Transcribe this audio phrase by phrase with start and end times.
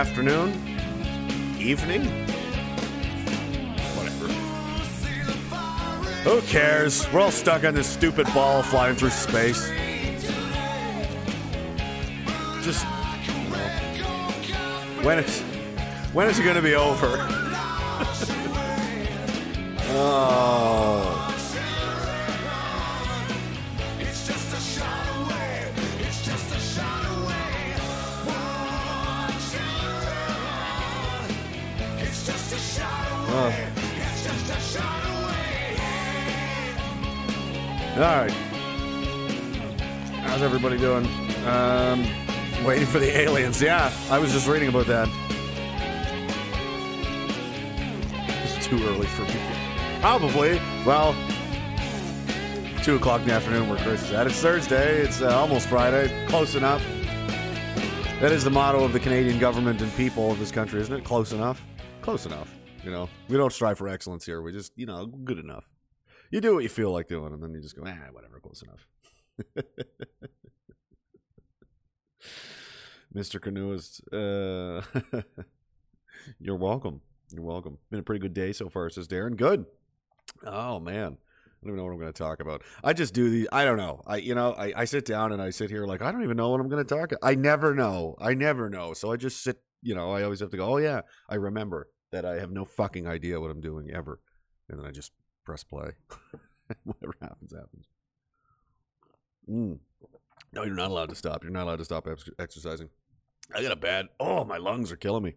[0.00, 0.54] Afternoon,
[1.58, 2.00] evening,
[3.94, 4.28] whatever.
[6.24, 7.06] Who cares?
[7.12, 9.68] We're all stuck on this stupid ball flying through space.
[12.62, 12.86] Just
[15.04, 15.42] when is
[16.14, 17.39] when is it going to be over?
[42.90, 43.62] For the aliens.
[43.62, 45.08] Yeah, I was just reading about that.
[48.44, 49.40] It's too early for me.
[50.00, 50.60] Probably.
[50.84, 51.14] Well,
[52.82, 54.26] two o'clock in the afternoon where Chris is at.
[54.26, 55.02] It's Thursday.
[55.02, 56.26] It's uh, almost Friday.
[56.26, 56.82] Close enough.
[58.20, 61.04] That is the motto of the Canadian government and people of this country, isn't it?
[61.04, 61.64] Close enough.
[62.02, 62.52] Close enough.
[62.82, 64.42] You know, we don't strive for excellence here.
[64.42, 65.64] We just, you know, good enough.
[66.32, 68.62] You do what you feel like doing, and then you just go, ah, whatever, close
[68.62, 68.86] enough.
[73.14, 73.40] Mr.
[73.40, 74.82] Canoeist, uh,
[76.40, 77.00] you're welcome.
[77.32, 77.78] You're welcome.
[77.90, 79.36] Been a pretty good day so far, says Darren.
[79.36, 79.66] Good.
[80.44, 82.62] Oh man, I don't even know what I'm going to talk about.
[82.84, 83.48] I just do the.
[83.52, 84.02] I don't know.
[84.06, 86.36] I you know I, I sit down and I sit here like I don't even
[86.36, 87.12] know what I'm going to talk.
[87.22, 88.16] I never know.
[88.20, 88.94] I never know.
[88.94, 89.60] So I just sit.
[89.82, 90.74] You know, I always have to go.
[90.74, 94.20] Oh yeah, I remember that I have no fucking idea what I'm doing ever,
[94.68, 95.12] and then I just
[95.44, 95.92] press play.
[96.84, 97.86] Whatever happens, happens.
[99.48, 99.78] Mm.
[100.52, 101.42] No, you're not allowed to stop.
[101.42, 102.88] You're not allowed to stop ex- exercising.
[103.54, 104.08] I got a bad.
[104.18, 105.34] Oh, my lungs are killing me.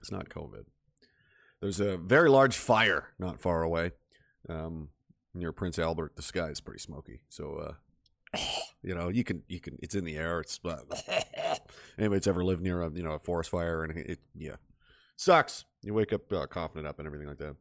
[0.00, 0.64] It's not COVID.
[1.60, 3.92] There's a very large fire not far away,
[4.48, 4.90] um,
[5.32, 6.16] near Prince Albert.
[6.16, 7.76] The sky is pretty smoky, so
[8.34, 8.38] uh,
[8.82, 9.78] you know you can you can.
[9.82, 10.40] It's in the air.
[10.40, 10.76] It's uh,
[11.98, 14.56] anybody that's ever lived near a you know a forest fire and it yeah
[15.16, 15.64] sucks.
[15.82, 17.56] You wake up uh, coughing it up and everything like that.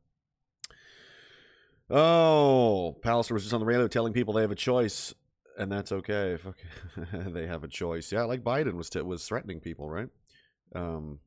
[1.90, 5.14] Oh, Pallister was just on the radio telling people they have a choice,
[5.58, 6.38] and that's okay.
[7.14, 8.12] They have a choice.
[8.12, 10.10] Yeah, like Biden was was threatening people, right?
[10.76, 11.20] Um,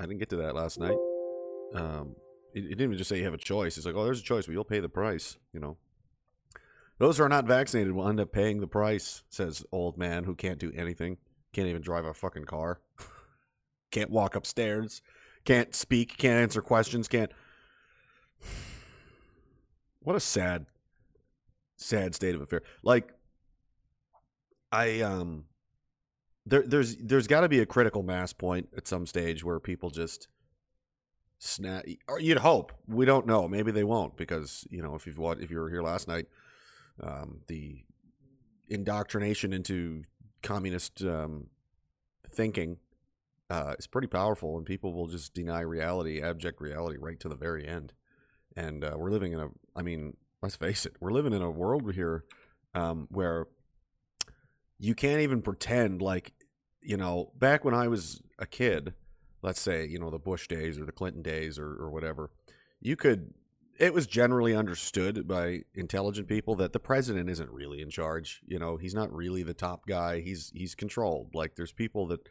[0.00, 0.96] I didn't get to that last night.
[1.74, 2.16] Um,
[2.52, 3.74] he, didn't even just say you have a choice.
[3.74, 5.36] He's like, oh, there's a choice, but you'll pay the price.
[5.52, 5.76] You know,
[6.98, 9.22] those who are not vaccinated will end up paying the price.
[9.28, 11.18] Says old man who can't do anything,
[11.52, 12.80] can't even drive a fucking car,
[13.90, 15.02] can't walk upstairs,
[15.44, 17.32] can't speak, can't answer questions, can't.
[20.00, 20.66] What a sad,
[21.78, 22.60] sad state of affair.
[22.82, 23.13] Like,
[24.74, 25.44] I um,
[26.46, 29.90] there there's there's got to be a critical mass point at some stage where people
[29.90, 30.28] just
[31.38, 31.84] snap.
[32.08, 32.72] Or you'd hope.
[32.88, 33.46] We don't know.
[33.46, 36.26] Maybe they won't because you know if you've what if you were here last night,
[37.00, 37.84] um, the
[38.68, 40.04] indoctrination into
[40.42, 41.46] communist um,
[42.30, 42.78] thinking
[43.50, 47.36] uh, is pretty powerful, and people will just deny reality, abject reality, right to the
[47.36, 47.92] very end.
[48.56, 51.50] And uh, we're living in a, I mean, let's face it, we're living in a
[51.50, 52.24] world here
[52.74, 53.46] um, where
[54.84, 56.32] you can't even pretend like,
[56.82, 58.92] you know, back when I was a kid,
[59.42, 62.30] let's say, you know, the Bush days or the Clinton days or, or whatever,
[62.80, 63.32] you could,
[63.78, 68.42] it was generally understood by intelligent people that the president isn't really in charge.
[68.46, 70.20] You know, he's not really the top guy.
[70.20, 71.34] He's he's controlled.
[71.34, 72.28] Like there's people that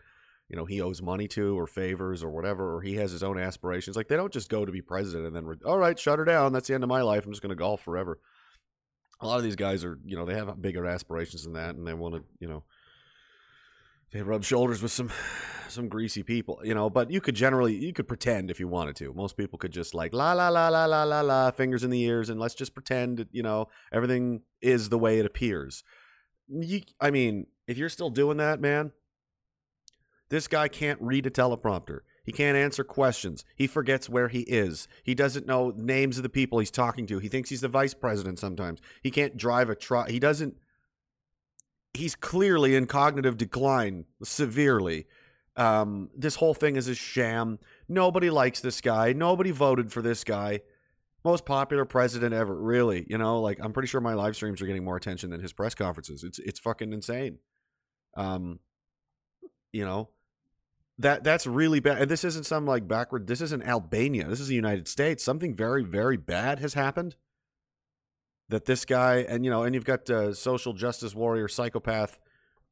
[0.47, 3.39] you know he owes money to or favors or whatever or he has his own
[3.39, 6.25] aspirations like they don't just go to be president and then all right shut her
[6.25, 8.19] down that's the end of my life i'm just going to golf forever
[9.21, 11.87] a lot of these guys are you know they have bigger aspirations than that and
[11.87, 12.63] they want to you know
[14.11, 15.09] they rub shoulders with some
[15.69, 18.95] some greasy people you know but you could generally you could pretend if you wanted
[18.95, 21.89] to most people could just like la la la la la la la fingers in
[21.89, 25.83] the ears and let's just pretend you know everything is the way it appears
[26.47, 28.91] you, i mean if you're still doing that man
[30.33, 31.99] this guy can't read a teleprompter.
[32.23, 33.43] He can't answer questions.
[33.55, 34.87] He forgets where he is.
[35.03, 37.19] He doesn't know names of the people he's talking to.
[37.19, 38.79] He thinks he's the vice president sometimes.
[39.01, 40.09] He can't drive a truck.
[40.09, 40.55] He doesn't.
[41.93, 45.05] He's clearly in cognitive decline severely.
[45.55, 47.59] Um, this whole thing is a sham.
[47.87, 49.13] Nobody likes this guy.
[49.13, 50.61] Nobody voted for this guy.
[51.25, 53.05] Most popular president ever, really.
[53.09, 55.53] You know, like I'm pretty sure my live streams are getting more attention than his
[55.53, 56.23] press conferences.
[56.23, 57.39] It's it's fucking insane.
[58.15, 58.59] Um,
[59.71, 60.09] you know,
[60.99, 62.01] that that's really bad.
[62.01, 63.27] And this isn't some like backward.
[63.27, 64.27] This isn't Albania.
[64.27, 65.23] This is the United States.
[65.23, 67.15] Something very very bad has happened.
[68.49, 72.19] That this guy and you know, and you've got uh, social justice warrior psychopath,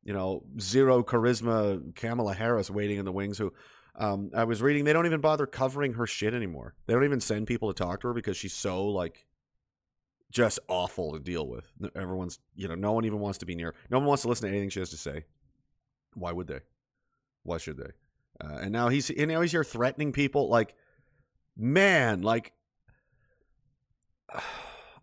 [0.04, 3.38] you know, zero charisma Kamala Harris waiting in the wings.
[3.38, 3.54] Who
[3.96, 6.76] um, I was reading, they don't even bother covering her shit anymore.
[6.86, 9.26] They don't even send people to talk to her because she's so like
[10.32, 11.72] just awful to deal with.
[11.96, 13.76] Everyone's, you know, no one even wants to be near.
[13.90, 15.26] No one wants to listen to anything she has to say.
[16.14, 16.60] Why would they?
[17.44, 17.92] Why should they?
[18.44, 20.50] Uh, and now he's and now he's here threatening people.
[20.50, 20.76] Like,
[21.56, 22.54] man, like,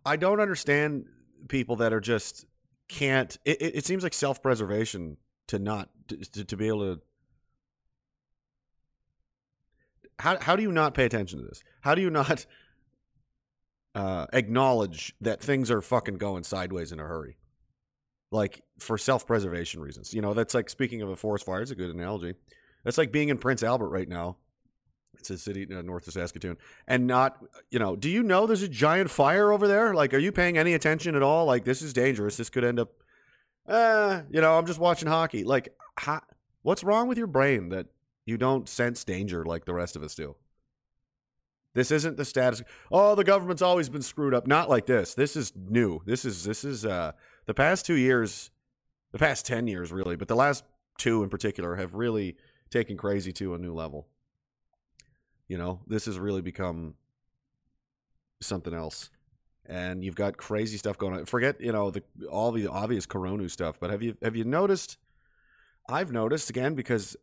[0.04, 1.06] I don't understand
[1.48, 2.46] people that are just
[2.88, 3.36] can't.
[3.44, 5.18] It, it, seems like self preservation
[5.48, 7.00] to not to, to be able to.
[10.18, 11.62] How how do you not pay attention to this?
[11.82, 12.46] How do you not
[13.94, 17.36] uh, acknowledge that things are fucking going sideways in a hurry?
[18.32, 20.12] Like for self preservation reasons.
[20.12, 22.34] You know, that's like speaking of a forest fire, it's a good analogy.
[22.84, 24.36] That's like being in Prince Albert right now.
[25.18, 28.62] It's a city uh, north of Saskatoon, and not, you know, do you know there's
[28.62, 29.92] a giant fire over there?
[29.92, 31.44] Like, are you paying any attention at all?
[31.44, 32.36] Like, this is dangerous.
[32.36, 32.90] This could end up,
[33.66, 35.42] uh, you know, I'm just watching hockey.
[35.42, 36.20] Like, how,
[36.62, 37.86] what's wrong with your brain that
[38.26, 40.36] you don't sense danger like the rest of us do?
[41.74, 42.62] This isn't the status.
[42.90, 44.46] Oh, the government's always been screwed up.
[44.46, 45.14] Not like this.
[45.14, 46.00] This is new.
[46.06, 47.12] This is this is uh
[47.46, 48.50] the past two years,
[49.12, 50.64] the past ten years really, but the last
[50.98, 52.36] two in particular have really
[52.70, 54.08] taken crazy to a new level.
[55.48, 56.94] You know, this has really become
[58.40, 59.10] something else.
[59.66, 61.24] And you've got crazy stuff going on.
[61.26, 64.96] Forget, you know, the all the obvious corona stuff, but have you have you noticed
[65.88, 67.16] I've noticed again because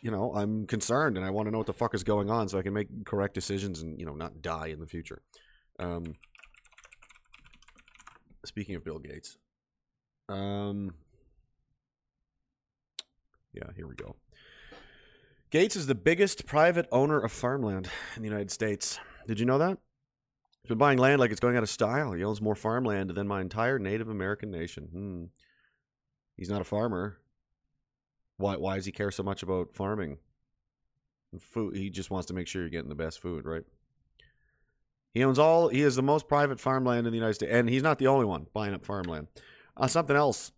[0.00, 2.48] you know, I'm concerned and I want to know what the fuck is going on
[2.48, 5.22] so I can make correct decisions and, you know, not die in the future.
[5.80, 6.14] Um,
[8.44, 9.36] speaking of Bill Gates.
[10.28, 10.94] Um,
[13.52, 14.14] yeah, here we go.
[15.50, 19.00] Gates is the biggest private owner of farmland in the United States.
[19.26, 19.78] Did you know that?
[20.62, 22.12] He's been buying land like it's going out of style.
[22.12, 24.88] He owns more farmland than my entire Native American nation.
[24.92, 25.24] Hmm.
[26.36, 27.16] He's not a farmer.
[28.36, 28.56] Why?
[28.56, 30.18] Why does he care so much about farming?
[31.40, 31.76] Food.
[31.76, 33.64] He just wants to make sure you're getting the best food, right?
[35.14, 35.68] He owns all.
[35.68, 38.26] He has the most private farmland in the United States, and he's not the only
[38.26, 39.28] one buying up farmland.
[39.76, 40.52] Uh, something else.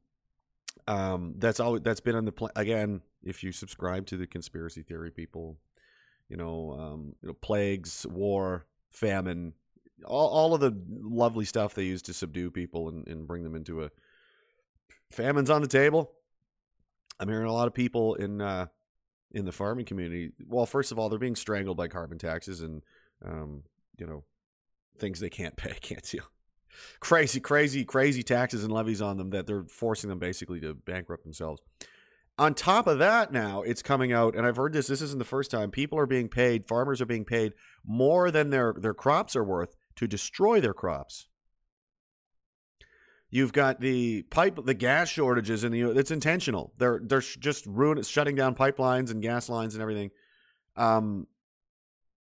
[0.88, 1.78] Um, that's all.
[1.78, 5.58] That's been on the pl- again if you subscribe to the conspiracy theory people,
[6.28, 9.52] you know, um, you know, plagues, war, famine,
[10.05, 13.55] all, all of the lovely stuff they use to subdue people and, and bring them
[13.55, 13.90] into a
[15.11, 16.12] famine's on the table.
[17.19, 18.67] I'm hearing a lot of people in uh,
[19.32, 20.32] in the farming community.
[20.46, 22.82] Well, first of all, they're being strangled by carbon taxes and
[23.25, 23.62] um,
[23.99, 24.25] you know
[24.99, 26.20] things they can't pay, can't see.
[27.00, 31.25] Crazy, crazy, crazy taxes and levies on them that they're forcing them basically to bankrupt
[31.25, 31.61] themselves.
[32.40, 34.87] On top of that, now it's coming out, and I've heard this.
[34.87, 35.70] This isn't the first time.
[35.70, 36.66] People are being paid.
[36.66, 37.52] Farmers are being paid
[37.84, 41.28] more than their their crops are worth to destroy their crops.
[43.28, 46.72] You've got the pipe, the gas shortages, in the it's intentional.
[46.78, 50.10] They're they're just ruining, shutting down pipelines and gas lines and everything.
[50.76, 51.26] Um,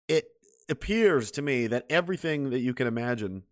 [0.07, 0.29] it
[0.69, 3.43] appears to me that everything that you can imagine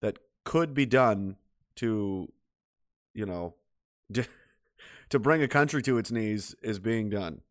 [0.00, 1.36] that could be done
[1.76, 2.32] to,
[3.14, 3.54] you know,
[5.10, 7.42] to bring a country to its knees is being done.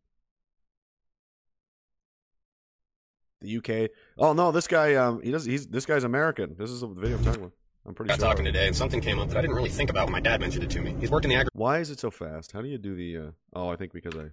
[3.40, 3.90] The UK.
[4.18, 4.94] Oh no, this guy.
[4.94, 5.46] Um, he does.
[5.46, 6.56] He's this guy's American.
[6.58, 7.52] This is the video I'm talking about.
[7.86, 8.28] I'm pretty got sure.
[8.28, 10.40] talking today, and something came up that I didn't really think about when my dad
[10.40, 10.94] mentioned it to me.
[11.00, 11.48] He's worked in the agri.
[11.54, 12.52] Why is it so fast?
[12.52, 13.16] How do you do the?
[13.16, 13.30] Uh...
[13.54, 14.26] Oh, I think because I.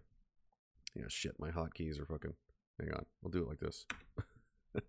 [0.93, 1.39] Yeah, shit.
[1.39, 2.33] My hotkeys are fucking.
[2.79, 3.05] Hang on.
[3.23, 3.85] I'll do it like this.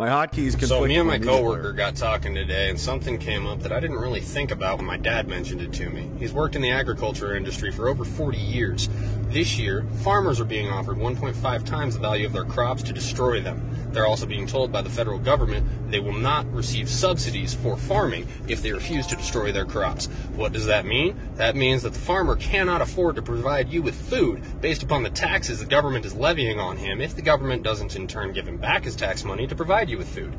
[0.00, 0.68] my hotkeys conflict.
[0.68, 3.98] So me and my coworker got talking today, and something came up that I didn't
[3.98, 6.10] really think about when my dad mentioned it to me.
[6.18, 8.88] He's worked in the agriculture industry for over 40 years.
[9.30, 13.40] This year, farmers are being offered 1.5 times the value of their crops to destroy
[13.40, 13.64] them.
[13.92, 18.26] They're also being told by the federal government they will not receive subsidies for farming
[18.48, 20.06] if they refuse to destroy their crops.
[20.34, 21.16] What does that mean?
[21.36, 25.10] That means that the farmer cannot afford to provide you with food based upon the
[25.10, 28.56] taxes the government is levying on him if the government doesn't in turn give him
[28.56, 30.34] back his tax money to provide you with food.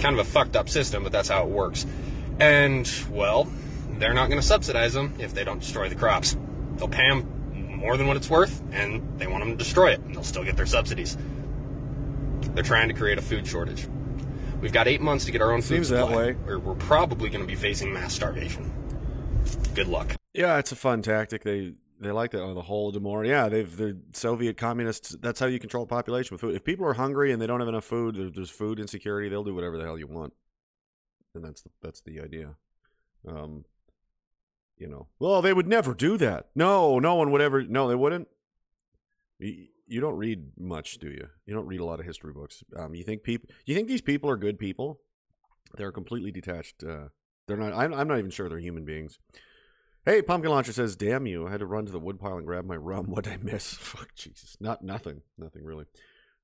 [0.00, 1.86] Kind of a fucked up system, but that's how it works.
[2.40, 3.46] And, well,
[3.92, 6.36] they're not going to subsidize them if they don't destroy the crops.
[6.76, 7.39] They'll pay them
[7.80, 10.44] more than what it's worth, and they want them to destroy it, and they'll still
[10.44, 11.16] get their subsidies.
[12.54, 13.88] They're trying to create a food shortage.
[14.60, 16.36] We've got eight months to get our own food Seems that way.
[16.46, 18.70] or we're probably going to be facing mass starvation.
[19.74, 20.14] Good luck.
[20.34, 21.42] Yeah, it's a fun tactic.
[21.42, 22.42] They they like that.
[22.42, 23.26] Oh, the Holodomor.
[23.26, 25.16] Yeah, they've the Soviet communists.
[25.20, 26.54] That's how you control population with food.
[26.54, 29.28] If people are hungry and they don't have enough food, there's food insecurity.
[29.30, 30.34] They'll do whatever the hell you want,
[31.34, 32.56] and that's the, that's the idea.
[33.26, 33.64] Um,
[34.80, 36.48] you know, well, they would never do that.
[36.54, 37.62] No, no one would ever.
[37.62, 38.28] No, they wouldn't.
[39.38, 41.28] You, don't read much, do you?
[41.46, 42.64] You don't read a lot of history books.
[42.76, 43.50] Um, you think people?
[43.66, 45.00] You think these people are good people?
[45.76, 46.82] They're completely detached.
[46.82, 47.08] Uh,
[47.46, 47.74] they're not.
[47.74, 49.18] I'm, I'm not even sure they're human beings.
[50.06, 51.46] Hey, Pumpkin Launcher says, "Damn you!
[51.46, 53.06] I had to run to the woodpile and grab my rum.
[53.08, 53.74] What would I miss?
[53.80, 54.56] Fuck Jesus!
[54.60, 55.22] Not nothing.
[55.36, 55.84] Nothing really.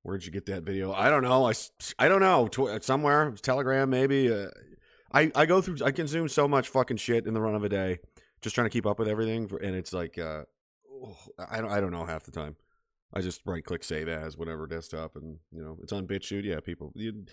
[0.03, 0.93] Where'd you get that video?
[0.93, 1.47] I don't know.
[1.47, 1.53] I,
[1.97, 2.47] I don't know.
[2.47, 4.31] Tw- somewhere, Telegram maybe.
[4.31, 4.47] Uh,
[5.11, 5.77] I I go through.
[5.83, 7.99] I consume so much fucking shit in the run of a day,
[8.41, 10.43] just trying to keep up with everything, for, and it's like, uh,
[11.37, 12.55] I don't I don't know half the time.
[13.13, 16.43] I just right click save as whatever desktop, and you know it's on BitChute.
[16.43, 17.25] Yeah, people, you,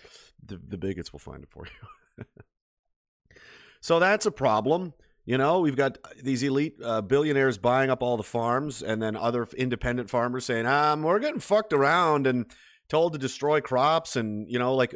[0.43, 2.25] the the bigots will find it for you.
[3.81, 4.93] so that's a problem.
[5.25, 9.15] You know, we've got these elite uh, billionaires buying up all the farms, and then
[9.15, 12.45] other independent farmers saying, "Um, we're getting fucked around and
[12.87, 14.95] told to destroy crops," and you know, like,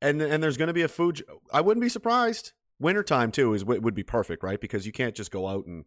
[0.00, 1.22] and and there's going to be a food.
[1.52, 2.52] I wouldn't be surprised.
[2.78, 4.60] Wintertime too is would be perfect, right?
[4.60, 5.84] Because you can't just go out and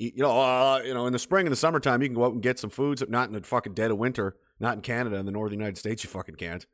[0.00, 2.32] you know, uh, you know, in the spring and the summertime, you can go out
[2.32, 3.02] and get some foods.
[3.06, 4.36] Not in the fucking dead of winter.
[4.58, 5.16] Not in Canada.
[5.16, 6.64] In the northern United States, you fucking can't.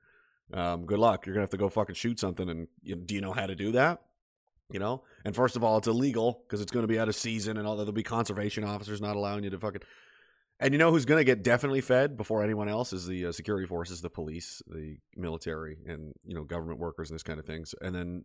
[0.55, 1.27] Um, good luck.
[1.27, 2.49] You're gonna have to go fucking shoot something.
[2.49, 4.01] And you do you know how to do that?
[4.71, 5.03] You know.
[5.25, 7.67] And first of all, it's illegal because it's going to be out of season, and
[7.67, 9.83] all there'll be conservation officers not allowing you to fucking.
[10.61, 13.33] And you know who's going to get definitely fed before anyone else is the uh,
[13.33, 17.45] security forces, the police, the military, and you know government workers and this kind of
[17.45, 17.75] things.
[17.81, 18.25] And then,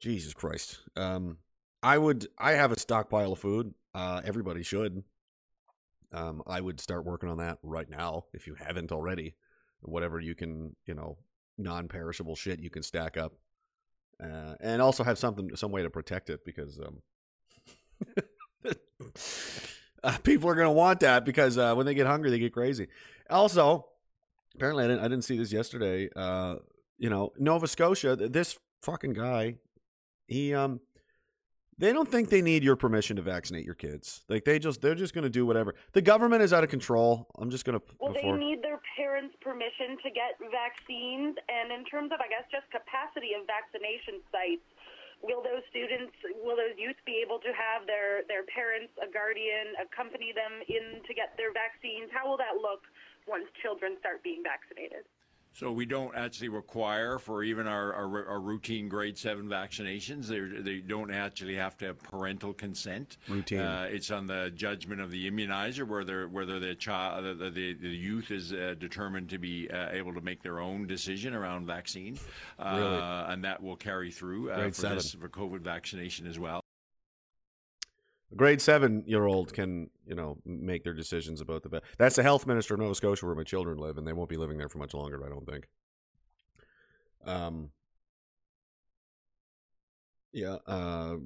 [0.00, 1.38] Jesus Christ, um,
[1.82, 3.74] I would I have a stockpile of food.
[3.94, 5.02] Uh, everybody should.
[6.12, 9.34] Um, I would start working on that right now if you haven't already.
[9.80, 11.18] Whatever you can, you know,
[11.56, 13.34] non-perishable shit you can stack up,
[14.22, 17.02] uh, and also have something, some way to protect it because um,
[20.02, 22.52] uh, people are going to want that because uh, when they get hungry, they get
[22.52, 22.88] crazy.
[23.30, 23.86] Also,
[24.54, 26.08] apparently, I didn't, I didn't see this yesterday.
[26.16, 26.56] Uh,
[26.98, 29.56] you know, Nova Scotia, this fucking guy,
[30.28, 30.80] he um
[31.78, 34.22] they don't think they need your permission to vaccinate your kids.
[34.28, 35.74] Like they just they're just going to do whatever.
[35.92, 37.30] The government is out of control.
[37.38, 38.36] I'm just going to Well, before...
[38.36, 42.66] they need their parents' permission to get vaccines and in terms of I guess just
[42.70, 44.66] capacity of vaccination sites,
[45.22, 49.78] will those students will those youth be able to have their their parents, a guardian
[49.78, 52.10] accompany them in to get their vaccines?
[52.10, 52.84] How will that look
[53.30, 55.06] once children start being vaccinated?
[55.52, 60.26] So we don't actually require for even our, our, our routine grade seven vaccinations.
[60.26, 63.16] They they don't actually have to have parental consent.
[63.28, 63.60] Routine.
[63.60, 67.88] Uh, it's on the judgment of the immunizer whether whether the child the, the, the
[67.88, 72.18] youth is uh, determined to be uh, able to make their own decision around vaccine,
[72.58, 73.32] uh, really?
[73.32, 76.62] and that will carry through uh, for this for COVID vaccination as well
[78.36, 82.46] grade seven year old can you know make their decisions about the that's the health
[82.46, 84.78] minister of nova scotia where my children live and they won't be living there for
[84.78, 85.68] much longer i don't think.
[87.24, 87.70] Um
[90.32, 91.16] yeah uh,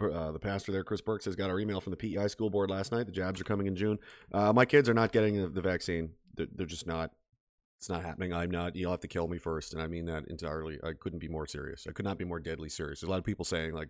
[0.00, 2.70] uh, the pastor there chris burks has got our email from the pei school board
[2.70, 3.06] last night.
[3.06, 3.98] The jabs are coming in june.
[4.32, 6.10] Uh, my kids are not getting the, the vaccine.
[6.36, 7.10] They're, they're just not
[7.78, 8.32] it's not happening.
[8.32, 10.78] I'm not you'll have to kill me first and i mean that entirely.
[10.82, 11.86] I couldn't be more serious.
[11.88, 13.00] I could not be more deadly serious.
[13.00, 13.88] There's a lot of people saying like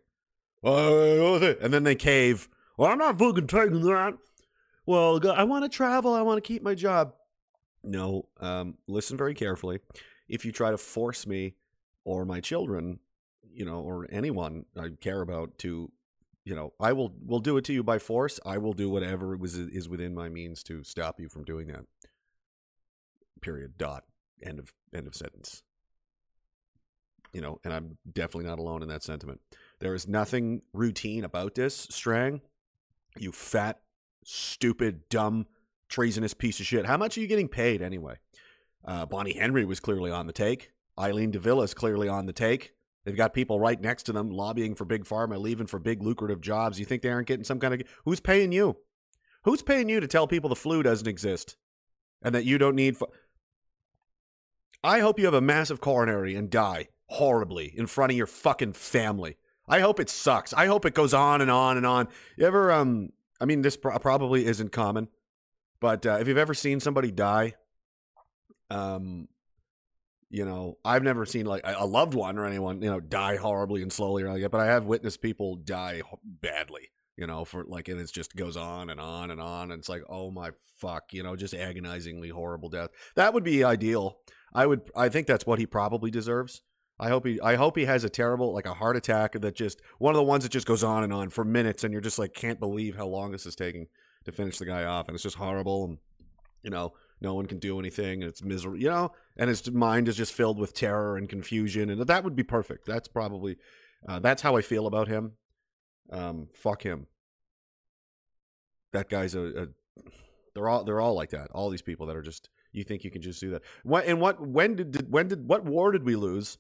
[0.66, 2.49] and then they cave.
[2.76, 4.18] Well, I'm not fucking taking that.
[4.85, 6.14] Well, I want to travel.
[6.14, 7.14] I want to keep my job.
[7.82, 9.80] No, um, listen very carefully.
[10.28, 11.54] If you try to force me
[12.04, 12.99] or my children,
[13.52, 15.90] you know, or anyone I care about to,
[16.44, 18.40] you know, I will will do it to you by force.
[18.44, 21.85] I will do whatever was is within my means to stop you from doing that.
[23.40, 23.78] Period.
[23.78, 24.04] Dot.
[24.42, 25.62] End of end of sentence.
[27.32, 29.40] You know, and I'm definitely not alone in that sentiment.
[29.78, 32.40] There is nothing routine about this, Strang.
[33.18, 33.80] You fat,
[34.25, 35.47] stupid, dumb,
[35.88, 36.87] treasonous piece of shit.
[36.87, 38.16] How much are you getting paid anyway?
[38.85, 40.71] Uh, Bonnie Henry was clearly on the take.
[40.99, 42.73] Eileen de Villa is clearly on the take.
[43.04, 46.40] They've got people right next to them lobbying for big pharma, leaving for big lucrative
[46.40, 46.80] jobs.
[46.80, 47.83] You think they aren't getting some kind of.
[48.04, 48.78] Who's paying you?
[49.45, 51.56] Who's paying you to tell people the flu doesn't exist
[52.23, 52.97] and that you don't need.
[54.83, 58.73] I hope you have a massive coronary and die horribly in front of your fucking
[58.73, 59.37] family.
[59.68, 60.52] I hope it sucks.
[60.52, 62.08] I hope it goes on and on and on.
[62.37, 65.08] You ever, um, I mean, this pro- probably isn't common,
[65.80, 67.54] but uh, if you've ever seen somebody die,
[68.70, 69.28] um,
[70.28, 73.82] you know, I've never seen like a loved one or anyone, you know, die horribly
[73.82, 77.64] and slowly or like that, but I have witnessed people die badly, you know, for
[77.64, 79.70] like, and it just goes on and on and on.
[79.70, 82.90] And it's like, oh my fuck, you know, just agonizingly horrible death.
[83.14, 84.18] That would be ideal.
[84.52, 86.62] I would, I think that's what he probably deserves.
[86.99, 89.83] I hope he I hope he has a terrible like a heart attack that just
[89.99, 92.19] one of the ones that just goes on and on for minutes and you're just
[92.19, 93.88] like can't believe how long this is taking
[94.25, 95.99] to finish the guy off and it's just horrible and
[96.62, 100.09] you know no one can do anything and it's miserable you know and his mind
[100.09, 102.87] is just filled with terror and confusion and that would be perfect.
[102.87, 103.57] That's probably
[104.09, 105.33] uh, that's how I feel about him.
[106.11, 107.09] Um fuck him.
[108.93, 109.67] That guy's a, a
[110.55, 111.50] they're all they're all like that.
[111.50, 113.62] All these people that are just you think you can just do that.
[113.83, 116.57] What and what when did, did when did what war did we lose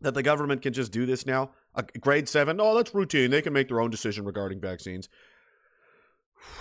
[0.00, 1.50] that the government can just do this now.
[1.74, 3.30] A grade seven, oh, that's routine.
[3.30, 5.08] They can make their own decision regarding vaccines.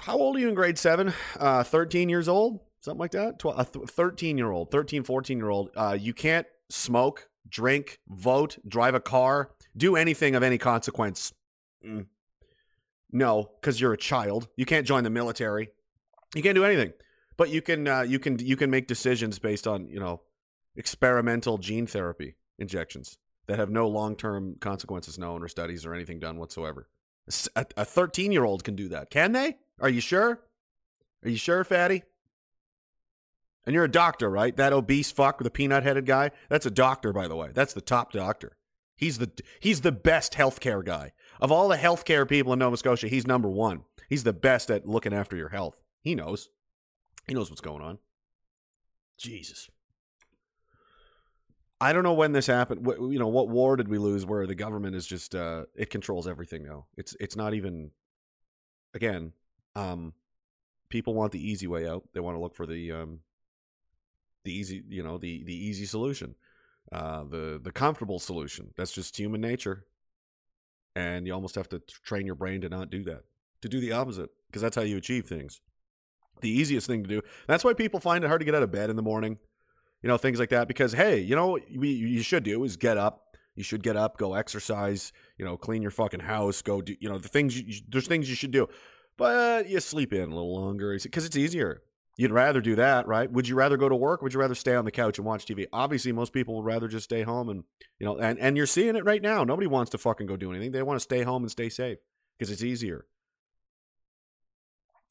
[0.01, 1.13] How old are you in grade seven?
[1.39, 2.59] Uh, 13 years old?
[2.79, 3.39] Something like that?
[3.39, 5.69] 12, a 13 year old, 13, 14 year old.
[5.75, 11.33] Uh, you can't smoke, drink, vote, drive a car, do anything of any consequence.
[11.85, 12.05] Mm.
[13.11, 14.47] No, because you're a child.
[14.55, 15.69] You can't join the military.
[16.35, 16.93] You can't do anything.
[17.37, 20.21] But you can uh, you can you can make decisions based on you know
[20.75, 26.19] experimental gene therapy injections that have no long term consequences known or studies or anything
[26.19, 26.87] done whatsoever.
[27.55, 29.09] A 13 year old can do that.
[29.09, 29.57] Can they?
[29.79, 30.41] Are you sure?
[31.23, 32.03] Are you sure, fatty?
[33.65, 34.55] And you're a doctor, right?
[34.55, 36.31] That obese fuck with the peanut headed guy?
[36.49, 37.49] That's a doctor, by the way.
[37.51, 38.57] That's the top doctor.
[38.95, 41.13] He's the he's the best healthcare guy.
[41.41, 43.83] Of all the healthcare people in Nova Scotia, he's number one.
[44.07, 45.81] He's the best at looking after your health.
[46.01, 46.49] He knows.
[47.27, 47.97] He knows what's going on.
[49.17, 49.69] Jesus.
[51.81, 52.85] I don't know when this happened.
[52.85, 55.89] What, you know, what war did we lose where the government is just uh, it
[55.89, 56.85] controls everything now?
[56.97, 57.91] It's it's not even.
[58.93, 59.33] Again,
[59.75, 60.13] um,
[60.87, 62.07] people want the easy way out.
[62.13, 63.19] They want to look for the um,
[64.45, 66.35] the easy, you know, the the easy solution,
[66.93, 68.71] uh, the the comfortable solution.
[68.77, 69.85] That's just human nature,
[70.95, 73.23] and you almost have to train your brain to not do that,
[73.61, 75.59] to do the opposite, because that's how you achieve things.
[76.39, 77.21] The easiest thing to do.
[77.47, 79.39] That's why people find it hard to get out of bed in the morning
[80.05, 80.67] you know, things like that.
[80.67, 83.35] Because hey, you know, what you should do is get up.
[83.55, 85.11] You should get up, go exercise.
[85.39, 86.61] You know, clean your fucking house.
[86.61, 86.95] Go do.
[86.99, 87.59] You know, the things.
[87.59, 88.69] You, there's things you should do,
[89.17, 91.81] but you sleep in a little longer because it's easier.
[92.17, 93.29] You'd rather do that, right?
[93.31, 94.21] Would you rather go to work?
[94.21, 95.65] Would you rather stay on the couch and watch TV?
[95.73, 97.63] Obviously, most people would rather just stay home and
[97.97, 99.43] you know, and and you're seeing it right now.
[99.43, 100.71] Nobody wants to fucking go do anything.
[100.71, 101.97] They want to stay home and stay safe
[102.37, 103.07] because it's easier.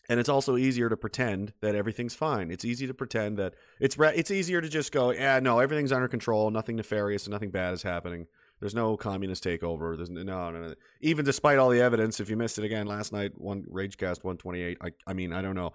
[0.08, 2.50] And it's also easier to pretend that everything's fine.
[2.50, 6.08] It's easy to pretend that it's it's easier to just go, yeah, no, everything's under
[6.08, 8.26] control, nothing nefarious, nothing bad is happening.
[8.60, 9.96] There's no communist takeover.
[9.96, 10.74] There's no, no, no.
[11.00, 14.78] Even despite all the evidence, if you missed it again last night, one Ragecast 128.
[14.80, 15.72] I, I mean, I don't know.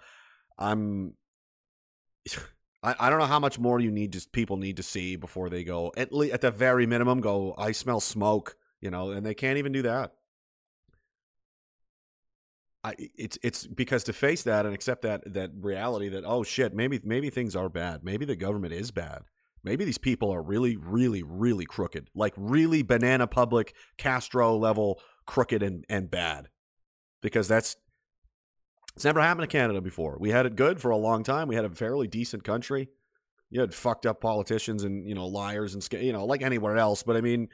[0.57, 1.13] I'm,
[2.83, 5.49] I, I don't know how much more you need to people need to see before
[5.49, 7.53] they go at least at the very minimum go.
[7.57, 10.13] I smell smoke, you know, and they can't even do that.
[12.83, 16.73] I, it's it's because to face that and accept that that reality that oh shit
[16.73, 18.03] maybe maybe things are bad.
[18.03, 19.23] Maybe the government is bad.
[19.63, 25.61] Maybe these people are really really really crooked like really banana public Castro level crooked
[25.61, 26.47] and and bad.
[27.21, 27.75] Because that's
[28.95, 30.17] it's never happened to Canada before.
[30.19, 31.47] We had it good for a long time.
[31.47, 32.89] We had a fairly decent country.
[33.49, 37.03] You had fucked up politicians and you know liars and you know like anywhere else.
[37.03, 37.49] But I mean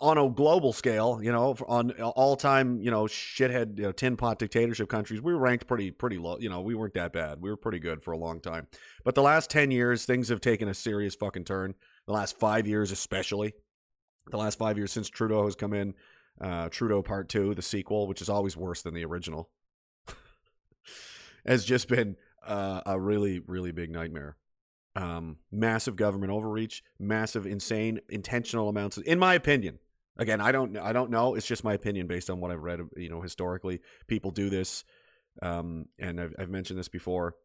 [0.00, 4.16] on a global scale, you know, on all time, you know, shithead, you know, tin
[4.16, 6.38] pot dictatorship countries, we were ranked pretty, pretty low.
[6.38, 7.40] You know, we weren't that bad.
[7.40, 8.68] We were pretty good for a long time.
[9.04, 11.74] But the last 10 years, things have taken a serious fucking turn.
[12.06, 13.54] The last five years, especially.
[14.30, 15.94] The last five years since Trudeau has come in,
[16.40, 19.50] uh, Trudeau Part Two, the sequel, which is always worse than the original,
[21.46, 22.14] has just been
[22.46, 24.36] uh, a really, really big nightmare
[24.94, 28.96] um, massive government overreach, massive, insane, intentional amounts.
[28.96, 29.78] Of, in my opinion,
[30.16, 31.34] again, I don't, I don't know.
[31.34, 32.80] It's just my opinion based on what I've read.
[32.96, 34.84] You know, historically, people do this,
[35.40, 37.36] um, and I've, I've mentioned this before.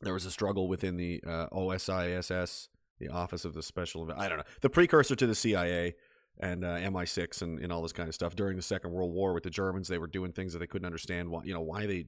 [0.00, 4.10] There was a struggle within the uh, OSISS, the Office of the Special.
[4.16, 5.94] I don't know, the precursor to the CIA
[6.40, 9.34] and uh, MI6 and, and all this kind of stuff during the Second World War
[9.34, 9.88] with the Germans.
[9.88, 11.28] They were doing things that they couldn't understand.
[11.28, 12.06] Why, you know, why they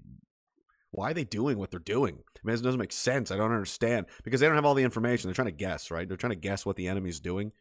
[0.93, 2.19] why are they doing what they're doing?
[2.37, 3.31] I mean, it doesn't make sense.
[3.31, 5.29] I don't understand because they don't have all the information.
[5.29, 6.07] They're trying to guess, right?
[6.07, 7.53] They're trying to guess what the enemy's doing,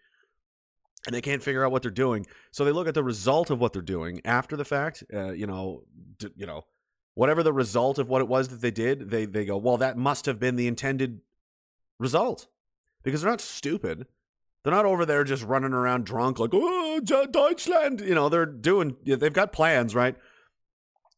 [1.05, 2.27] and they can't figure out what they're doing.
[2.51, 5.03] So they look at the result of what they're doing after the fact.
[5.13, 5.83] Uh, you know,
[6.17, 6.65] d- you know,
[7.13, 9.97] whatever the result of what it was that they did, they they go, well, that
[9.97, 11.21] must have been the intended
[11.99, 12.47] result,
[13.03, 14.07] because they're not stupid.
[14.63, 17.99] They're not over there just running around drunk like, oh, Deutschland.
[18.01, 18.95] You know, they're doing.
[19.03, 20.15] They've got plans, right?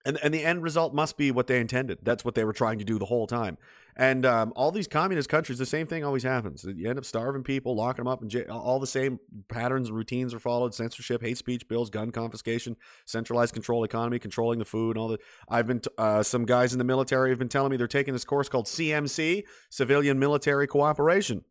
[0.06, 2.00] And and the end result must be what they intended.
[2.04, 3.58] That's what they were trying to do the whole time.
[3.96, 6.66] And um, all these communist countries, the same thing always happens.
[6.68, 8.46] You end up starving people, locking them up, and jail.
[8.50, 13.54] all the same patterns and routines are followed: censorship, hate speech bills, gun confiscation, centralized
[13.54, 15.22] control economy, controlling the food, and all that.
[15.48, 18.14] I've been t- uh, some guys in the military have been telling me they're taking
[18.14, 21.44] this course called CMC, Civilian Military Cooperation.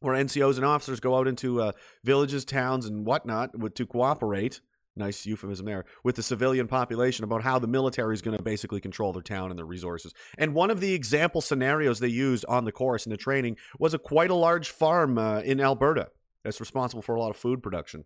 [0.00, 1.72] Where NCOs and officers go out into uh,
[2.04, 4.60] villages, towns, and whatnot to cooperate
[4.96, 8.80] nice euphemism there, with the civilian population about how the military is going to basically
[8.80, 10.12] control their town and their resources.
[10.38, 13.94] And one of the example scenarios they used on the course in the training was
[13.94, 16.08] a quite a large farm uh, in Alberta
[16.44, 18.04] that's responsible for a lot of food production.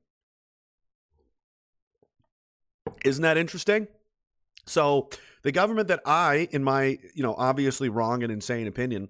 [3.05, 3.89] Isn't that interesting?
[4.67, 5.09] So,
[5.43, 9.09] the government that I, in my, you know, obviously wrong and insane opinion,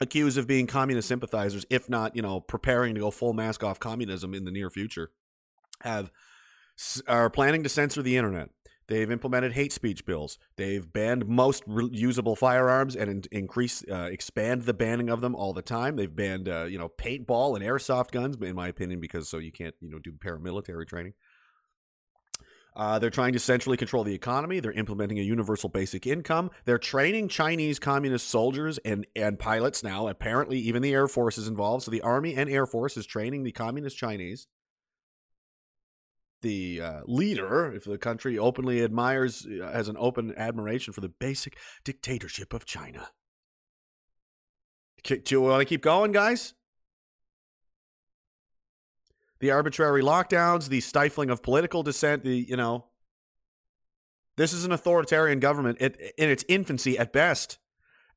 [0.00, 3.80] accuse of being communist sympathizers, if not, you know, preparing to go full mask off
[3.80, 5.10] communism in the near future,
[5.80, 6.10] have
[7.06, 8.50] are planning to censor the internet.
[8.86, 10.38] They've implemented hate speech bills.
[10.56, 15.54] They've banned most usable firearms and in- increase, uh, expand the banning of them all
[15.54, 15.96] the time.
[15.96, 19.52] They've banned, uh, you know, paintball and airsoft guns, in my opinion, because so you
[19.52, 21.14] can't, you know, do paramilitary training.
[22.76, 24.58] Uh, they're trying to centrally control the economy.
[24.58, 26.50] They're implementing a universal basic income.
[26.64, 30.08] They're training Chinese communist soldiers and, and pilots now.
[30.08, 31.84] Apparently, even the Air Force is involved.
[31.84, 34.48] So the Army and Air Force is training the communist Chinese.
[36.44, 41.08] The uh, leader, if the country openly admires, uh, has an open admiration for the
[41.08, 43.08] basic dictatorship of China.
[45.02, 46.54] Do you want to keep going, guys?
[49.44, 52.86] the arbitrary lockdowns, the stifling of political dissent, the, you know,
[54.36, 57.58] this is an authoritarian government in its infancy at best.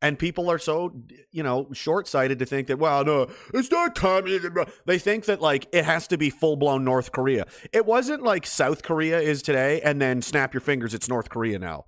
[0.01, 3.95] And people are so, you know, short sighted to think that, well, no, it's not
[3.95, 4.55] communism.
[4.85, 7.47] They think that, like, it has to be full blown North Korea.
[7.73, 11.57] It wasn't like South Korea is today, and then snap your fingers, it's North Korea
[11.57, 11.85] now.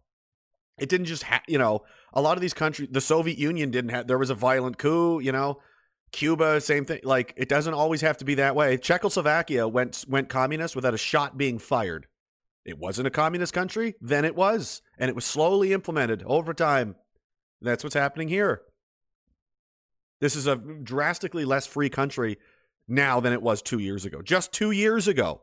[0.80, 1.82] It didn't just, ha- you know,
[2.14, 5.20] a lot of these countries, the Soviet Union didn't have, there was a violent coup,
[5.20, 5.60] you know,
[6.12, 7.02] Cuba, same thing.
[7.04, 8.78] Like it doesn't always have to be that way.
[8.78, 12.08] Czechoslovakia went went communist without a shot being fired.
[12.66, 16.96] It wasn't a communist country, then it was, and it was slowly implemented over time.
[17.62, 18.62] That's what's happening here.
[20.22, 22.38] This is a drastically less free country
[22.88, 24.22] now than it was 2 years ago.
[24.22, 25.42] Just 2 years ago.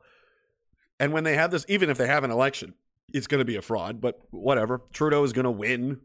[0.99, 2.75] And when they have this even if they have an election,
[3.13, 4.83] it's going to be a fraud, but whatever.
[4.93, 6.01] Trudeau is going to win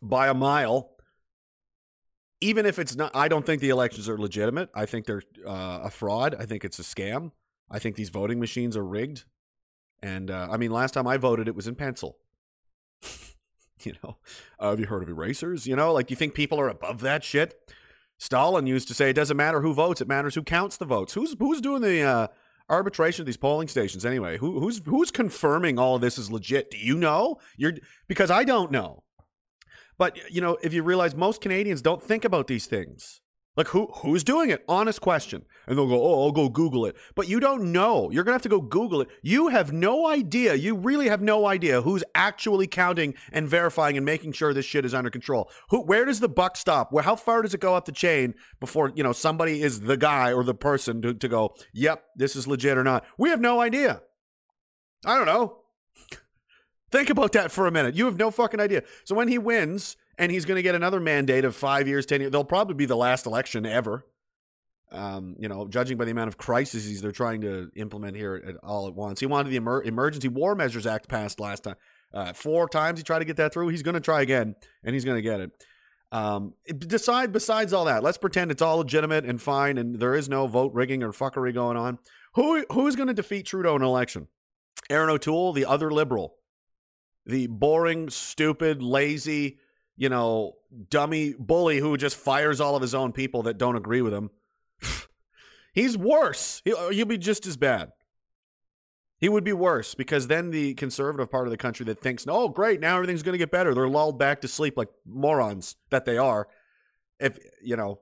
[0.00, 0.96] by a mile
[2.40, 4.68] even if it's not, I don't think the elections are legitimate.
[4.74, 6.34] I think they're uh, a fraud.
[6.38, 7.32] I think it's a scam.
[7.70, 9.24] I think these voting machines are rigged.
[10.02, 12.18] And uh, I mean, last time I voted, it was in pencil.
[13.82, 14.16] you know,
[14.58, 15.66] uh, have you heard of erasers?
[15.66, 17.54] You know, like you think people are above that shit?
[18.18, 21.14] Stalin used to say it doesn't matter who votes; it matters who counts the votes.
[21.14, 22.26] Who's who's doing the uh,
[22.68, 24.38] arbitration of these polling stations anyway?
[24.38, 26.70] Who, who's who's confirming all of this is legit?
[26.70, 27.38] Do you know?
[27.56, 27.74] You're
[28.08, 29.02] because I don't know.
[29.98, 33.20] But you know, if you realize most Canadians don't think about these things.
[33.56, 34.64] Like who who's doing it?
[34.68, 35.44] Honest question.
[35.66, 38.10] And they'll go, "Oh, I'll go Google it." But you don't know.
[38.10, 39.08] You're going to have to go Google it.
[39.22, 40.54] You have no idea.
[40.54, 44.84] You really have no idea who's actually counting and verifying and making sure this shit
[44.84, 45.50] is under control.
[45.70, 46.92] Who where does the buck stop?
[46.92, 49.96] Where how far does it go up the chain before, you know, somebody is the
[49.96, 53.40] guy or the person to, to go, "Yep, this is legit or not." We have
[53.40, 54.02] no idea.
[55.06, 55.62] I don't know.
[56.90, 57.94] Think about that for a minute.
[57.94, 58.82] You have no fucking idea.
[59.04, 62.20] So when he wins and he's going to get another mandate of five years, 10
[62.20, 64.04] years, they'll probably be the last election ever.
[64.92, 68.56] Um, you know, judging by the amount of crises they're trying to implement here at,
[68.62, 69.18] all at once.
[69.18, 71.74] He wanted the Emer- Emergency War Measures Act passed last time.
[72.14, 73.68] Uh, four times he tried to get that through.
[73.68, 75.50] He's going to try again, and he's going to get it.
[76.12, 80.28] Um, decide besides all that, let's pretend it's all legitimate and fine, and there is
[80.28, 81.98] no vote rigging or fuckery going on.
[82.34, 84.28] Who who is going to defeat Trudeau in an election?
[84.88, 86.36] Erin O'Toole, the other liberal,
[87.24, 89.58] the boring, stupid, lazy,
[89.96, 90.56] you know,
[90.90, 94.30] dummy bully who just fires all of his own people that don't agree with him.
[95.72, 96.62] He's worse.
[96.64, 97.92] He'll, uh, he'll be just as bad.
[99.18, 102.48] He would be worse because then the conservative part of the country that thinks, oh,
[102.48, 103.74] great, now everything's going to get better.
[103.74, 106.48] They're lulled back to sleep like morons that they are.
[107.18, 108.00] If, you know,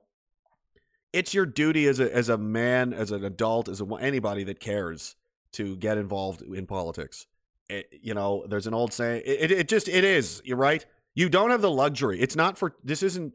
[1.13, 4.59] it's your duty as a, as a man, as an adult, as a, anybody that
[4.59, 5.15] cares
[5.53, 7.27] to get involved in politics.
[7.69, 9.23] It, you know, there's an old saying.
[9.25, 10.41] It, it just it is.
[10.43, 10.85] You're right.
[11.15, 12.19] You don't have the luxury.
[12.19, 12.75] It's not for.
[12.83, 13.33] This isn't.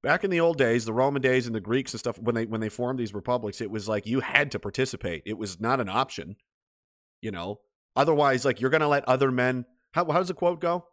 [0.00, 2.46] Back in the old days, the Roman days and the Greeks and stuff, when they
[2.46, 5.24] when they formed these republics, it was like you had to participate.
[5.26, 6.36] It was not an option.
[7.20, 7.60] You know,
[7.96, 9.66] otherwise, like you're going to let other men.
[9.92, 10.86] How how does the quote go?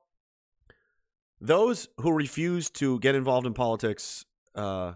[1.40, 4.94] Those who refuse to get involved in politics, uh,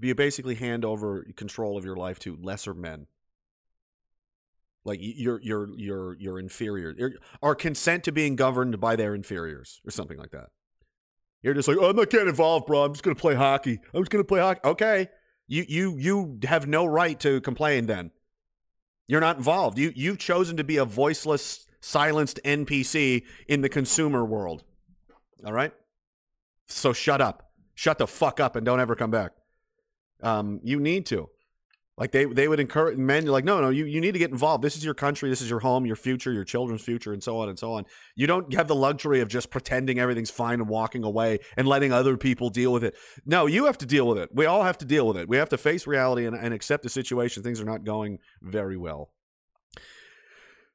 [0.00, 3.08] you basically hand over control of your life to lesser men
[4.86, 6.94] like you're you're you're you're inferior.
[7.42, 10.46] Or consent to being governed by their inferiors or something like that.
[11.42, 12.84] You're just like oh, i'm not getting involved bro.
[12.84, 13.80] I'm just gonna play hockey.
[13.92, 15.08] I'm just gonna play hockey okay.
[15.48, 18.12] You you you have no right to complain then.
[19.08, 19.78] You're not involved.
[19.78, 24.64] You you've chosen to be a voiceless silenced npc in the consumer world.
[25.44, 25.72] All right?
[26.66, 27.50] So shut up.
[27.74, 29.32] Shut the fuck up and don't ever come back.
[30.22, 31.28] Um you need to
[31.98, 33.26] like they they would encourage men.
[33.26, 34.62] Like, no, no, you, you need to get involved.
[34.62, 35.30] This is your country.
[35.30, 37.84] This is your home, your future, your children's future, and so on and so on.
[38.14, 41.92] You don't have the luxury of just pretending everything's fine and walking away and letting
[41.92, 42.94] other people deal with it.
[43.24, 44.28] No, you have to deal with it.
[44.32, 45.28] We all have to deal with it.
[45.28, 47.42] We have to face reality and, and accept the situation.
[47.42, 49.10] Things are not going very well.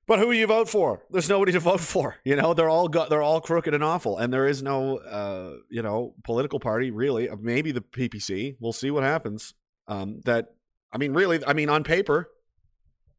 [0.07, 1.03] But who you vote for?
[1.11, 2.17] There's nobody to vote for.
[2.25, 5.57] You know, they're all got, they're all crooked and awful, and there is no, uh,
[5.69, 7.29] you know, political party really.
[7.39, 8.55] Maybe the PPC.
[8.59, 9.53] We'll see what happens.
[9.87, 10.55] Um, that
[10.93, 12.29] I mean, really, I mean, on paper,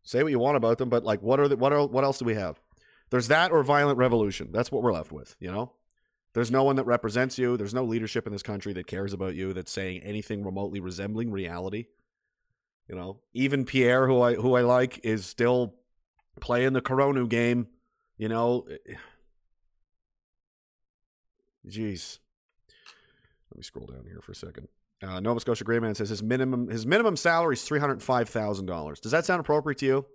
[0.03, 2.19] say what you want about them, but like, what are the, what are what else
[2.19, 2.61] do we have?
[3.11, 4.51] There's that or violent revolution.
[4.53, 5.37] That's what we're left with.
[5.39, 5.73] You know,
[6.35, 7.57] there's no one that represents you.
[7.57, 9.53] There's no leadership in this country that cares about you.
[9.53, 11.87] That's saying anything remotely resembling reality.
[12.89, 15.75] You know, even Pierre, who I who I like, is still
[16.41, 17.69] playing the Corona game.
[18.17, 18.67] You know,
[21.67, 22.19] jeez.
[23.51, 24.69] Let me scroll down here for a second.
[25.03, 28.67] Uh, Nova Scotia Greyman says his minimum his minimum salary is three hundred five thousand
[28.67, 29.01] dollars.
[29.01, 30.07] Does that sound appropriate to you?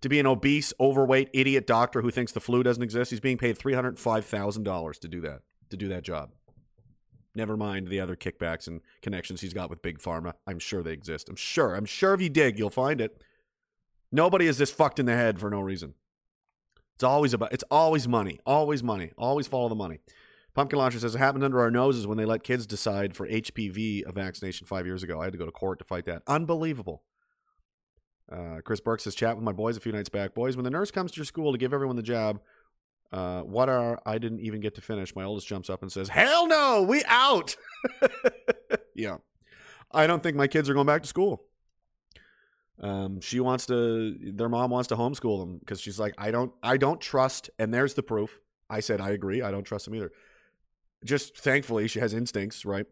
[0.00, 3.38] To be an obese, overweight, idiot doctor who thinks the flu doesn't exist, he's being
[3.38, 6.32] paid three hundred five thousand dollars to do that to do that job.
[7.34, 10.34] Never mind the other kickbacks and connections he's got with Big Pharma.
[10.46, 11.28] I'm sure they exist.
[11.28, 11.74] I'm sure.
[11.74, 13.22] I'm sure if you dig, you'll find it.
[14.10, 15.94] Nobody is this fucked in the head for no reason.
[16.96, 17.52] It's always about.
[17.52, 18.40] It's always money.
[18.44, 19.12] Always money.
[19.16, 20.00] Always follow the money.
[20.54, 24.04] Pumpkin Launcher says it happened under our noses when they let kids decide for HPV
[24.06, 25.20] a vaccination five years ago.
[25.20, 26.22] I had to go to court to fight that.
[26.26, 27.02] Unbelievable.
[28.30, 30.34] Uh, Chris Burke says, chat with my boys a few nights back.
[30.34, 32.40] Boys, when the nurse comes to your school to give everyone the jab,
[33.12, 35.14] uh, what are, I didn't even get to finish.
[35.16, 37.56] My oldest jumps up and says, hell no, we out.
[38.94, 39.18] yeah.
[39.90, 41.44] I don't think my kids are going back to school.
[42.80, 46.52] Um, she wants to, their mom wants to homeschool them because she's like, I don't,
[46.62, 48.38] I don't trust, and there's the proof.
[48.68, 49.42] I said, I agree.
[49.42, 50.12] I don't trust them either
[51.04, 52.86] just thankfully she has instincts, right?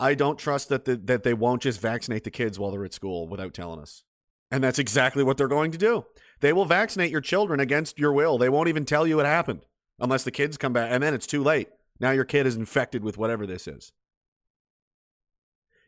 [0.00, 2.92] I don't trust that the, that they won't just vaccinate the kids while they're at
[2.92, 4.02] school without telling us.
[4.50, 6.04] And that's exactly what they're going to do.
[6.40, 8.38] They will vaccinate your children against your will.
[8.38, 9.66] They won't even tell you it happened
[9.98, 11.68] unless the kids come back and then it's too late.
[12.00, 13.92] Now your kid is infected with whatever this is.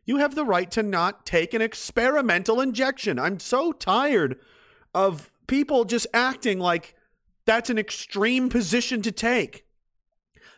[0.05, 3.19] You have the right to not take an experimental injection.
[3.19, 4.39] I'm so tired
[4.95, 6.95] of people just acting like
[7.45, 9.65] that's an extreme position to take.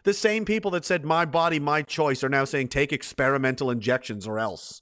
[0.08, 4.26] The same people that said, my body, my choice, are now saying, take experimental injections
[4.26, 4.80] or else.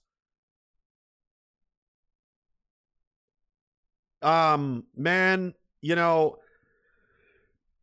[4.23, 6.37] Um, man, you know,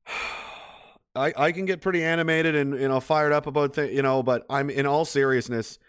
[1.18, 4.24] I, I can get pretty animated and, you know, fired up about things, you know,
[4.24, 5.80] but I'm in all seriousness.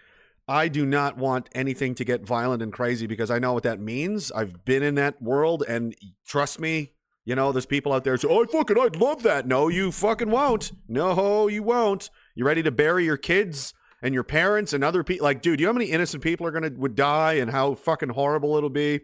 [0.48, 3.78] I do not want anything to get violent and crazy because I know what that
[3.78, 4.32] means.
[4.32, 5.94] I've been in that world, and
[6.26, 6.93] trust me,
[7.24, 10.30] you know, there's people out there say, "Oh, fucking, I'd love that." No, you fucking
[10.30, 10.72] won't.
[10.88, 12.10] No, you won't.
[12.34, 15.24] You ready to bury your kids and your parents and other people?
[15.24, 18.10] Like, dude, you know how many innocent people are gonna would die and how fucking
[18.10, 19.00] horrible it'll be?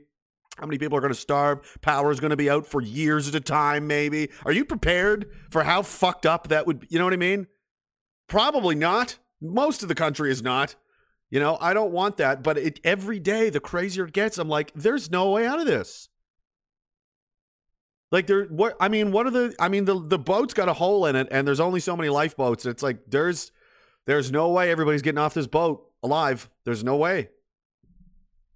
[0.59, 1.79] How many people are going to starve?
[1.81, 4.29] Power is going to be out for years at a time, maybe.
[4.45, 6.81] Are you prepared for how fucked up that would?
[6.81, 6.89] Be?
[6.91, 7.47] You know what I mean?
[8.29, 9.17] Probably not.
[9.41, 10.75] Most of the country is not.
[11.31, 12.43] You know, I don't want that.
[12.43, 15.67] But it, every day, the crazier it gets, I'm like, there's no way out of
[15.67, 16.09] this.
[18.11, 19.55] Like there, what I mean, what are the?
[19.59, 22.09] I mean, the the boat's got a hole in it, and there's only so many
[22.09, 22.67] lifeboats.
[22.67, 23.53] It's like there's
[24.07, 26.51] there's no way everybody's getting off this boat alive.
[26.65, 27.29] There's no way.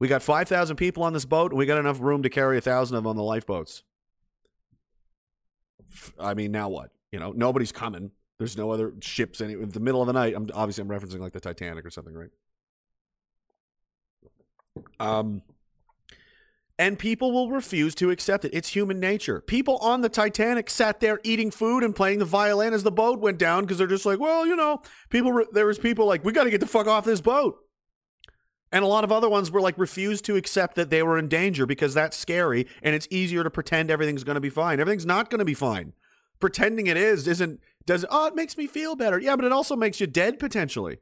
[0.01, 2.59] We got five thousand people on this boat, and we got enough room to carry
[2.59, 3.85] a thousand of them on the lifeboats.
[6.19, 6.91] I mean, now what?
[7.13, 8.11] You know, nobody's coming.
[8.39, 10.35] There's no other ships in, in the middle of the night.
[10.35, 12.31] I'm obviously I'm referencing like the Titanic or something, right?
[14.99, 15.43] Um
[16.79, 18.53] and people will refuse to accept it.
[18.53, 19.41] It's human nature.
[19.41, 23.21] People on the Titanic sat there eating food and playing the violin as the boat
[23.21, 25.33] went down because they're just like, well, you know, people.
[25.33, 27.59] Re- there was people like, we got to get the fuck off this boat.
[28.73, 31.29] And a lot of other ones were like refused to accept that they were in
[31.29, 34.81] danger because that's scary and it's easier to pretend everything's going to be fine.
[34.81, 35.93] Everything's not going to be fine.
[36.41, 39.21] Pretending it is isn't does oh it makes me feel better.
[39.21, 40.99] Yeah, but it also makes you dead potentially.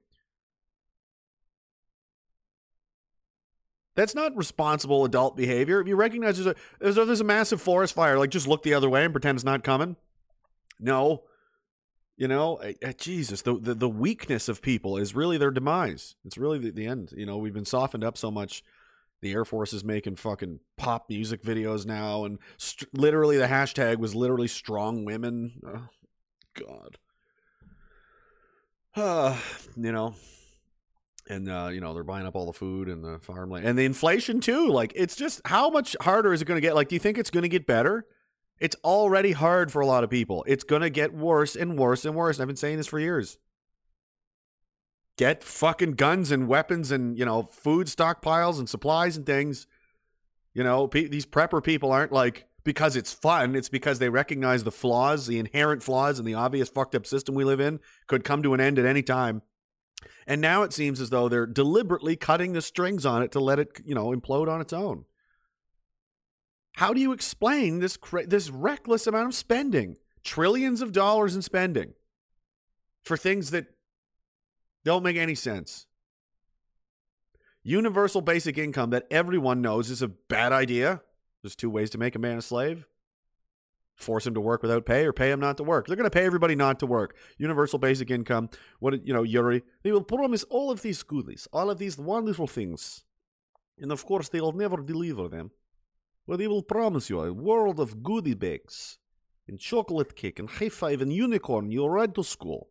[3.94, 5.80] That's not responsible adult behavior.
[5.80, 6.56] If you recognize there's
[6.94, 9.44] a there's a, massive forest fire, like just look the other way and pretend it's
[9.44, 9.96] not coming.
[10.80, 11.24] No,
[12.16, 12.60] you know,
[12.98, 16.14] Jesus, the, the, the weakness of people is really their demise.
[16.24, 17.12] It's really the, the end.
[17.16, 18.62] You know, we've been softened up so much.
[19.22, 23.98] The Air Force is making fucking pop music videos now, and st- literally the hashtag
[23.98, 25.60] was literally strong women.
[25.66, 25.88] Oh,
[26.54, 26.98] God.
[28.94, 29.36] Uh,
[29.76, 30.14] you know,
[31.28, 33.84] and uh, you know they're buying up all the food and the farmland and the
[33.84, 34.68] inflation too.
[34.68, 36.74] Like it's just how much harder is it going to get?
[36.74, 38.06] Like, do you think it's going to get better?
[38.58, 40.44] It's already hard for a lot of people.
[40.46, 42.38] It's going to get worse and worse and worse.
[42.38, 43.38] I've been saying this for years.
[45.18, 49.66] Get fucking guns and weapons and you know food stockpiles and supplies and things.
[50.54, 53.54] You know pe- these prepper people aren't like because it's fun.
[53.54, 57.34] It's because they recognize the flaws, the inherent flaws, and the obvious fucked up system
[57.34, 59.42] we live in could come to an end at any time
[60.26, 63.58] and now it seems as though they're deliberately cutting the strings on it to let
[63.58, 65.04] it, you know, implode on its own.
[66.74, 69.96] How do you explain this this reckless amount of spending?
[70.24, 71.94] Trillions of dollars in spending
[73.02, 73.66] for things that
[74.84, 75.86] don't make any sense.
[77.64, 81.02] Universal basic income that everyone knows is a bad idea.
[81.42, 82.86] There's two ways to make a man a slave
[84.02, 85.86] force him to work without pay or pay him not to work.
[85.86, 87.16] They're going to pay everybody not to work.
[87.38, 88.50] Universal basic income.
[88.80, 92.46] What you know, Yuri, they will promise all of these goodies, all of these wonderful
[92.46, 93.04] things.
[93.78, 95.50] And of course, they'll never deliver them.
[96.26, 98.98] But they will promise you a world of goodie bags
[99.48, 102.68] and chocolate cake and high five and unicorn you'll ride to school.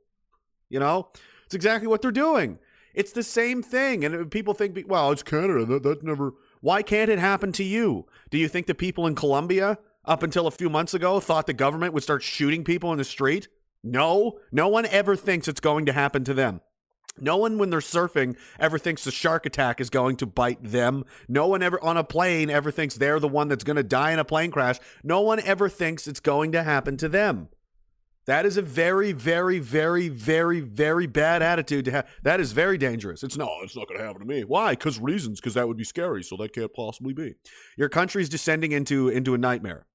[0.69, 1.09] You know,
[1.45, 2.59] it's exactly what they're doing.
[2.93, 4.03] It's the same thing.
[4.03, 5.65] And uh, people think, well, it's Canada.
[5.65, 6.33] That, that never.
[6.61, 8.05] Why can't it happen to you?
[8.29, 11.53] Do you think the people in Colombia, up until a few months ago, thought the
[11.53, 13.47] government would start shooting people in the street?
[13.83, 16.61] No, no one ever thinks it's going to happen to them.
[17.19, 21.03] No one, when they're surfing, ever thinks the shark attack is going to bite them.
[21.27, 24.11] No one ever on a plane ever thinks they're the one that's going to die
[24.11, 24.77] in a plane crash.
[25.03, 27.49] No one ever thinks it's going to happen to them.
[28.27, 32.09] That is a very, very, very, very, very bad attitude to have.
[32.21, 33.23] That is very dangerous.
[33.23, 34.43] It's no, it's not going to happen to me.
[34.43, 34.71] Why?
[34.71, 35.41] Because reasons.
[35.41, 36.23] Because that would be scary.
[36.23, 37.33] So that can't possibly be.
[37.77, 39.87] Your country's descending into into a nightmare.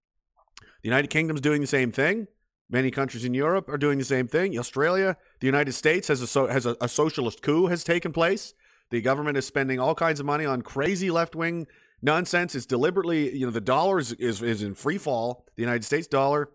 [0.86, 2.28] The United Kingdom's doing the same thing.
[2.70, 4.56] Many countries in Europe are doing the same thing.
[4.56, 8.54] Australia, the United States has a so, has a, a socialist coup has taken place.
[8.90, 11.66] The government is spending all kinds of money on crazy left wing
[12.02, 12.54] nonsense.
[12.54, 15.44] It's deliberately, you know, the dollar is, is, is in free fall.
[15.56, 16.50] The United States dollar.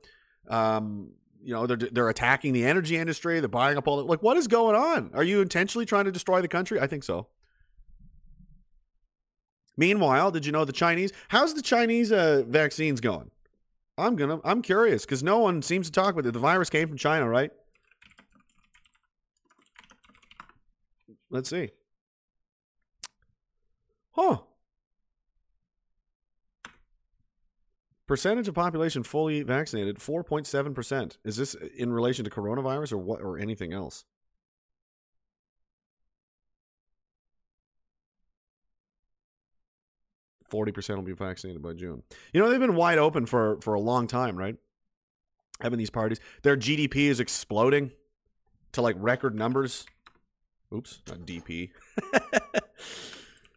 [0.48, 1.12] Um,
[1.44, 3.42] you know, they're they're attacking the energy industry.
[3.42, 4.24] They're buying up all the, like.
[4.24, 5.12] What is going on?
[5.14, 6.80] Are you intentionally trying to destroy the country?
[6.80, 7.28] I think so.
[9.76, 11.12] Meanwhile, did you know the Chinese?
[11.28, 13.30] How's the Chinese uh, vaccines going?
[13.98, 14.40] I'm gonna.
[14.44, 16.32] I'm curious because no one seems to talk about it.
[16.32, 17.52] The virus came from China, right?
[21.30, 21.70] Let's see.
[24.12, 24.40] Huh.
[28.08, 31.18] Percentage of population fully vaccinated, 4.7%.
[31.24, 34.04] Is this in relation to coronavirus or what or anything else?
[40.52, 42.04] Forty percent will be vaccinated by June.
[42.34, 44.58] You know they've been wide open for for a long time, right?
[45.62, 47.92] Having these parties, their GDP is exploding
[48.74, 49.86] to like record numbers.
[50.74, 51.72] Oops, not DP.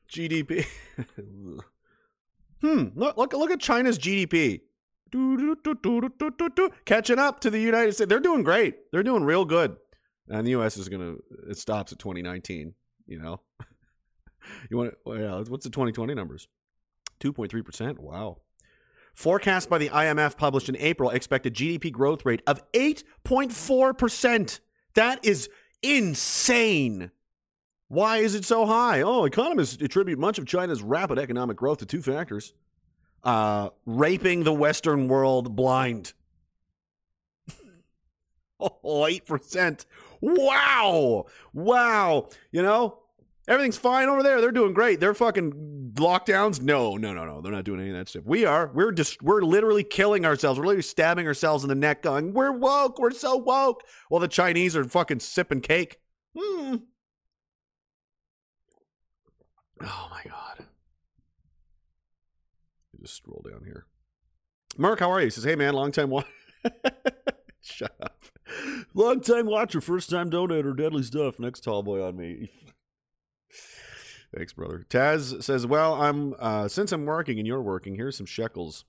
[0.08, 0.66] GDP.
[2.60, 2.88] hmm.
[2.94, 4.60] Look, look, look at China's GDP.
[6.84, 8.08] Catching up to the United States.
[8.08, 8.90] They're doing great.
[8.90, 9.76] They're doing real good.
[10.28, 10.76] And the U.S.
[10.76, 11.16] is gonna.
[11.48, 12.74] It stops at 2019.
[13.06, 13.40] You know.
[14.70, 14.94] you want?
[15.04, 15.42] Well, yeah.
[15.46, 16.48] What's the 2020 numbers?
[17.20, 17.98] 2.3%.
[17.98, 18.38] Wow.
[19.14, 24.60] Forecast by the IMF published in April expected GDP growth rate of 8.4%.
[24.94, 25.48] That is
[25.82, 27.10] insane.
[27.88, 29.02] Why is it so high?
[29.02, 32.54] Oh, economists attribute much of China's rapid economic growth to two factors
[33.24, 36.12] uh, raping the Western world blind.
[38.60, 39.86] oh, 8%.
[40.20, 41.26] Wow.
[41.52, 42.28] Wow.
[42.52, 42.98] You know,
[43.46, 44.40] Everything's fine over there.
[44.40, 45.00] They're doing great.
[45.00, 46.62] They're fucking lockdowns.
[46.62, 47.42] No, no, no, no.
[47.42, 48.24] They're not doing any of that stuff.
[48.24, 48.70] We are.
[48.72, 49.22] We're just.
[49.22, 50.58] We're literally killing ourselves.
[50.58, 52.98] We're literally stabbing ourselves in the neck, going, "We're woke.
[52.98, 55.98] We're so woke." While the Chinese are fucking sipping cake.
[56.38, 56.76] Hmm.
[59.82, 60.66] Oh my god.
[63.00, 63.84] Just scroll down here.
[64.78, 65.26] Mark, how are you?
[65.26, 66.26] He says, "Hey man, long time watch."
[67.60, 68.24] Shut up.
[68.94, 71.38] Long time watcher, first time donator, deadly stuff.
[71.38, 72.50] Next tall boy on me.
[74.34, 74.84] Thanks, brother.
[74.88, 77.94] Taz says, "Well, I'm uh, since I'm working and you're working.
[77.94, 78.84] Here's some shekels,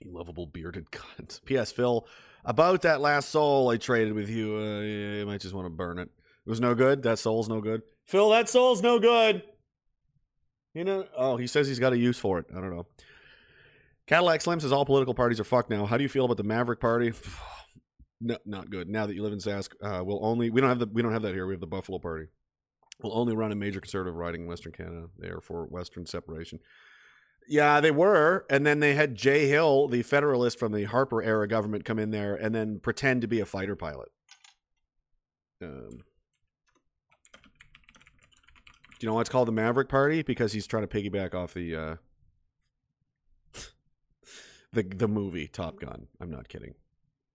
[0.00, 1.72] you lovable bearded cunt." P.S.
[1.72, 2.06] Phil,
[2.44, 5.98] about that last soul I traded with you, uh, you might just want to burn
[5.98, 6.10] it.
[6.46, 7.02] It was no good.
[7.02, 7.82] That soul's no good.
[8.04, 9.42] Phil, that soul's no good.
[10.74, 11.06] You know?
[11.16, 12.46] Oh, he says he's got a use for it.
[12.50, 12.86] I don't know.
[14.06, 15.86] Cadillac Slim says all political parties are fucked now.
[15.86, 17.12] How do you feel about the Maverick Party?
[18.20, 18.90] no, not good.
[18.90, 21.12] Now that you live in Sask, uh, we'll only we don't have the we don't
[21.12, 21.46] have that here.
[21.46, 22.26] We have the Buffalo Party
[23.02, 25.08] will only run a major conservative riding in Western Canada.
[25.18, 26.60] They are for Western separation.
[27.46, 31.46] Yeah, they were, and then they had Jay Hill, the Federalist from the Harper era
[31.46, 34.08] government, come in there and then pretend to be a fighter pilot.
[35.62, 36.04] Um,
[38.98, 40.22] do you know why it's called the Maverick Party?
[40.22, 41.96] Because he's trying to piggyback off the uh,
[44.72, 46.06] the the movie Top Gun.
[46.20, 46.74] I'm not kidding.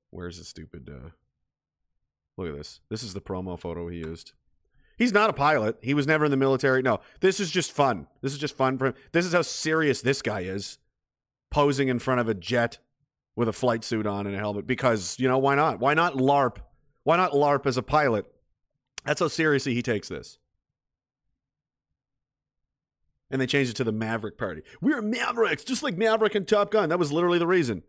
[0.09, 0.89] Where's the stupid?
[0.89, 1.09] Uh...
[2.37, 2.79] Look at this.
[2.89, 4.31] This is the promo photo he used.
[4.99, 5.77] He's not a pilot.
[5.81, 6.81] He was never in the military.
[6.81, 8.07] No, this is just fun.
[8.21, 8.95] This is just fun for him.
[9.13, 10.77] This is how serious this guy is,
[11.49, 12.79] posing in front of a jet
[13.33, 14.67] with a flight suit on and a helmet.
[14.67, 15.79] Because you know why not?
[15.79, 16.57] Why not LARP?
[17.03, 18.25] Why not LARP as a pilot?
[19.05, 20.37] That's how seriously he takes this.
[23.31, 24.63] And they changed it to the Maverick Party.
[24.81, 26.89] We're Mavericks, just like Maverick and Top Gun.
[26.89, 27.83] That was literally the reason.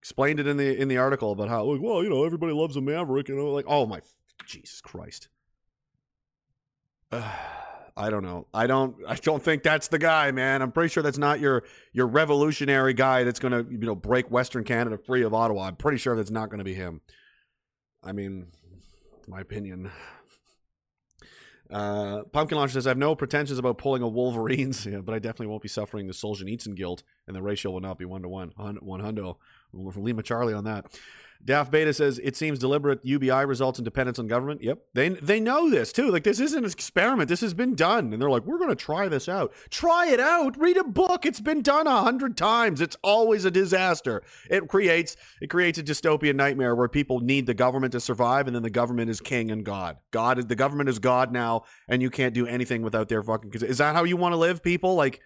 [0.00, 2.76] Explained it in the in the article about how, like, well, you know, everybody loves
[2.76, 3.28] a Maverick.
[3.28, 4.00] You know, like, oh my,
[4.46, 5.28] Jesus Christ.
[7.96, 8.48] I don't know.
[8.52, 8.96] I don't.
[9.06, 10.62] I don't think that's the guy, man.
[10.62, 14.30] I'm pretty sure that's not your your revolutionary guy that's going to you know break
[14.30, 15.68] Western Canada free of Ottawa.
[15.68, 17.02] I'm pretty sure that's not going to be him.
[18.02, 18.48] I mean,
[19.28, 19.92] my opinion.
[21.70, 25.18] Uh, Pumpkin Launcher says, I have no pretensions about pulling a Wolverines, yeah, but I
[25.18, 28.28] definitely won't be suffering the Solzhenitsyn guilt, and the ratio will not be one to
[28.28, 28.52] one.
[28.56, 29.36] One hundo.
[29.72, 30.86] Lima Charlie on that.
[31.44, 34.62] Daft Beta says it seems deliberate UBI results in dependence on government.
[34.62, 34.78] Yep.
[34.94, 36.10] They they know this too.
[36.10, 37.28] Like this isn't an experiment.
[37.28, 38.12] This has been done.
[38.12, 39.52] And they're like, we're gonna try this out.
[39.68, 40.58] Try it out.
[40.58, 41.26] Read a book.
[41.26, 42.80] It's been done a hundred times.
[42.80, 44.22] It's always a disaster.
[44.48, 48.56] It creates it creates a dystopian nightmare where people need the government to survive, and
[48.56, 49.98] then the government is king and God.
[50.12, 53.52] God is the government is God now, and you can't do anything without their fucking
[53.54, 54.94] is that how you want to live, people?
[54.94, 55.20] Like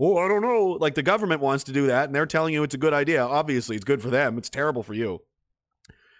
[0.00, 0.76] Oh, I don't know.
[0.80, 3.24] Like the government wants to do that, and they're telling you it's a good idea.
[3.24, 4.36] Obviously, it's good for them.
[4.38, 5.20] It's terrible for you.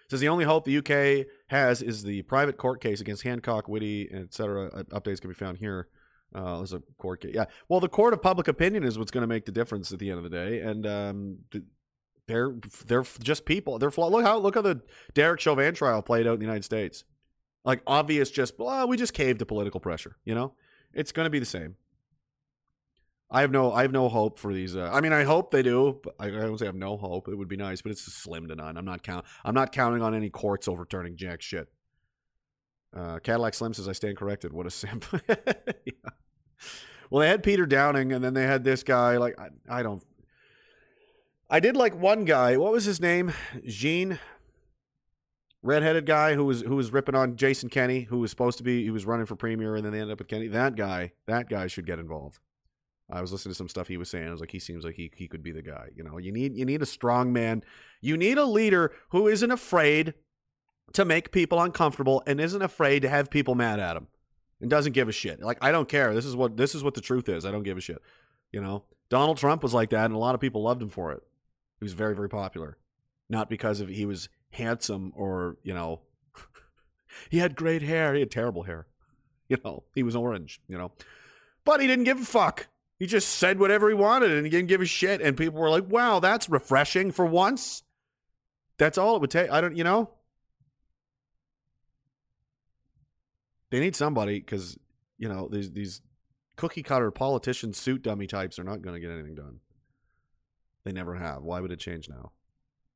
[0.09, 4.09] Says the only hope the UK has is the private court case against Hancock, Whitty,
[4.11, 4.67] etc.
[4.67, 5.87] Uh, updates can be found here.
[6.33, 7.31] Uh, there's a court case.
[7.33, 7.45] Yeah.
[7.69, 10.09] Well, the court of public opinion is what's going to make the difference at the
[10.09, 11.37] end of the day, and um,
[12.27, 13.79] they're they're just people.
[13.79, 14.81] They're look how look how the
[15.13, 17.03] Derek Chauvin trial played out in the United States.
[17.63, 20.17] Like obvious, just well, we just caved to political pressure.
[20.25, 20.53] You know,
[20.93, 21.75] it's going to be the same.
[23.35, 24.77] I have no I have no hope for these.
[24.77, 25.99] Uh, I mean, I hope they do.
[26.01, 27.27] But I, I don't say I have no hope.
[27.27, 28.77] It would be nice, but it's slim to none.
[28.77, 29.25] I'm not count.
[29.43, 31.67] I'm not counting on any courts overturning jack shit.
[32.95, 34.53] Uh, Cadillac Slim says I stand corrected.
[34.53, 35.05] What a simp.
[35.27, 35.91] yeah.
[37.09, 39.17] Well, they had Peter Downing, and then they had this guy.
[39.17, 40.01] Like I, I don't.
[41.49, 42.55] I did like one guy.
[42.55, 43.33] What was his name?
[43.65, 44.17] Jean.
[45.61, 48.83] Redheaded guy who was who was ripping on Jason Kenney, who was supposed to be
[48.83, 50.47] he was running for premier, and then they ended up with Kenney.
[50.47, 52.39] That guy, that guy should get involved.
[53.09, 54.27] I was listening to some stuff he was saying.
[54.27, 55.89] I was like, he seems like he he could be the guy.
[55.95, 57.63] You know, you need you need a strong man.
[58.01, 60.15] You need a leader who isn't afraid
[60.93, 64.07] to make people uncomfortable and isn't afraid to have people mad at him
[64.61, 65.41] and doesn't give a shit.
[65.41, 66.13] Like I don't care.
[66.13, 67.45] This is what this is what the truth is.
[67.45, 68.01] I don't give a shit.
[68.51, 71.11] You know, Donald Trump was like that, and a lot of people loved him for
[71.11, 71.21] it.
[71.79, 72.77] He was very very popular,
[73.29, 76.01] not because of he was handsome or you know,
[77.29, 78.13] he had great hair.
[78.13, 78.87] He had terrible hair.
[79.47, 80.59] You know, he was orange.
[80.67, 80.91] You know,
[81.65, 82.67] but he didn't give a fuck.
[82.97, 85.21] He just said whatever he wanted and he didn't give a shit.
[85.21, 87.83] And people were like, wow, that's refreshing for once.
[88.77, 89.51] That's all it would take.
[89.51, 90.09] I don't, you know?
[93.69, 94.77] They need somebody because,
[95.17, 96.01] you know, these, these
[96.55, 99.59] cookie cutter politician suit dummy types are not going to get anything done.
[100.85, 101.41] They never have.
[101.41, 102.31] Why would it change now?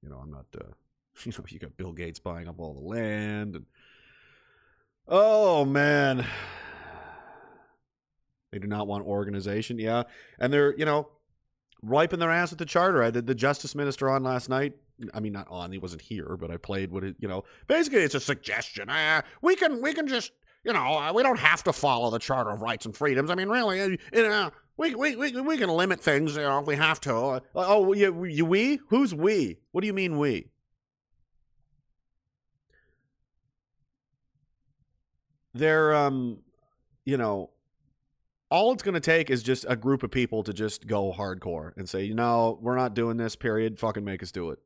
[0.02, 0.70] You know, I'm not, uh,
[1.26, 3.66] you know, you got Bill Gates buying up all the land and,
[5.08, 6.26] oh man.
[8.52, 9.80] They do not want organization.
[9.80, 10.04] Yeah.
[10.40, 11.10] And they're, you know,
[11.82, 13.04] wiping their ass with the charter.
[13.04, 14.74] I did the justice minister on last night.
[15.14, 18.02] I mean, not on, he wasn't here, but I played what it, you know, basically
[18.02, 18.90] it's a suggestion.
[18.90, 20.32] Uh, we can, we can just,
[20.66, 23.30] you know, uh, we don't have to follow the Charter of Rights and Freedoms.
[23.30, 26.60] I mean, really, uh, you know, we, we, we, we can limit things, you know,
[26.60, 27.16] if we have to.
[27.16, 28.80] Uh, oh, you, you, we?
[28.90, 29.60] Who's we?
[29.72, 30.50] What do you mean we?
[35.54, 36.40] They're, um,
[37.06, 37.52] you know,
[38.52, 41.72] all it's going to take is just a group of people to just go hardcore
[41.78, 43.78] and say, you know, we're not doing this, period.
[43.80, 44.60] Fucking make us do it.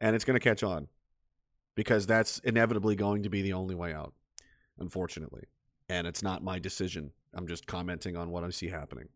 [0.00, 0.88] And it's going to catch on
[1.74, 4.12] because that's inevitably going to be the only way out,
[4.78, 5.44] unfortunately.
[5.88, 7.12] And it's not my decision.
[7.34, 9.08] I'm just commenting on what I see happening.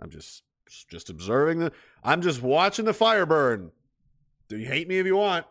[0.00, 0.42] I'm just
[0.90, 1.72] just observing the
[2.04, 3.72] I'm just watching the fire burn.
[4.48, 5.46] Do you hate me if you want?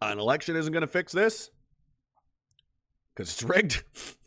[0.00, 1.50] An election isn't going to fix this
[3.14, 3.82] because it's rigged.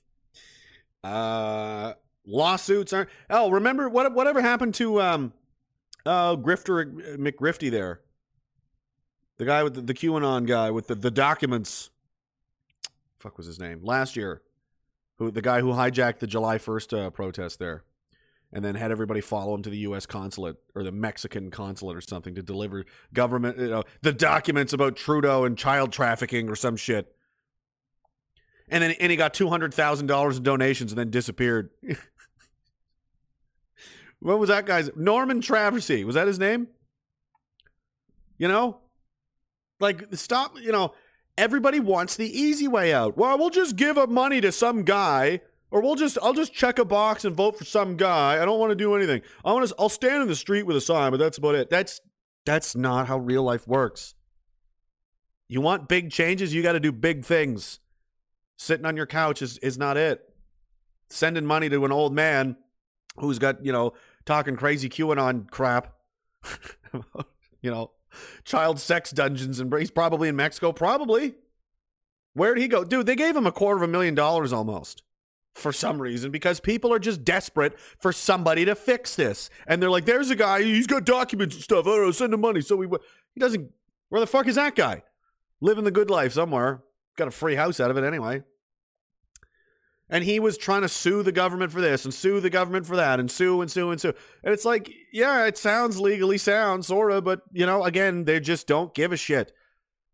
[1.03, 1.93] Uh,
[2.25, 3.09] lawsuits aren't.
[3.29, 4.13] Oh, remember what?
[4.13, 5.33] Whatever happened to um,
[6.05, 8.01] uh, Grifter McGrifty there?
[9.37, 11.89] The guy with the, the QAnon guy with the, the documents.
[13.19, 14.41] Fuck was his name last year?
[15.17, 17.83] Who the guy who hijacked the July first uh, protest there,
[18.51, 20.05] and then had everybody follow him to the U.S.
[20.05, 24.95] consulate or the Mexican consulate or something to deliver government you know, the documents about
[24.95, 27.15] Trudeau and child trafficking or some shit
[28.71, 31.69] and then and he got two hundred thousand dollars in donations and then disappeared.
[34.19, 36.05] what was that guy's Norman Traversy?
[36.05, 36.69] Was that his name?
[38.37, 38.79] You know,
[39.79, 40.57] like stop.
[40.59, 40.93] You know,
[41.37, 43.17] everybody wants the easy way out.
[43.17, 46.79] Well, we'll just give up money to some guy, or we'll just I'll just check
[46.79, 48.41] a box and vote for some guy.
[48.41, 49.21] I don't want to do anything.
[49.43, 49.75] I want to.
[49.77, 51.69] I'll stand in the street with a sign, but that's about it.
[51.69, 51.99] That's
[52.45, 54.15] that's not how real life works.
[55.49, 57.80] You want big changes, you got to do big things.
[58.61, 60.21] Sitting on your couch is, is not it.
[61.09, 62.57] Sending money to an old man
[63.17, 63.93] who's got, you know,
[64.23, 65.95] talking crazy QAnon crap,
[67.63, 67.89] you know,
[68.43, 70.71] child sex dungeons and he's probably in Mexico.
[70.71, 71.33] Probably.
[72.33, 72.83] Where'd he go?
[72.83, 75.01] Dude, they gave him a quarter of a million dollars almost
[75.55, 79.49] for some reason because people are just desperate for somebody to fix this.
[79.65, 81.87] And they're like, there's a guy, he's got documents and stuff.
[81.87, 82.61] I don't know, send him money.
[82.61, 82.85] So we,
[83.33, 83.71] he doesn't,
[84.09, 85.01] where the fuck is that guy?
[85.61, 86.83] Living the good life somewhere.
[87.17, 88.43] Got a free house out of it anyway.
[90.11, 92.97] And he was trying to sue the government for this and sue the government for
[92.97, 94.13] that and sue and sue and sue.
[94.43, 98.41] And it's like, yeah, it sounds legally sound, sort of, but, you know, again, they
[98.41, 99.53] just don't give a shit.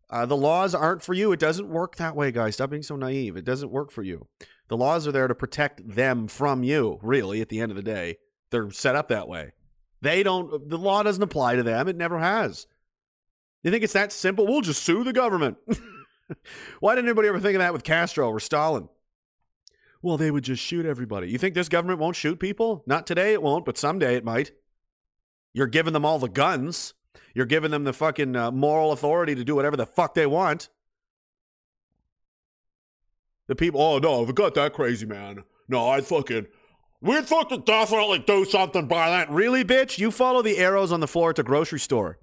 [0.08, 1.32] Uh, the laws aren't for you.
[1.32, 2.54] It doesn't work that way, guys.
[2.54, 3.36] Stop being so naive.
[3.36, 4.28] It doesn't work for you.
[4.68, 7.82] The laws are there to protect them from you, really, at the end of the
[7.82, 8.18] day.
[8.50, 9.52] They're set up that way.
[10.00, 11.88] They don't, the law doesn't apply to them.
[11.88, 12.66] It never has.
[13.64, 14.46] You think it's that simple?
[14.46, 15.56] We'll just sue the government.
[16.80, 18.88] Why didn't anybody ever think of that with Castro or Stalin?
[20.00, 21.28] Well, they would just shoot everybody.
[21.28, 22.84] You think this government won't shoot people?
[22.86, 24.52] Not today, it won't, but someday it might.
[25.52, 26.94] You're giving them all the guns.
[27.34, 30.68] You're giving them the fucking uh, moral authority to do whatever the fuck they want.
[33.48, 35.42] The people, oh no, we got that crazy, man.
[35.68, 36.46] No, I fucking,
[37.00, 39.30] we'd fucking definitely do something by that.
[39.30, 39.98] Really, bitch?
[39.98, 42.18] You follow the arrows on the floor at the grocery store.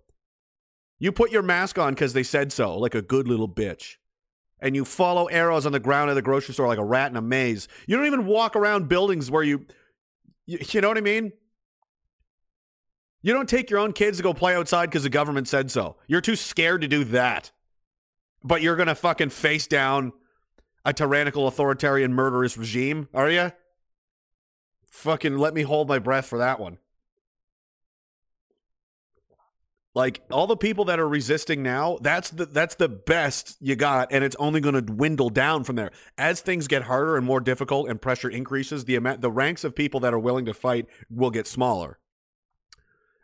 [1.00, 3.96] You put your mask on because they said so, like a good little bitch.
[4.60, 7.18] And you follow arrows on the ground of the grocery store like a rat in
[7.18, 7.68] a maze.
[7.88, 9.66] You don't even walk around buildings where you,
[10.46, 11.34] you, you know what I mean?
[13.22, 15.98] You don't take your own kids to go play outside because the government said so.
[16.08, 17.52] You're too scared to do that.
[18.44, 20.14] But you're going to fucking face down
[20.86, 23.52] a tyrannical, authoritarian, murderous regime, are you?
[24.92, 26.78] Fucking let me hold my breath for that one.
[29.96, 34.12] Like all the people that are resisting now, that's the that's the best you got,
[34.12, 35.92] and it's only going to dwindle down from there.
[36.18, 39.74] As things get harder and more difficult, and pressure increases, the amount the ranks of
[39.74, 41.98] people that are willing to fight will get smaller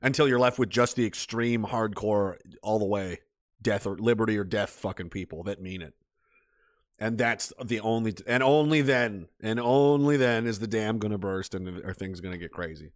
[0.02, 3.20] until you're left with just the extreme hardcore all the way
[3.62, 5.94] death or liberty or death fucking people that mean it.
[6.98, 11.18] And that's the only and only then and only then is the dam going to
[11.18, 12.92] burst and are things going to get crazy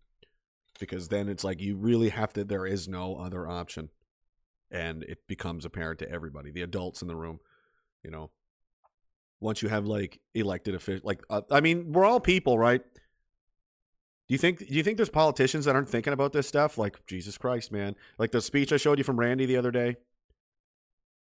[0.79, 3.89] because then it's like you really have to there is no other option.
[4.71, 7.39] And it becomes apparent to everybody the adults in the room
[8.05, 8.29] you know?
[9.41, 12.81] Once you have like elected officials like uh, i mean we're all people right?
[14.27, 16.77] Do you think do you think there's politicians that aren't thinking about this stuff?
[16.77, 17.95] Like jesus christ man.
[18.17, 19.97] Like the speech i showed you from randy the other day.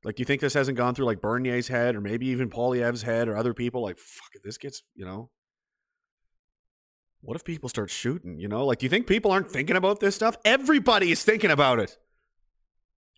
[0.04, 3.02] Like do you think this hasn't gone through like bernier's head or maybe even Poilievre's
[3.02, 3.82] head or other people?
[3.82, 5.32] Like fuck this gets you know
[7.22, 8.40] what if people start shooting?
[8.40, 10.38] You know, like, do you think people aren't thinking about this stuff?
[10.46, 11.98] Everybody is thinking about it.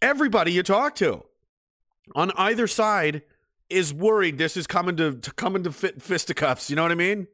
[0.02, 1.26] Everybody you talk to
[2.16, 3.22] on either side
[3.70, 6.70] is worried this is coming to, to coming to fit fisticuffs.
[6.70, 7.28] You know what I mean?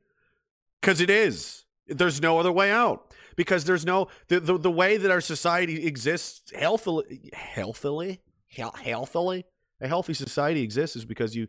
[0.82, 1.66] Because it is.
[1.88, 3.14] There's no other way out.
[3.36, 9.46] Because there's no the, the, the way that our society exists healthily, healthily, healthily.
[9.82, 11.48] A healthy society exists is because you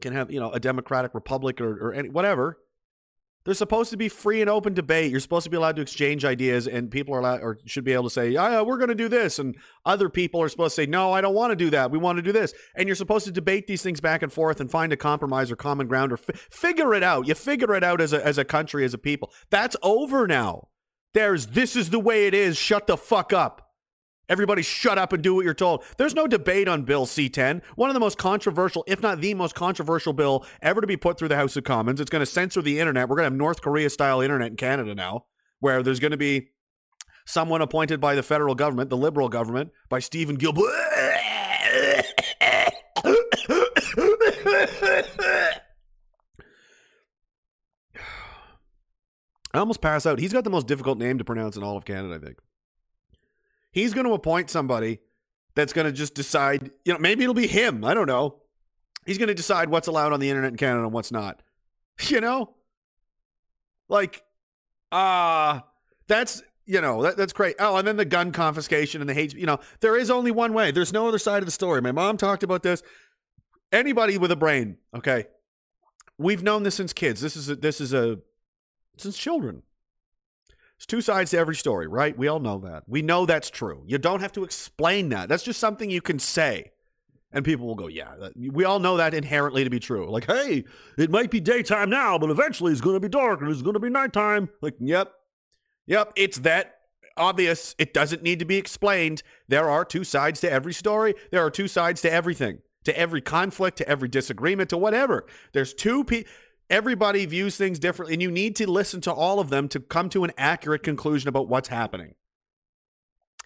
[0.00, 2.58] can have you know a democratic republic or, or any, whatever
[3.44, 5.10] there's supposed to be free and open debate.
[5.10, 7.92] You're supposed to be allowed to exchange ideas, and people are allowed or should be
[7.92, 10.82] able to say, "Yeah, we're going to do this," and other people are supposed to
[10.82, 11.90] say, "No, I don't want to do that.
[11.90, 14.60] We want to do this." And you're supposed to debate these things back and forth
[14.60, 17.26] and find a compromise or common ground or figure it out.
[17.26, 19.32] You figure it out as a as a country, as a people.
[19.50, 20.68] That's over now.
[21.14, 22.56] There's this is the way it is.
[22.58, 23.67] Shut the fuck up.
[24.28, 25.84] Everybody shut up and do what you're told.
[25.96, 29.54] There's no debate on Bill C10, one of the most controversial, if not the most
[29.54, 32.00] controversial bill ever to be put through the House of Commons.
[32.00, 33.08] It's going to censor the internet.
[33.08, 35.24] We're going to have North Korea style internet in Canada now,
[35.60, 36.50] where there's going to be
[37.26, 40.64] someone appointed by the federal government, the liberal government, by Stephen Gilbert.
[49.54, 50.18] I almost pass out.
[50.18, 52.38] He's got the most difficult name to pronounce in all of Canada, I think.
[53.78, 54.98] He's going to appoint somebody
[55.54, 57.84] that's going to just decide, you know, maybe it'll be him.
[57.84, 58.40] I don't know.
[59.06, 61.42] He's going to decide what's allowed on the internet in Canada and what's not.
[62.08, 62.54] You know?
[63.88, 64.22] Like,
[64.92, 65.60] uh,
[66.06, 67.56] that's, you know, that, that's great.
[67.58, 70.52] Oh, and then the gun confiscation and the hate, you know, there is only one
[70.52, 70.70] way.
[70.70, 71.80] There's no other side of the story.
[71.80, 72.84] My mom talked about this.
[73.72, 75.26] Anybody with a brain, okay?
[76.18, 77.20] We've known this since kids.
[77.20, 78.18] This is a, this is a
[78.96, 79.62] since children.
[80.78, 82.16] There's two sides to every story, right?
[82.16, 82.84] We all know that.
[82.86, 83.82] We know that's true.
[83.86, 85.28] You don't have to explain that.
[85.28, 86.70] That's just something you can say.
[87.32, 90.08] And people will go, yeah, we all know that inherently to be true.
[90.08, 90.64] Like, hey,
[90.96, 93.74] it might be daytime now, but eventually it's going to be dark and it's going
[93.74, 94.48] to be nighttime.
[94.62, 95.12] Like, yep,
[95.86, 96.76] yep, it's that
[97.16, 97.74] obvious.
[97.76, 99.22] It doesn't need to be explained.
[99.48, 103.20] There are two sides to every story, there are two sides to everything, to every
[103.20, 105.26] conflict, to every disagreement, to whatever.
[105.52, 106.30] There's two people
[106.70, 110.08] everybody views things differently, and you need to listen to all of them to come
[110.10, 112.14] to an accurate conclusion about what's happening.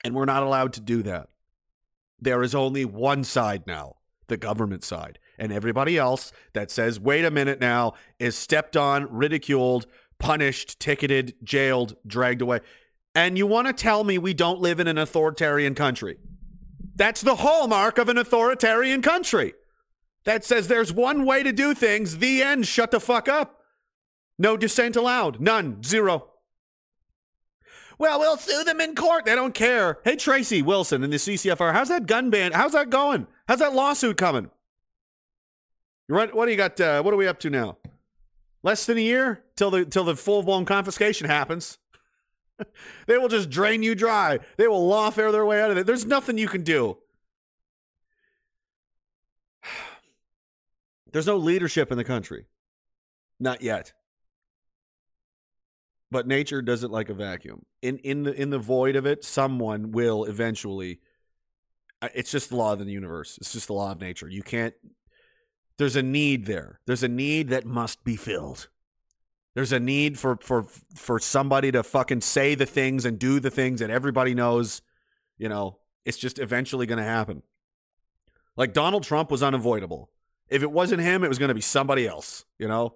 [0.05, 1.29] And we're not allowed to do that.
[2.21, 3.97] There is only one side now,
[4.29, 5.19] the government side.
[5.39, 9.87] And everybody else that says, wait a minute now, is stepped on, ridiculed,
[10.19, 12.61] punished, ticketed, jailed, dragged away.
[13.15, 16.19] And you want to tell me we don't live in an authoritarian country?
[16.95, 19.55] That's the hallmark of an authoritarian country
[20.25, 22.19] that says there's one way to do things.
[22.19, 22.67] The end.
[22.67, 23.61] Shut the fuck up.
[24.39, 25.41] No dissent allowed.
[25.41, 25.83] None.
[25.83, 26.29] Zero.
[27.99, 29.25] Well, we'll sue them in court.
[29.25, 29.99] They don't care.
[30.05, 32.53] Hey, Tracey Wilson in the CCFR, how's that gun ban?
[32.53, 33.27] How's that going?
[33.47, 34.51] How's that lawsuit coming?
[36.09, 36.81] What, what do you got?
[36.81, 37.79] Uh, what are we up to now?
[38.63, 41.79] Less than a year till the till the full blown confiscation happens.
[43.07, 44.39] they will just drain you dry.
[44.57, 45.87] They will lawfare their way out of it.
[45.87, 46.99] There's nothing you can do.
[51.13, 52.47] There's no leadership in the country.
[53.39, 53.93] Not yet.
[56.11, 57.65] But nature does it like a vacuum.
[57.81, 61.01] In in the in the void of it, someone will eventually
[62.15, 63.39] it's just the law of the universe.
[63.41, 64.29] It's just the law of nature.
[64.29, 64.75] You can't
[65.79, 66.81] there's a need there.
[66.87, 68.69] There's a need that must be filled.
[69.55, 73.51] There's a need for for for somebody to fucking say the things and do the
[73.51, 74.83] things that everybody knows,
[75.39, 77.43] you know, it's just eventually going to happen.
[78.57, 80.11] Like Donald Trump was unavoidable.
[80.53, 82.95] If it wasn't him, it was going to be somebody else, you know?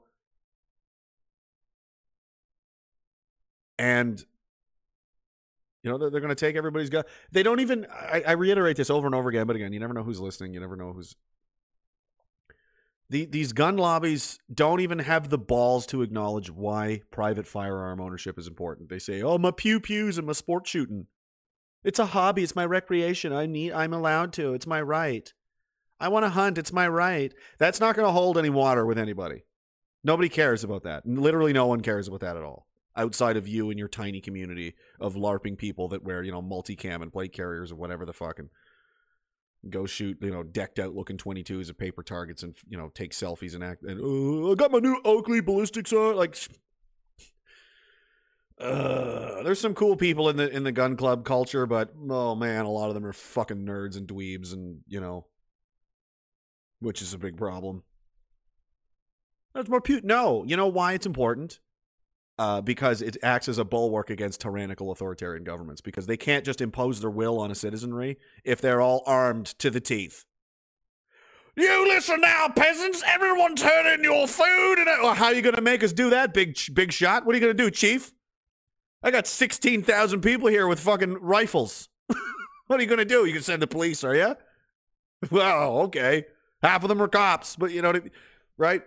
[3.79, 4.25] And
[5.87, 7.05] you know, they're, they're going to take everybody's gun.
[7.31, 9.95] They don't even, I, I, reiterate this over and over again, but again, you never
[9.95, 10.53] know who's listening.
[10.53, 11.15] You never know who's.
[13.09, 18.37] The, these gun lobbies don't even have the balls to acknowledge why private firearm ownership
[18.37, 18.89] is important.
[18.89, 21.07] They say, oh, my pew pews and my sport shooting.
[21.85, 22.43] It's a hobby.
[22.43, 23.33] It's my recreation.
[23.33, 24.55] I need, I'm allowed to.
[24.55, 25.33] It's my right.
[25.99, 26.59] I want to hunt.
[26.59, 27.33] It's my right.
[27.59, 29.45] That's not going to hold any water with anybody.
[30.05, 31.07] Nobody cares about that.
[31.07, 32.67] Literally, no one cares about that at all
[32.97, 37.03] outside of you and your tiny community of LARPing people that wear, you know, multicam
[37.03, 38.49] and plate carriers or whatever the fucking
[39.69, 43.13] go shoot, you know, decked out looking 22s of paper targets and, you know, take
[43.13, 43.83] selfies and act.
[43.83, 46.17] And, oh, I got my new Oakley ballistics on.
[46.17, 46.37] Like,
[48.59, 52.65] uh, there's some cool people in the in the gun club culture, but oh man,
[52.65, 55.27] a lot of them are fucking nerds and dweebs, and you know,
[56.81, 57.83] which is a big problem.
[59.55, 61.61] There's more pu- No, you know why it's important?
[62.39, 66.61] uh, because it acts as a bulwark against tyrannical authoritarian governments because they can't just
[66.61, 70.27] impose their will on a citizenry if they're all armed to the teeth.
[71.57, 73.03] You listen now, peasants!
[73.07, 74.75] Everyone turn in your food!
[74.77, 77.25] And well, how are you going to make us do that, big big shot?
[77.25, 78.13] What are you going to do, chief?
[79.03, 81.89] I got sixteen thousand people here with fucking rifles.
[82.67, 83.25] what are you going to do?
[83.25, 84.37] You can send the police, are you?
[85.31, 86.27] Well, okay.
[86.67, 87.95] Half of them are cops, but you know,
[88.59, 88.83] right?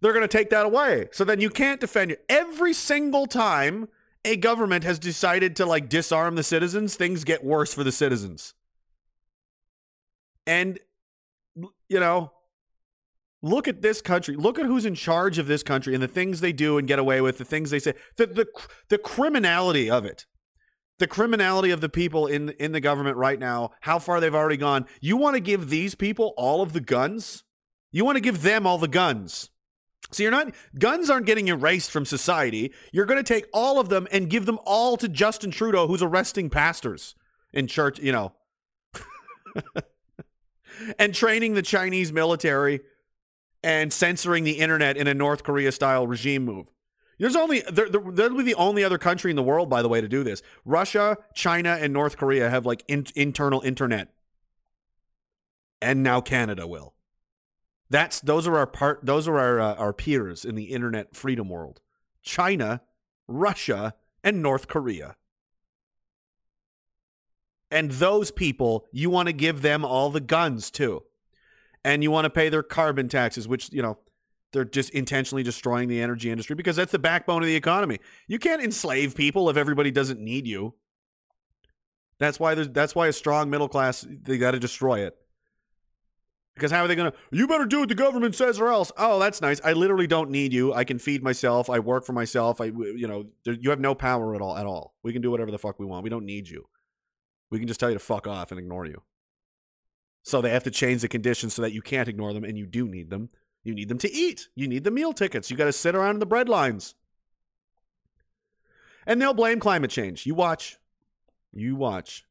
[0.00, 1.08] they're going to take that away.
[1.12, 2.16] So then you can't defend you.
[2.28, 3.88] Every single time
[4.24, 8.54] a government has decided to like disarm the citizens, things get worse for the citizens.
[10.46, 10.78] And
[11.88, 12.32] you know,
[13.42, 14.36] look at this country.
[14.36, 16.98] Look at who's in charge of this country and the things they do and get
[16.98, 17.94] away with, the things they say.
[18.16, 18.46] The the
[18.88, 20.26] the criminality of it.
[20.98, 24.56] The criminality of the people in in the government right now, how far they've already
[24.56, 24.86] gone.
[25.00, 27.44] You want to give these people all of the guns?
[27.92, 29.50] You want to give them all the guns?
[30.12, 32.72] So you're not guns aren't getting erased from society.
[32.92, 36.02] You're going to take all of them and give them all to Justin Trudeau who's
[36.02, 37.14] arresting pastors
[37.52, 38.32] in church, you know.
[40.98, 42.80] and training the Chinese military
[43.62, 46.66] and censoring the internet in a North Korea style regime move.
[47.18, 50.00] There's only there, will be the only other country in the world, by the way,
[50.00, 50.42] to do this.
[50.64, 54.12] Russia, China, and North Korea have like in, internal internet,
[55.80, 56.94] and now Canada will.
[57.88, 59.00] That's those are our part.
[59.04, 61.80] Those are our uh, our peers in the internet freedom world:
[62.22, 62.82] China,
[63.26, 65.16] Russia, and North Korea.
[67.70, 71.02] And those people, you want to give them all the guns too,
[71.82, 73.98] and you want to pay their carbon taxes, which you know
[74.56, 77.98] they're just intentionally destroying the energy industry because that's the backbone of the economy.
[78.26, 80.72] You can't enslave people if everybody doesn't need you.
[82.18, 85.14] That's why there's that's why a strong middle class they got to destroy it.
[86.54, 88.90] Because how are they going to, you better do what the government says or else.
[88.96, 89.60] Oh, that's nice.
[89.62, 90.72] I literally don't need you.
[90.72, 91.68] I can feed myself.
[91.68, 92.62] I work for myself.
[92.62, 94.94] I, you know, there, you have no power at all, at all.
[95.02, 96.02] We can do whatever the fuck we want.
[96.02, 96.66] We don't need you.
[97.50, 99.02] We can just tell you to fuck off and ignore you.
[100.22, 102.64] So they have to change the conditions so that you can't ignore them and you
[102.64, 103.28] do need them.
[103.66, 104.46] You need them to eat.
[104.54, 105.50] You need the meal tickets.
[105.50, 106.94] You got to sit around in the bread lines.
[109.08, 110.24] And they'll blame climate change.
[110.24, 110.78] You watch.
[111.52, 112.24] You watch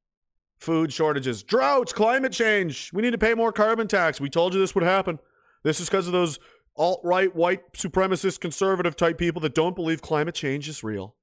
[0.57, 2.89] food shortages, droughts, climate change.
[2.93, 4.21] We need to pay more carbon tax.
[4.21, 5.19] We told you this would happen.
[5.63, 6.39] This is because of those
[6.77, 11.15] alt right, white, supremacist, conservative type people that don't believe climate change is real.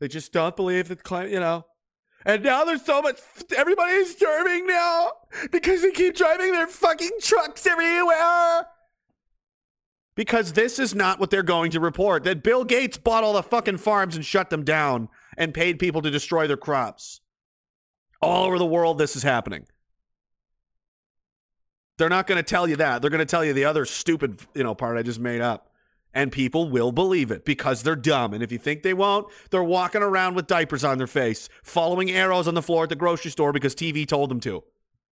[0.00, 1.66] They just don't believe that climate, you know.
[2.24, 3.20] And now there's so much,
[3.54, 5.12] everybody is starving now
[5.52, 8.66] because they keep driving their fucking trucks everywhere.
[10.18, 12.24] Because this is not what they're going to report.
[12.24, 16.02] That Bill Gates bought all the fucking farms and shut them down and paid people
[16.02, 17.20] to destroy their crops.
[18.20, 19.66] All over the world, this is happening.
[21.98, 23.00] They're not going to tell you that.
[23.00, 25.70] They're going to tell you the other stupid, you know, part I just made up.
[26.12, 28.34] And people will believe it because they're dumb.
[28.34, 32.10] And if you think they won't, they're walking around with diapers on their face, following
[32.10, 34.64] arrows on the floor at the grocery store because TV told them to.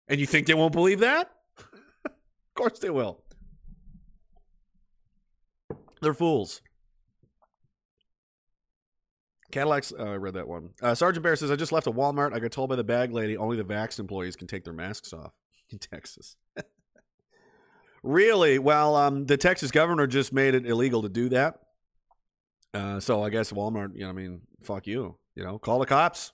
[0.07, 1.29] And you think they won't believe that?
[2.05, 2.11] of
[2.55, 3.24] course they will.
[6.01, 6.61] They're fools.
[9.51, 10.71] Cadillacs, uh, I read that one.
[10.81, 12.33] Uh, Sergeant Bear says, I just left a Walmart.
[12.33, 15.13] I got told by the bag lady only the vax employees can take their masks
[15.13, 15.31] off
[15.69, 16.35] in Texas.
[18.03, 18.59] really?
[18.59, 21.59] Well, um, the Texas governor just made it illegal to do that.
[22.73, 25.17] Uh, so I guess Walmart, you know, I mean, fuck you.
[25.35, 26.33] You know, call the cops.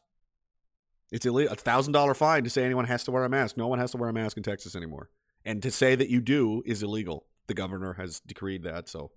[1.11, 1.53] It's illegal.
[1.53, 3.57] A thousand dollar fine to say anyone has to wear a mask.
[3.57, 5.09] No one has to wear a mask in Texas anymore.
[5.43, 7.25] And to say that you do is illegal.
[7.47, 8.87] The governor has decreed that.
[8.87, 9.11] So,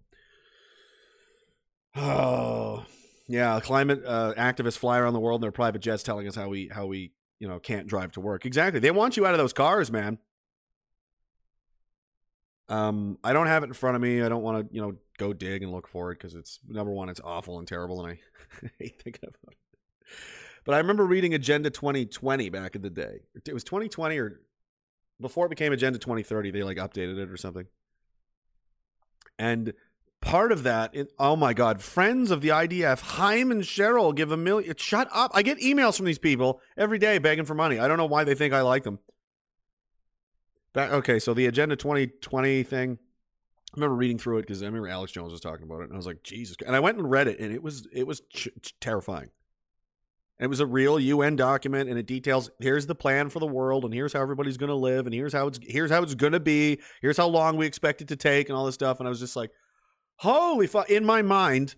[1.96, 2.84] oh,
[3.28, 6.48] yeah, climate uh, activists fly around the world in their private jets, telling us how
[6.48, 8.46] we how we you know can't drive to work.
[8.46, 10.18] Exactly, they want you out of those cars, man.
[12.68, 14.22] Um, I don't have it in front of me.
[14.22, 16.92] I don't want to you know go dig and look for it because it's number
[16.92, 18.18] one, it's awful and terrible, and
[18.62, 19.58] I hate thinking about it.
[20.64, 23.20] But I remember reading Agenda 2020 back in the day.
[23.46, 24.40] It was 2020 or
[25.20, 26.50] before it became Agenda 2030.
[26.50, 27.66] They like updated it or something.
[29.38, 29.74] And
[30.24, 34.32] part of that, it, oh my God, friends of the IDF, Haim and Cheryl give
[34.32, 34.74] a million.
[34.76, 35.30] Shut up.
[35.34, 37.78] I get emails from these people every day begging for money.
[37.78, 38.98] I don't know why they think I like them.
[40.76, 42.98] Okay, so the Agenda 2020 thing,
[43.72, 45.92] I remember reading through it because I remember Alex Jones was talking about it, and
[45.92, 46.56] I was like, Jesus.
[46.66, 49.30] And I went and read it, and it was it was ch- ch- terrifying.
[50.40, 53.84] It was a real UN document, and it details here's the plan for the world,
[53.84, 56.32] and here's how everybody's going to live, and here's how it's here's how it's going
[56.32, 58.98] to be, here's how long we expect it to take, and all this stuff.
[58.98, 59.52] And I was just like,
[60.18, 61.74] holy fuck in my mind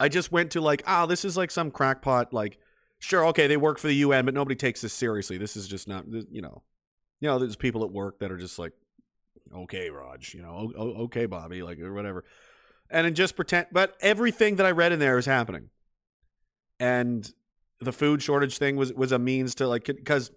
[0.00, 2.58] i just went to like oh this is like some crackpot like
[2.98, 5.38] sure okay they work for the un but nobody takes this seriously.
[5.38, 6.62] This is just not you know
[7.20, 8.72] you know there's people at work that are just like
[9.54, 12.24] okay raj you know okay bobby like or whatever.
[12.90, 15.70] And then just pretend but everything that i read in there is happening.
[16.80, 17.32] And
[17.80, 20.30] the food shortage thing was was a means to like because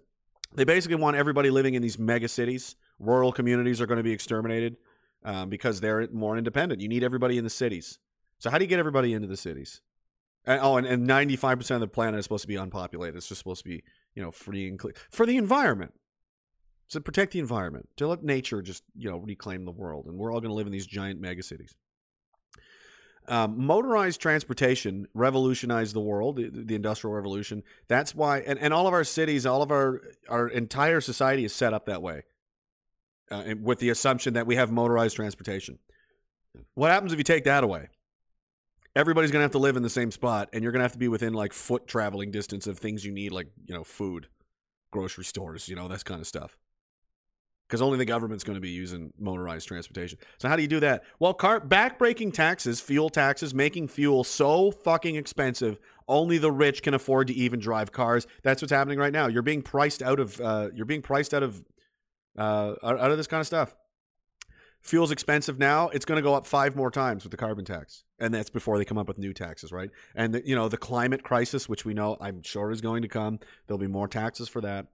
[0.54, 2.76] they basically want everybody living in these mega cities.
[2.98, 4.76] Rural communities are going to be exterminated
[5.24, 6.80] um, because they're more independent.
[6.80, 7.98] You need everybody in the cities.
[8.38, 9.80] So how do you get everybody into the cities?
[10.44, 13.16] And, oh, and, and 95% of the planet is supposed to be unpopulated.
[13.16, 15.94] It's just supposed to be, you know, free and clear for the environment.
[16.90, 20.04] To protect the environment, to let nature just, you know, reclaim the world.
[20.04, 21.70] And we're all going to live in these giant megacities.
[23.28, 27.62] Um, motorized transportation revolutionized the world, the, the, industrial revolution.
[27.88, 31.54] That's why, and, and all of our cities, all of our our entire society is
[31.54, 32.24] set up that way
[33.32, 35.78] uh, with the assumption that we have motorized transportation.
[36.74, 37.88] What happens if you take that away?
[38.94, 40.92] Everybody's going to have to live in the same spot, and you're going to have
[40.92, 44.28] to be within like foot traveling distance of things you need, like, you know, food,
[44.90, 46.58] grocery stores, you know, that kind of stuff.
[47.66, 50.18] Because only the government's going to be using motorized transportation.
[50.36, 51.04] So, how do you do that?
[51.18, 56.92] Well, car backbreaking taxes, fuel taxes, making fuel so fucking expensive, only the rich can
[56.92, 58.26] afford to even drive cars.
[58.42, 59.26] That's what's happening right now.
[59.26, 61.64] You're being priced out of, uh, you're being priced out of
[62.36, 63.74] uh, out of this kind of stuff.
[64.80, 65.88] Fuel's expensive now.
[65.90, 68.78] It's going to go up five more times with the carbon tax, and that's before
[68.78, 69.90] they come up with new taxes, right?
[70.14, 73.08] And the, you know the climate crisis, which we know I'm sure is going to
[73.08, 73.38] come.
[73.66, 74.86] There'll be more taxes for that.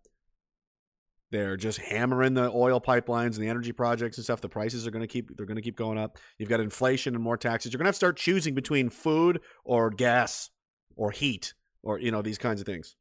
[1.31, 4.41] They're just hammering the oil pipelines and the energy projects and stuff.
[4.41, 6.19] The prices are going to keep they're going to keep going up.
[6.37, 7.73] You've got inflation and more taxes.
[7.73, 10.51] You're going to have to start choosing between food or gas
[10.97, 12.97] or heat or you know these kinds of things.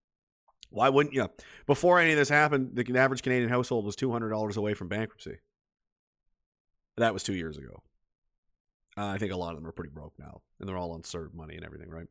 [0.70, 1.22] Why wouldn't you?
[1.22, 1.32] Know,
[1.66, 5.38] Before any of this happened, the average Canadian household was $200 away from bankruptcy.
[6.98, 7.84] That was two years ago.
[8.98, 11.04] Uh, I think a lot of them are pretty broke now, and they're all on
[11.04, 12.08] CERB money and everything, right?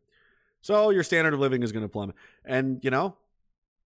[0.60, 2.14] So your standard of living is going to plummet.
[2.44, 3.16] And, you know,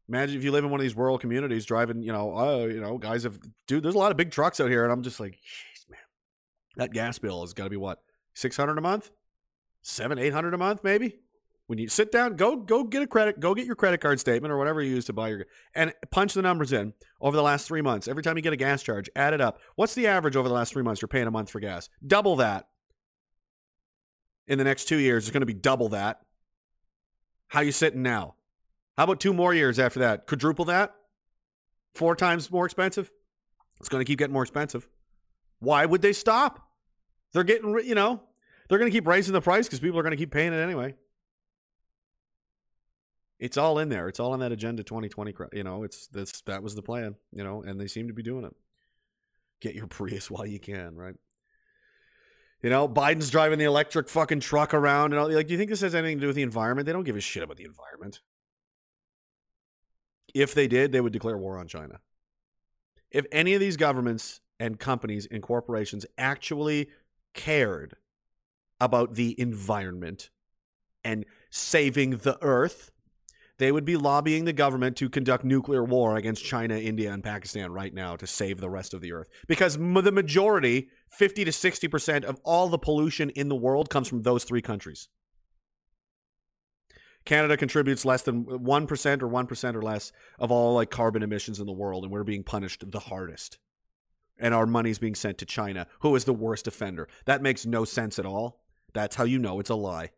[0.08, 2.80] imagine if you live in one of these rural communities driving, you know, oh, you
[2.80, 4.84] know, guys have, dude, there's a lot of big trucks out here.
[4.84, 5.38] And I'm just like,
[5.88, 6.00] man,
[6.76, 8.02] that gas bill has got to be what,
[8.34, 9.10] 600 a month?
[9.82, 11.16] Seven, 800 a month, maybe?
[11.70, 14.50] When you sit down, go go get a credit, go get your credit card statement
[14.50, 17.68] or whatever you use to buy your and punch the numbers in over the last
[17.68, 18.08] three months.
[18.08, 19.60] Every time you get a gas charge, add it up.
[19.76, 21.88] What's the average over the last three months you're paying a month for gas?
[22.04, 22.66] Double that.
[24.48, 26.22] In the next two years, it's going to be double that.
[27.46, 28.34] How you sitting now?
[28.98, 30.26] How about two more years after that?
[30.26, 30.96] Quadruple that?
[31.94, 33.12] Four times more expensive?
[33.78, 34.88] It's going to keep getting more expensive.
[35.60, 36.68] Why would they stop?
[37.32, 38.24] They're getting, you know,
[38.68, 40.60] they're going to keep raising the price because people are going to keep paying it
[40.60, 40.96] anyway.
[43.40, 44.06] It's all in there.
[44.06, 45.32] It's all in that agenda 2020.
[45.52, 47.16] You know, it's this that was the plan.
[47.32, 48.54] You know, and they seem to be doing it.
[49.60, 51.14] Get your Prius while you can, right?
[52.62, 55.32] You know, Biden's driving the electric fucking truck around and all.
[55.32, 56.84] Like, do you think this has anything to do with the environment?
[56.84, 58.20] They don't give a shit about the environment.
[60.34, 62.00] If they did, they would declare war on China.
[63.10, 66.90] If any of these governments and companies and corporations actually
[67.32, 67.96] cared
[68.78, 70.30] about the environment
[71.02, 72.90] and saving the earth,
[73.60, 77.70] they would be lobbying the government to conduct nuclear war against China, India, and Pakistan
[77.70, 79.28] right now to save the rest of the earth.
[79.46, 84.08] Because m- the majority, 50 to 60% of all the pollution in the world comes
[84.08, 85.10] from those three countries.
[87.26, 91.66] Canada contributes less than 1% or 1% or less of all like carbon emissions in
[91.66, 93.58] the world and we're being punished the hardest.
[94.38, 97.08] And our money's being sent to China, who is the worst offender.
[97.26, 98.62] That makes no sense at all.
[98.94, 100.12] That's how you know it's a lie.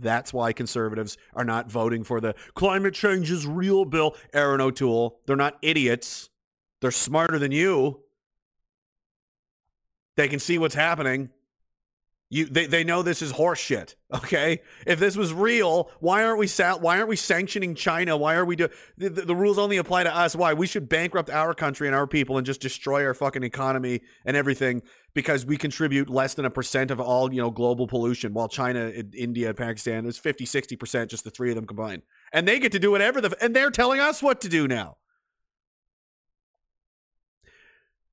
[0.00, 4.16] That's why conservatives are not voting for the climate change is real bill.
[4.32, 5.20] Erin O'Toole.
[5.26, 6.30] They're not idiots.
[6.80, 8.00] They're smarter than you.
[10.16, 11.30] They can see what's happening.
[12.28, 13.94] You, they, they know this is horseshit.
[14.14, 18.16] Okay, if this was real, why aren't we sa- why aren't we sanctioning China?
[18.16, 20.36] Why are we do the, the, the rules only apply to us?
[20.36, 24.02] Why we should bankrupt our country and our people and just destroy our fucking economy
[24.24, 28.32] and everything because we contribute less than a percent of all you know global pollution,
[28.32, 32.02] while China, India, Pakistan is 50, 60 percent, just the three of them combined,
[32.32, 34.98] and they get to do whatever the and they're telling us what to do now.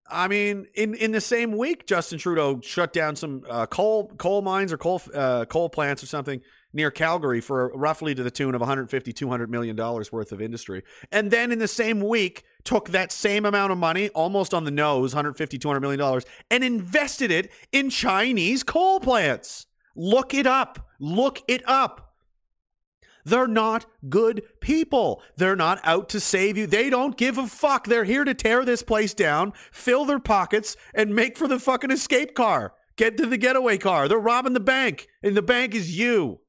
[0.10, 4.42] I mean, in, in the same week, Justin Trudeau shut down some uh, coal coal
[4.42, 6.42] mines or coal uh, coal plants or something
[6.74, 10.84] near Calgary for roughly to the tune of 150 200 million dollars worth of industry.
[11.12, 14.72] And then in the same week took that same amount of money almost on the
[14.72, 19.68] nose, 150 200 million dollars and invested it in Chinese coal plants.
[19.96, 20.90] Look it up.
[21.00, 22.13] Look it up.
[23.26, 25.22] They're not good people.
[25.38, 26.68] They're not out to save you.
[26.68, 27.88] They don't give a fuck.
[27.88, 31.92] They're here to tear this place down, fill their pockets, and make for the fucking
[31.92, 32.74] escape car.
[32.96, 34.08] Get to the getaway car.
[34.08, 36.42] They're robbing the bank, and the bank is you.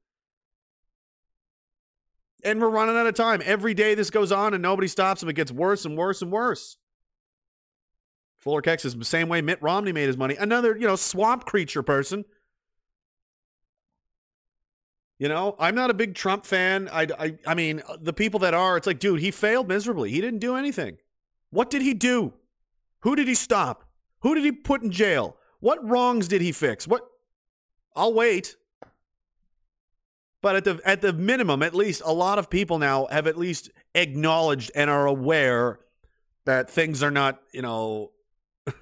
[2.43, 3.41] And we're running out of time.
[3.43, 5.29] Every day this goes on and nobody stops them.
[5.29, 6.77] It gets worse and worse and worse.
[8.37, 10.35] Fuller Kex is the same way Mitt Romney made his money.
[10.35, 12.23] Another, you know, swamp creature person
[15.17, 16.89] you know, I'm not a big Trump fan.
[16.91, 20.11] I, I, I mean, uh, the people that are, it's like, dude, he failed miserably.
[20.11, 20.97] He didn't do anything.
[21.51, 22.33] What did he do?
[23.01, 23.85] Who did he stop?
[24.21, 25.37] Who did he put in jail?
[25.59, 26.87] What wrongs did he fix?
[26.87, 27.07] What?
[27.95, 28.57] I'll wait.
[30.41, 33.37] But at the at the minimum, at least a lot of people now have at
[33.37, 35.79] least acknowledged and are aware
[36.45, 38.11] that things are not, you know,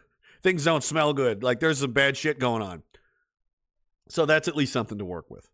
[0.41, 1.43] things don't smell good.
[1.43, 2.83] Like there's some bad shit going on.
[4.09, 5.49] So that's at least something to work with.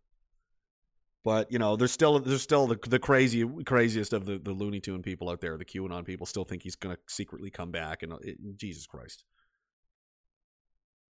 [1.22, 4.80] But you know, there's still there's still the, the crazy craziest of the, the Looney
[4.80, 8.02] Tune people out there, the QAnon people, still think he's going to secretly come back.
[8.02, 9.24] And uh, it, Jesus Christ,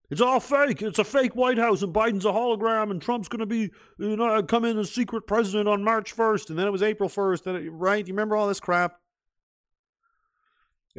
[0.10, 0.82] it's all fake.
[0.82, 4.16] It's a fake White House, and Biden's a hologram, and Trump's going to be you
[4.16, 7.46] know come in as secret president on March first, and then it was April first.
[7.46, 8.08] and Right?
[8.08, 9.00] You remember all this crap?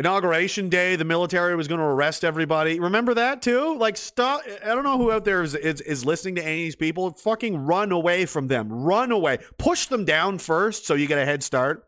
[0.01, 2.81] Inauguration day, the military was going to arrest everybody.
[2.81, 3.77] Remember that too?
[3.77, 4.41] Like, stop.
[4.65, 7.11] I don't know who out there is, is, is listening to any of these people.
[7.11, 8.73] Fucking run away from them.
[8.73, 9.41] Run away.
[9.59, 11.87] Push them down first so you get a head start.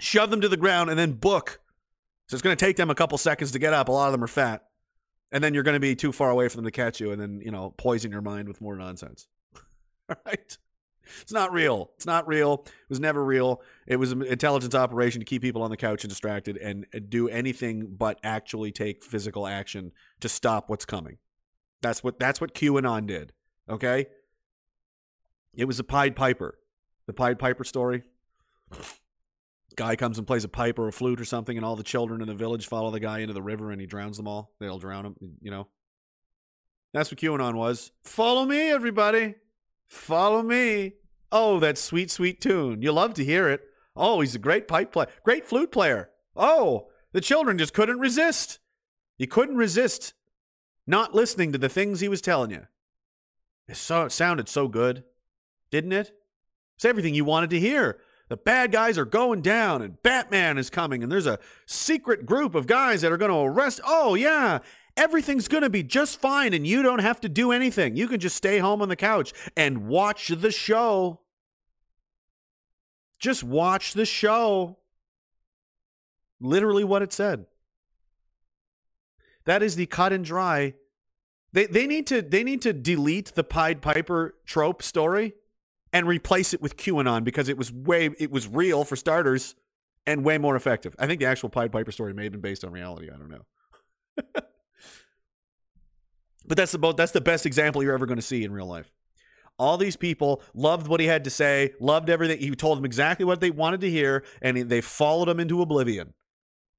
[0.00, 1.60] Shove them to the ground and then book.
[2.26, 3.88] So it's going to take them a couple seconds to get up.
[3.88, 4.64] A lot of them are fat.
[5.30, 7.22] And then you're going to be too far away for them to catch you and
[7.22, 9.28] then, you know, poison your mind with more nonsense.
[10.08, 10.58] All right.
[11.22, 11.90] It's not real.
[11.96, 12.64] It's not real.
[12.66, 13.62] It was never real.
[13.86, 17.28] It was an intelligence operation to keep people on the couch and distracted and do
[17.28, 21.18] anything but actually take physical action to stop what's coming.
[21.82, 23.32] That's what that's what QAnon did.
[23.68, 24.06] Okay?
[25.54, 26.58] It was a Pied Piper.
[27.06, 28.02] The Pied Piper story.
[29.76, 32.20] Guy comes and plays a pipe or a flute or something, and all the children
[32.20, 34.52] in the village follow the guy into the river and he drowns them all.
[34.60, 35.68] They'll drown him, you know.
[36.92, 37.92] That's what QAnon was.
[38.02, 39.36] Follow me, everybody.
[39.86, 40.94] Follow me.
[41.32, 42.82] Oh, that sweet, sweet tune.
[42.82, 43.62] You love to hear it.
[43.96, 46.10] Oh, he's a great pipe player, great flute player.
[46.36, 48.58] Oh, the children just couldn't resist.
[49.18, 50.14] You couldn't resist
[50.86, 52.66] not listening to the things he was telling you.
[53.68, 55.04] It, so, it sounded so good,
[55.70, 56.12] didn't it?
[56.76, 58.00] It's everything you wanted to hear.
[58.28, 62.54] The bad guys are going down, and Batman is coming, and there's a secret group
[62.54, 63.80] of guys that are going to arrest.
[63.84, 64.60] Oh, yeah
[65.00, 67.96] everything's going to be just fine and you don't have to do anything.
[67.96, 71.20] You can just stay home on the couch and watch the show.
[73.18, 74.76] Just watch the show.
[76.38, 77.46] Literally what it said.
[79.46, 80.74] That is the cut and dry.
[81.52, 85.34] They they need to they need to delete the Pied Piper trope story
[85.92, 89.56] and replace it with QAnon because it was way it was real for starters
[90.06, 90.94] and way more effective.
[90.98, 93.08] I think the actual Pied Piper story may have been based on reality.
[93.12, 94.42] I don't know.
[96.50, 98.90] But that's that's the best example you're ever going to see in real life.
[99.56, 102.40] All these people loved what he had to say, loved everything.
[102.40, 106.12] He told them exactly what they wanted to hear, and they followed him into oblivion.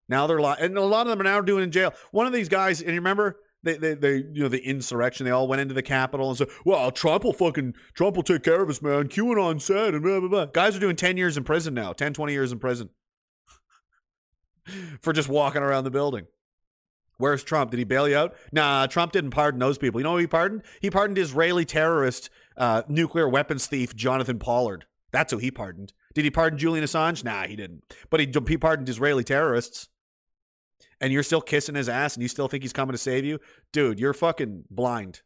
[0.09, 1.93] Now they're li- and a lot of them are now doing in jail.
[2.11, 5.23] One of these guys, and you remember They, they, they, you know, the insurrection.
[5.25, 8.43] They all went into the Capitol and said, "Well, Trump will fucking, Trump will take
[8.43, 10.45] care of us, man." QAnon said, and blah blah blah.
[10.47, 12.89] Guys are doing ten years in prison now, 10, 20 years in prison
[15.01, 16.25] for just walking around the building.
[17.21, 17.71] Where's Trump?
[17.71, 18.35] Did he bail you out?
[18.51, 19.99] Nah, Trump didn't pardon those people.
[19.99, 20.63] You know who he pardoned?
[20.81, 24.85] He pardoned Israeli terrorist, uh, nuclear weapons thief Jonathan Pollard.
[25.11, 25.93] That's who he pardoned.
[26.13, 27.23] Did he pardon Julian Assange?
[27.23, 27.83] Nah, he didn't.
[28.09, 29.87] But he, he pardoned Israeli terrorists.
[30.99, 33.39] And you're still kissing his ass and you still think he's coming to save you?
[33.71, 35.21] Dude, you're fucking blind.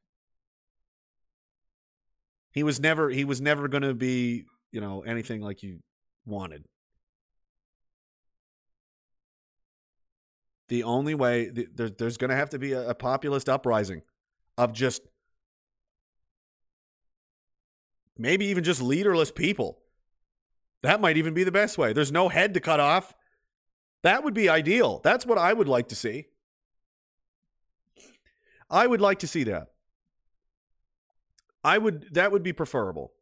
[2.52, 5.80] He was never he was never going to be, you know, anything like you
[6.26, 6.64] wanted.
[10.68, 14.02] The only way there, there's going to have to be a, a populist uprising
[14.58, 15.02] of just
[18.18, 19.80] maybe even just leaderless people.
[20.82, 21.94] That might even be the best way.
[21.94, 23.14] There's no head to cut off.
[24.04, 25.02] That would be ideal.
[25.04, 26.28] That's what I would like to see.
[28.70, 29.68] I would like to see that.
[31.64, 33.14] I would that would be preferable.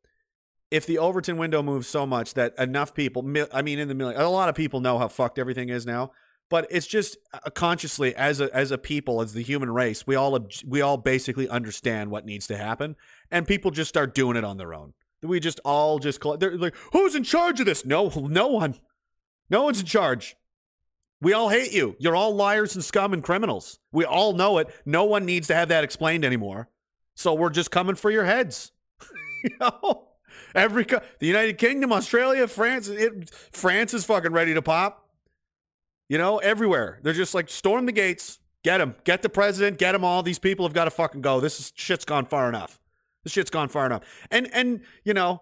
[0.72, 3.24] If the Overton window moves so much that enough people,
[3.54, 6.12] I mean, in the million, a lot of people know how fucked everything is now
[6.54, 10.14] but it's just uh, consciously as a as a people as the human race we
[10.14, 10.38] all
[10.68, 12.96] we all basically understand what needs to happen
[13.32, 14.94] and people just start doing it on their own.
[15.24, 17.88] We just all just they're like who's in charge of this?
[17.88, 18.76] No no one.
[19.50, 20.36] No one's in charge.
[21.20, 21.96] We all hate you.
[21.98, 23.80] You're all liars and scum and criminals.
[23.92, 24.68] We all know it.
[24.86, 26.70] No one needs to have that explained anymore.
[27.16, 28.72] So we're just coming for your heads.
[29.44, 30.10] You know?
[30.54, 35.03] Every the united kingdom australia france it, france is fucking ready to pop
[36.14, 37.00] you know, everywhere.
[37.02, 40.22] They're just like, storm the gates, get him, get the president, get them all.
[40.22, 41.40] These people have got to fucking go.
[41.40, 42.80] This is, shit's gone far enough.
[43.24, 44.04] This shit's gone far enough.
[44.30, 45.42] And, and, you know,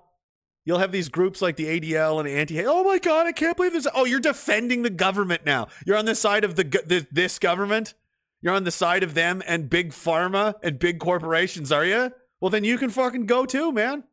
[0.63, 2.63] You'll have these groups like the ADL and anti.
[2.63, 3.87] Oh my God, I can't believe this.
[3.95, 5.69] Oh, you're defending the government now.
[5.87, 7.95] You're on the side of the, the this government.
[8.41, 12.11] You're on the side of them and big pharma and big corporations, are you?
[12.39, 14.03] Well, then you can fucking go too, man.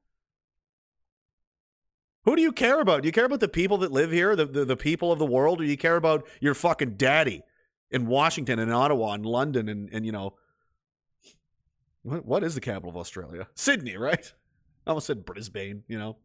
[2.29, 3.01] Who do you care about?
[3.01, 5.25] Do you care about the people that live here, the, the, the people of the
[5.25, 7.41] world, or do you care about your fucking daddy
[7.91, 10.35] in Washington and Ottawa and London and, and you know,
[12.03, 13.49] what, what is the capital of Australia?
[13.55, 14.31] Sydney, right?
[14.87, 16.19] I almost said Brisbane, you know.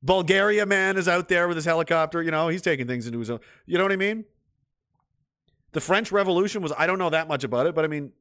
[0.00, 3.30] Bulgaria man is out there with his helicopter, you know, he's taking things into his
[3.30, 3.40] own.
[3.66, 4.26] You know what I mean?
[5.72, 8.12] The French Revolution was, I don't know that much about it, but I mean,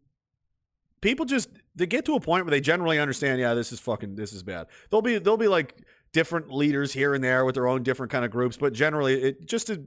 [1.01, 4.15] people just, they get to a point where they generally understand, yeah, this is fucking,
[4.15, 4.65] this is bad.
[4.89, 5.75] They'll be, they'll be like,
[6.15, 9.45] different leaders here and there with their own different kind of groups, but generally it
[9.45, 9.83] just to,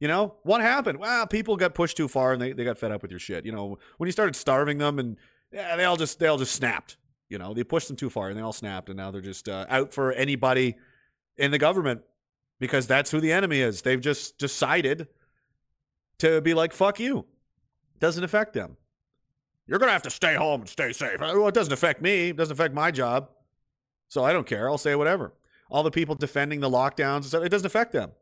[0.00, 0.98] you know, what happened?
[0.98, 3.46] Well, people got pushed too far and they, they got fed up with your shit.
[3.46, 5.16] You know, when you started starving them and
[5.52, 6.96] yeah, they all just they all just snapped.
[7.28, 9.48] You know, they pushed them too far and they all snapped and now they're just
[9.48, 10.74] uh, out for anybody
[11.36, 12.00] in the government
[12.58, 13.82] because that's who the enemy is.
[13.82, 15.06] They've just decided
[16.18, 17.24] to be like fuck you.
[18.00, 18.76] Doesn't affect them.
[19.68, 21.20] You're gonna have to stay home and stay safe.
[21.20, 22.30] Well, it doesn't affect me.
[22.30, 23.30] It doesn't affect my job.
[24.08, 24.68] So I don't care.
[24.68, 25.34] I'll say whatever
[25.70, 28.12] all the people defending the lockdowns stuff, it doesn't affect them.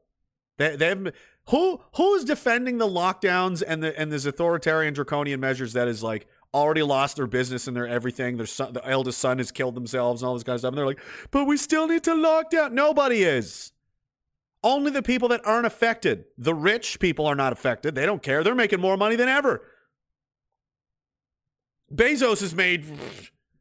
[0.58, 1.12] They, they have
[1.48, 6.26] who who's defending the lockdowns and the and these authoritarian draconian measures that is like
[6.54, 8.36] already lost their business and their everything.
[8.36, 10.70] Their son, the eldest son has killed themselves and all this kind of stuff.
[10.70, 12.74] And they're like, but we still need to lock down.
[12.74, 13.72] Nobody is.
[14.64, 16.24] Only the people that aren't affected.
[16.38, 17.94] The rich people are not affected.
[17.94, 18.42] They don't care.
[18.42, 19.62] They're making more money than ever.
[21.94, 22.84] Bezos has made,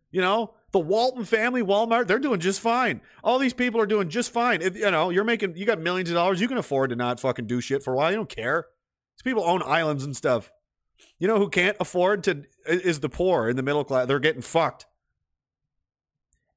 [0.10, 3.00] you know, the Walton family, Walmart, they're doing just fine.
[3.24, 4.62] All these people are doing just fine.
[4.62, 6.42] If, you know, you're making, you got millions of dollars.
[6.42, 8.12] You can afford to not fucking do shit for a while.
[8.12, 8.66] You don't care.
[9.16, 10.52] These people own islands and stuff.
[11.18, 14.06] You know who can't afford to is the poor in the middle class.
[14.06, 14.86] They're getting fucked.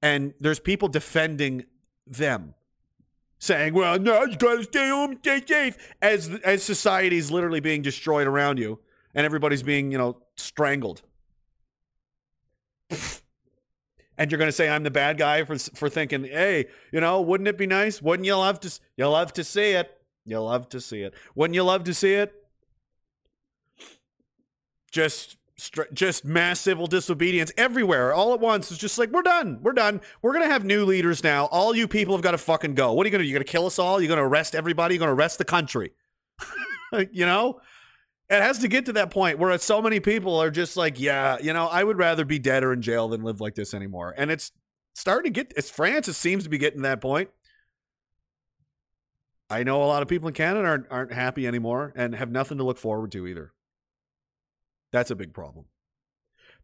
[0.03, 1.67] And there's people defending
[2.05, 2.55] them,
[3.39, 8.27] saying, "Well, no, you gotta stay home, stay safe." As as society's literally being destroyed
[8.27, 8.81] around you,
[9.15, 11.03] and everybody's being, you know, strangled
[14.19, 17.21] and you're going to say I'm the bad guy for for thinking, hey, you know,
[17.21, 18.03] wouldn't it be nice?
[18.03, 18.81] Wouldn't you love to?
[18.97, 19.99] You love to see it.
[20.27, 21.15] You love to see it.
[21.35, 22.35] Wouldn't you love to see it?
[24.91, 25.37] Just
[25.93, 28.71] just mass civil disobedience everywhere all at once.
[28.71, 29.59] It's just like we're done.
[29.63, 30.01] We're done.
[30.23, 31.47] We're gonna have new leaders now.
[31.47, 32.93] All you people have got to fucking go.
[32.93, 33.29] What are you gonna do?
[33.29, 34.01] You're gonna kill us all?
[34.01, 34.95] You're gonna arrest everybody?
[34.95, 35.93] You're gonna arrest the country?
[37.13, 37.61] you know?
[38.31, 41.39] It has to get to that point where so many people are just like, yeah,
[41.41, 44.15] you know, I would rather be dead or in jail than live like this anymore.
[44.17, 44.53] And it's
[44.95, 47.31] starting to get, it's France, it seems to be getting that point.
[49.51, 52.59] I know a lot of people in Canada aren't, aren't happy anymore and have nothing
[52.59, 53.53] to look forward to either.
[54.93, 55.67] That's a big problem.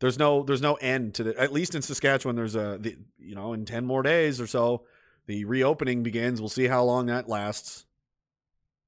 [0.00, 3.34] There's no there's no end to the at least in Saskatchewan there's a the, you
[3.34, 4.84] know in 10 more days or so
[5.26, 6.40] the reopening begins.
[6.40, 7.86] We'll see how long that lasts.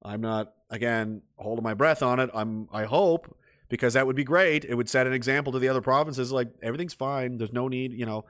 [0.03, 2.29] I'm not again holding my breath on it.
[2.33, 3.35] I'm I hope
[3.69, 4.65] because that would be great.
[4.65, 7.37] It would set an example to the other provinces like everything's fine.
[7.37, 8.25] There's no need, you know.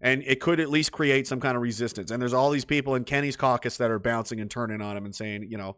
[0.00, 2.10] And it could at least create some kind of resistance.
[2.10, 5.04] And there's all these people in Kenney's caucus that are bouncing and turning on him
[5.04, 5.76] and saying, you know,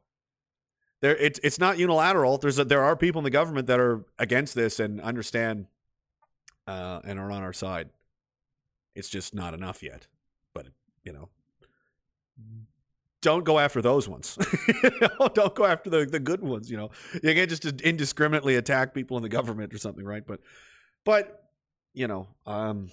[1.00, 2.38] there it's it's not unilateral.
[2.38, 5.66] There's a, there are people in the government that are against this and understand
[6.66, 7.90] uh, and are on our side.
[8.94, 10.06] It's just not enough yet.
[10.54, 10.68] But
[11.04, 11.28] you know,
[13.24, 14.38] don't go after those ones.
[15.34, 16.70] don't go after the, the good ones.
[16.70, 20.24] You know, you can't just indiscriminately attack people in the government or something, right?
[20.24, 20.40] But,
[21.04, 21.48] but
[21.94, 22.90] you know, um,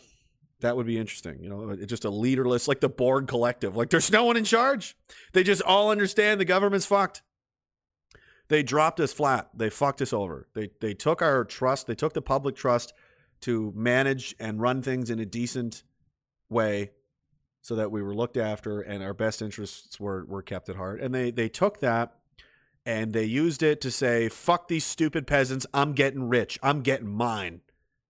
[0.61, 1.43] that would be interesting.
[1.43, 3.75] You know, just a leaderless, like the Borg collective.
[3.75, 4.95] Like there's no one in charge.
[5.33, 7.23] They just all understand the government's fucked.
[8.47, 9.49] They dropped us flat.
[9.53, 10.47] They fucked us over.
[10.53, 11.87] They they took our trust.
[11.87, 12.93] They took the public trust
[13.41, 15.83] to manage and run things in a decent
[16.49, 16.91] way
[17.61, 20.99] so that we were looked after and our best interests were, were kept at heart.
[20.99, 22.15] And they, they took that
[22.85, 25.67] and they used it to say, fuck these stupid peasants.
[25.73, 26.57] I'm getting rich.
[26.63, 27.61] I'm getting mine.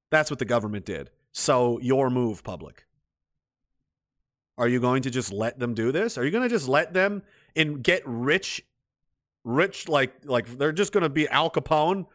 [0.10, 1.10] That's what the government did.
[1.34, 2.86] So, your move, public.
[4.58, 6.18] Are you going to just let them do this?
[6.18, 7.24] Are you going to just let them
[7.56, 8.64] and get rich,
[9.44, 12.06] rich like like they're just going to be Al Capone,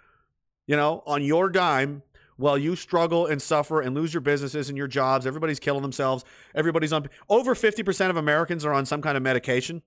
[0.66, 2.02] you know, on your dime
[2.36, 5.26] while you struggle and suffer and lose your businesses and your jobs.
[5.26, 6.24] Everybody's killing themselves.
[6.54, 9.82] Everybody's on over 50% of Americans are on some kind of medication.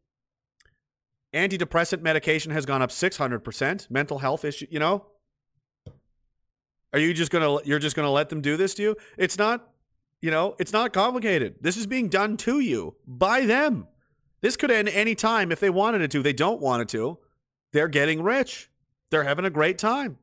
[1.34, 3.90] Antidepressant medication has gone up 600%.
[3.90, 5.06] Mental health issue, you know?
[6.92, 8.96] Are you just going to you're just going to let them do this to you?
[9.16, 9.70] It's not,
[10.22, 11.56] you know, it's not complicated.
[11.62, 13.88] This is being done to you by them.
[14.42, 16.24] This could end any time if they wanted it to.
[16.24, 17.20] They don't want it to.
[17.74, 18.72] They're getting rich.
[19.12, 20.18] They're having a great time.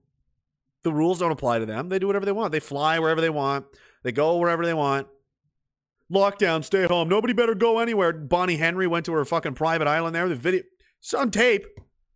[0.86, 1.88] The rules don't apply to them.
[1.88, 2.52] They do whatever they want.
[2.52, 3.66] They fly wherever they want.
[4.04, 5.08] They go wherever they want.
[6.12, 7.08] Lockdown, stay home.
[7.08, 8.12] Nobody better go anywhere.
[8.12, 10.28] Bonnie Henry went to her fucking private island there.
[10.28, 10.62] The video,
[11.00, 11.66] it's on tape.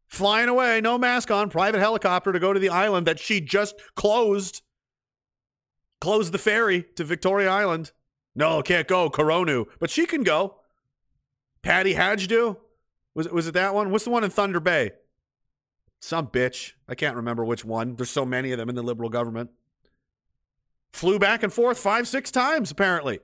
[0.07, 3.75] Flying away, no mask on, private helicopter to go to the island that she just
[3.97, 4.63] closed.
[6.01, 7.91] Closed the ferry to Victoria Island.
[8.37, 9.11] No, can't go.
[9.11, 9.65] Coronu.
[9.81, 10.61] But she can go.
[11.65, 12.57] Patty Hajdu?
[13.17, 13.91] Was it, was it that one?
[13.91, 14.93] What's the one in Thunder Bay?
[16.01, 16.73] Some bitch.
[16.89, 17.95] I can't remember which one.
[17.95, 19.51] There's so many of them in the liberal government.
[20.93, 23.21] Flew back and forth five, six times, apparently,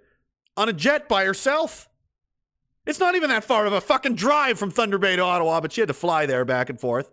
[0.57, 1.89] on a jet by herself.
[2.85, 5.72] It's not even that far of a fucking drive from Thunder Bay to Ottawa, but
[5.72, 7.11] she had to fly there back and forth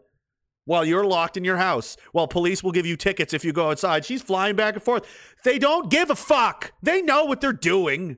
[0.66, 3.70] while you're locked in your house, while police will give you tickets if you go
[3.70, 4.06] outside.
[4.06, 5.06] She's flying back and forth.
[5.44, 6.74] They don't give a fuck.
[6.84, 8.18] They know what they're doing.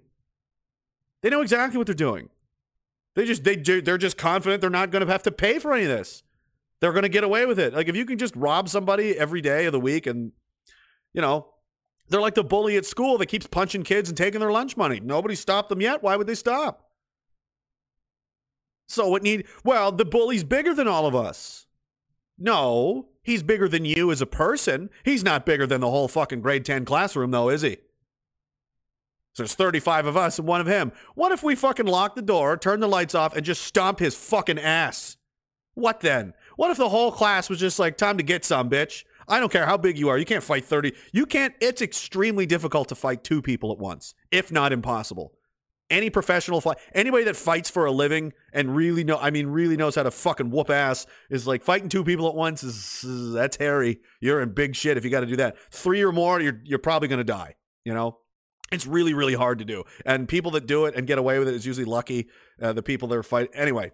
[1.22, 2.30] They know exactly what they're doing.
[3.16, 5.84] They just they they're just confident they're not going to have to pay for any
[5.84, 6.22] of this
[6.86, 7.74] they're going to get away with it.
[7.74, 10.32] Like if you can just rob somebody every day of the week and,
[11.14, 11.48] you know,
[12.10, 15.00] they're like the bully at school that keeps punching kids and taking their lunch money.
[15.00, 16.04] Nobody stopped them yet.
[16.04, 16.92] Why would they stop?
[18.88, 21.66] So it need well, the bully's bigger than all of us.
[22.38, 24.92] No, he's bigger than you as a person.
[25.04, 27.78] He's not bigger than the whole fucking grade 10 classroom though, is he?
[29.34, 30.92] So there's 35 of us and one of him.
[31.16, 34.14] What if we fucking lock the door, turn the lights off, and just stomp his
[34.14, 35.18] fucking ass?
[35.76, 36.34] What then?
[36.56, 39.04] What if the whole class was just like, time to get some, bitch?
[39.28, 40.18] I don't care how big you are.
[40.18, 40.94] You can't fight 30.
[41.12, 45.34] You can't, it's extremely difficult to fight two people at once, if not impossible.
[45.90, 49.78] Any professional fight, anybody that fights for a living and really know, I mean, really
[49.78, 53.34] knows how to fucking whoop ass is like fighting two people at once is, is
[53.34, 54.00] that's hairy.
[54.20, 55.58] You're in big shit if you got to do that.
[55.72, 58.18] Three or more, you're, you're probably to die, you know?
[58.72, 59.84] It's really, really hard to do.
[60.06, 62.30] And people that do it and get away with it is usually lucky.
[62.60, 63.54] Uh, the people that are fighting.
[63.54, 63.92] Anyway,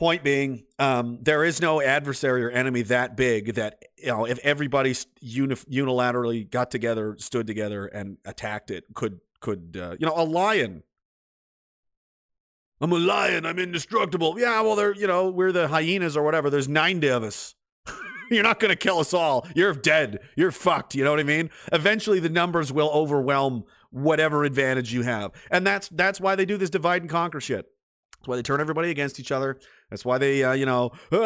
[0.00, 4.38] Point being, um, there is no adversary or enemy that big that you know if
[4.38, 10.14] everybody uni- unilaterally got together, stood together, and attacked it, could could uh, you know
[10.16, 10.84] a lion?
[12.80, 13.44] I'm a lion.
[13.44, 14.40] I'm indestructible.
[14.40, 16.48] Yeah, well, they're you know we're the hyenas or whatever.
[16.48, 17.54] There's ninety of us.
[18.30, 19.46] You're not going to kill us all.
[19.54, 20.20] You're dead.
[20.34, 20.94] You're fucked.
[20.94, 21.50] You know what I mean?
[21.74, 26.56] Eventually, the numbers will overwhelm whatever advantage you have, and that's that's why they do
[26.56, 27.66] this divide and conquer shit.
[28.20, 29.58] That's why they turn everybody against each other.
[29.88, 31.16] That's why they, uh, you know, uh,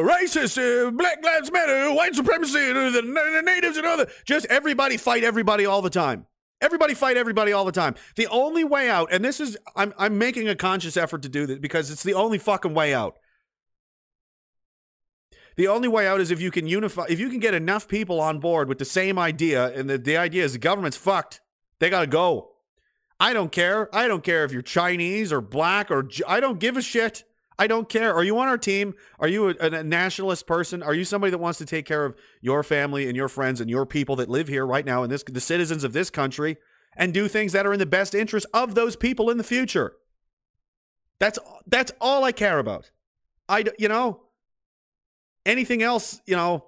[0.00, 4.06] racist, uh, Black Lives Matter, white supremacy, uh, the, the natives and other.
[4.24, 6.26] Just everybody fight everybody all the time.
[6.60, 7.96] Everybody fight everybody all the time.
[8.14, 11.44] The only way out, and this is, I'm, I'm making a conscious effort to do
[11.44, 13.18] this because it's the only fucking way out.
[15.56, 18.20] The only way out is if you can unify, if you can get enough people
[18.20, 21.40] on board with the same idea, and the, the idea is the government's fucked.
[21.80, 22.53] They got to go.
[23.20, 23.94] I don't care.
[23.94, 27.24] I don't care if you're Chinese or black or I don't give a shit.
[27.58, 28.12] I don't care.
[28.12, 28.94] Are you on our team?
[29.20, 30.82] Are you a, a, nationalist person?
[30.82, 33.70] Are you somebody that wants to take care of your family and your friends and
[33.70, 36.56] your people that live here right now and this the citizens of this country
[36.96, 39.94] and do things that are in the best interest of those people in the future?
[41.20, 42.90] That's that's all I care about.
[43.48, 44.24] I you know
[45.46, 46.64] anything else, you know,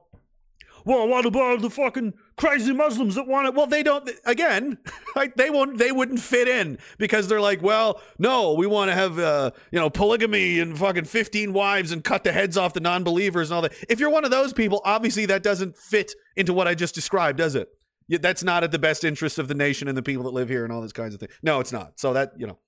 [0.86, 3.54] well, what about the fucking crazy Muslims that want it?
[3.54, 4.08] Well, they don't.
[4.24, 4.78] Again,
[5.16, 5.78] like they won't.
[5.78, 9.80] They wouldn't fit in because they're like, well, no, we want to have uh, you
[9.80, 13.62] know polygamy and fucking fifteen wives and cut the heads off the non-believers and all
[13.62, 13.74] that.
[13.88, 17.38] If you're one of those people, obviously that doesn't fit into what I just described,
[17.38, 17.68] does it?
[18.08, 20.62] That's not at the best interest of the nation and the people that live here
[20.62, 21.32] and all these kinds of things.
[21.42, 21.98] No, it's not.
[21.98, 22.58] So that you know,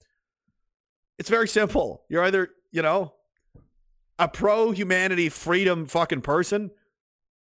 [1.20, 2.02] it's very simple.
[2.08, 3.14] You're either you know
[4.18, 6.72] a pro humanity freedom fucking person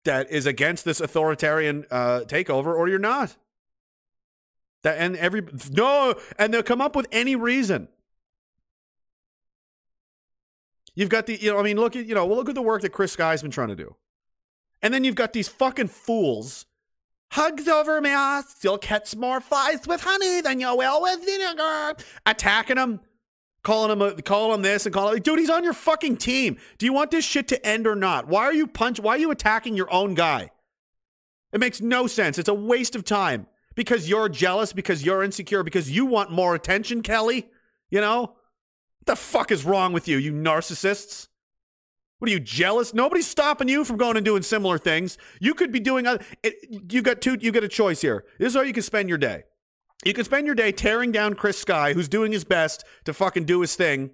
[0.05, 3.35] that is against this authoritarian uh, takeover, or you're not.
[4.83, 7.89] That and every no, and they'll come up with any reason.
[10.95, 12.81] You've got the you know I mean look at you know look at the work
[12.83, 13.95] that Chris Sky's been trying to do,
[14.81, 16.65] and then you've got these fucking fools.
[17.31, 18.11] Hugs over me,
[18.63, 21.95] you'll catch more flies with honey than you will with vinegar.
[22.25, 23.01] Attacking him,
[23.63, 26.57] calling him, a, calling him this and calling, him, dude, he's on your fucking team.
[26.77, 28.27] Do you want this shit to end or not?
[28.27, 28.99] Why are you punch?
[28.99, 30.51] Why are you attacking your own guy?
[31.51, 32.37] It makes no sense.
[32.37, 36.55] It's a waste of time because you're jealous, because you're insecure, because you want more
[36.55, 37.49] attention, Kelly.
[37.89, 38.35] You know what
[39.05, 41.27] the fuck is wrong with you, you narcissists?
[42.19, 42.93] What are you jealous?
[42.93, 45.17] Nobody's stopping you from going and doing similar things.
[45.39, 46.23] You could be doing other.
[46.69, 47.37] You got two.
[47.39, 48.25] You got a choice here.
[48.37, 49.43] This is how you can spend your day.
[50.05, 53.45] You can spend your day tearing down Chris Sky, who's doing his best to fucking
[53.45, 54.11] do his thing.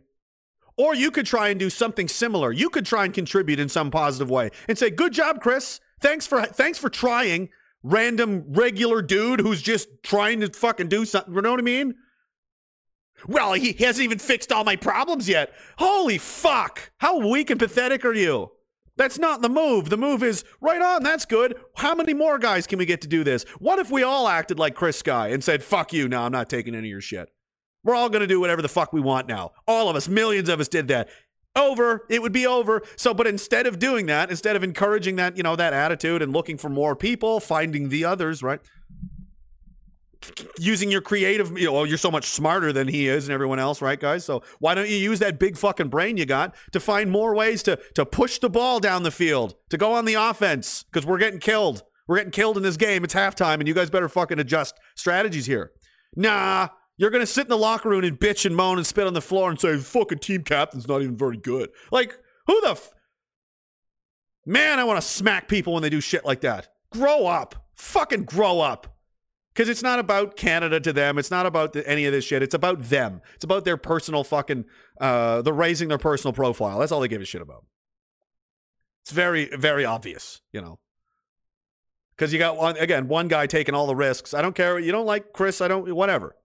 [0.77, 2.51] Or you could try and do something similar.
[2.51, 5.79] You could try and contribute in some positive way and say, "Good job, Chris.
[6.01, 7.49] Thanks for thanks for trying."
[7.83, 11.35] Random regular dude who's just trying to fucking do something.
[11.35, 11.93] You know what I mean?
[13.27, 15.53] Well, he hasn't even fixed all my problems yet.
[15.77, 16.91] Holy fuck.
[16.97, 18.51] How weak and pathetic are you?
[18.97, 19.89] That's not the move.
[19.89, 21.03] The move is right on.
[21.03, 21.55] That's good.
[21.75, 23.43] How many more guys can we get to do this?
[23.59, 26.49] What if we all acted like Chris Sky and said, fuck you, no, I'm not
[26.49, 27.29] taking any of your shit?
[27.83, 29.51] We're all going to do whatever the fuck we want now.
[29.67, 31.09] All of us, millions of us did that.
[31.57, 32.05] Over.
[32.09, 32.81] It would be over.
[32.97, 36.33] So, but instead of doing that, instead of encouraging that, you know, that attitude and
[36.33, 38.59] looking for more people, finding the others, right?
[40.59, 43.81] Using your creative, you know, you're so much smarter than he is and everyone else,
[43.81, 44.25] right, guys?
[44.25, 47.63] So why don't you use that big fucking brain you got to find more ways
[47.63, 50.83] to to push the ball down the field, to go on the offense?
[50.83, 51.83] Because we're getting killed.
[52.07, 53.03] We're getting killed in this game.
[53.03, 55.71] It's halftime, and you guys better fucking adjust strategies here.
[56.15, 59.13] Nah, you're gonna sit in the locker room and bitch and moan and spit on
[59.13, 62.93] the floor and say, "Fucking team captain's not even very good." Like, who the f-
[64.45, 64.79] man?
[64.79, 66.69] I want to smack people when they do shit like that.
[66.91, 67.55] Grow up.
[67.75, 68.94] Fucking grow up
[69.55, 71.17] because it's not about Canada to them.
[71.17, 72.43] It's not about the, any of this shit.
[72.43, 73.21] It's about them.
[73.35, 74.65] It's about their personal fucking,
[74.99, 76.79] uh, the raising their personal profile.
[76.79, 77.63] That's all they give a shit about.
[79.03, 80.79] It's very, very obvious, you know.
[82.17, 84.33] Because you got one again, one guy taking all the risks.
[84.33, 84.79] I don't care.
[84.79, 85.61] You don't like Chris.
[85.61, 85.93] I don't.
[85.93, 86.35] Whatever.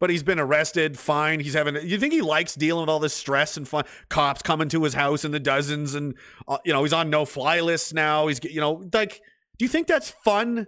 [0.00, 1.40] But he's been arrested, fine.
[1.40, 1.76] He's having.
[1.86, 3.84] You think he likes dealing with all this stress and fun?
[4.08, 6.14] Cops coming to his house in the dozens, and
[6.48, 8.26] uh, you know he's on no fly lists now.
[8.28, 9.20] He's you know like.
[9.58, 10.66] Do you think that's fun?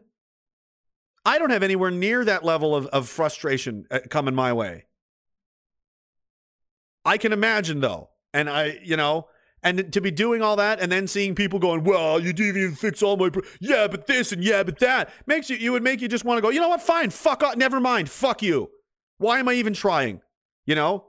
[1.24, 4.84] I don't have anywhere near that level of, of frustration uh, coming my way.
[7.04, 9.28] I can imagine though, and I, you know,
[9.62, 12.74] and to be doing all that and then seeing people going, well, you didn't even
[12.74, 13.30] fix all my,
[13.60, 16.36] yeah, but this and yeah, but that makes you, you would make you just want
[16.38, 18.70] to go, you know what, fine, fuck off, never mind, fuck you.
[19.16, 20.20] Why am I even trying?
[20.66, 21.06] You know?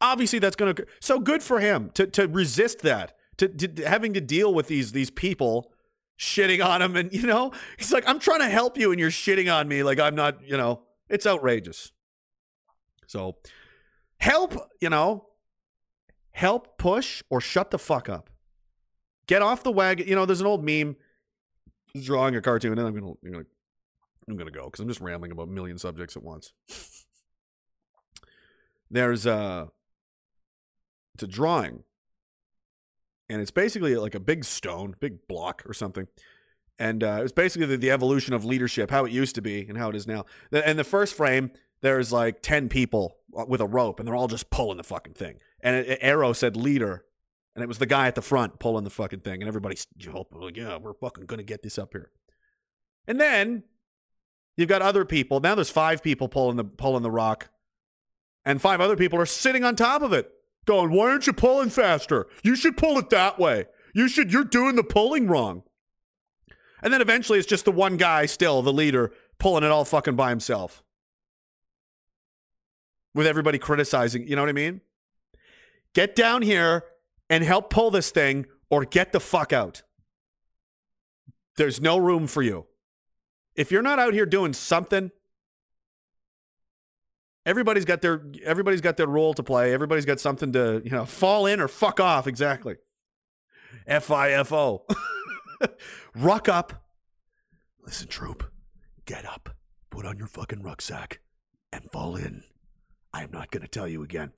[0.00, 4.14] Obviously, that's going to, so good for him to, to resist that, to, to having
[4.14, 5.72] to deal with these, these people
[6.20, 9.10] shitting on him and you know he's like i'm trying to help you and you're
[9.10, 11.90] shitting on me like i'm not you know it's outrageous.
[13.06, 13.36] So
[14.18, 15.26] help you know
[16.30, 18.30] help push or shut the fuck up.
[19.26, 20.96] Get off the wagon you know there's an old meme
[22.00, 23.44] drawing a cartoon and i'm gonna, I'm gonna
[24.28, 26.52] i'm gonna go because i'm just rambling about a million subjects at once.
[28.90, 29.66] There's uh
[31.14, 31.82] it's a drawing
[33.30, 36.08] and it's basically like a big stone, big block or something.
[36.78, 39.66] And uh, it was basically the, the, evolution of leadership, how it used to be
[39.68, 40.24] and how it is now.
[40.50, 41.52] And the first frame,
[41.82, 45.14] there's like 10 people uh, with a rope, and they're all just pulling the fucking
[45.14, 45.36] thing.
[45.60, 47.04] And it, it, arrow said leader,
[47.54, 49.42] and it was the guy at the front pulling the fucking thing.
[49.42, 49.86] And everybody's
[50.32, 52.10] like, yeah, we're fucking going to get this up here.
[53.06, 53.62] And then
[54.56, 55.40] you've got other people.
[55.40, 57.50] Now there's five people pulling the, pulling the rock,
[58.44, 60.32] and five other people are sitting on top of it
[60.70, 62.28] going, why aren't you pulling faster?
[62.44, 63.66] You should pull it that way.
[63.92, 65.64] You should, you're doing the pulling wrong.
[66.80, 69.10] And then eventually it's just the one guy still, the leader,
[69.40, 70.84] pulling it all fucking by himself.
[73.16, 74.80] With everybody criticizing, you know what I mean?
[75.92, 76.84] Get down here
[77.28, 79.82] and help pull this thing or get the fuck out.
[81.56, 82.66] There's no room for you.
[83.56, 85.10] If you're not out here doing something,
[87.46, 89.72] everybody's got their everybody's got their role to play.
[89.72, 92.76] Everybody's got something to, you know, fall in or fuck off exactly.
[93.86, 94.86] F I F O.
[96.14, 96.84] Ruck up.
[97.84, 98.44] Listen, troop,
[99.06, 99.56] get up,
[99.90, 101.20] put on your fucking rucksack,
[101.72, 102.44] and fall in.
[103.12, 104.32] I am not going to tell you again.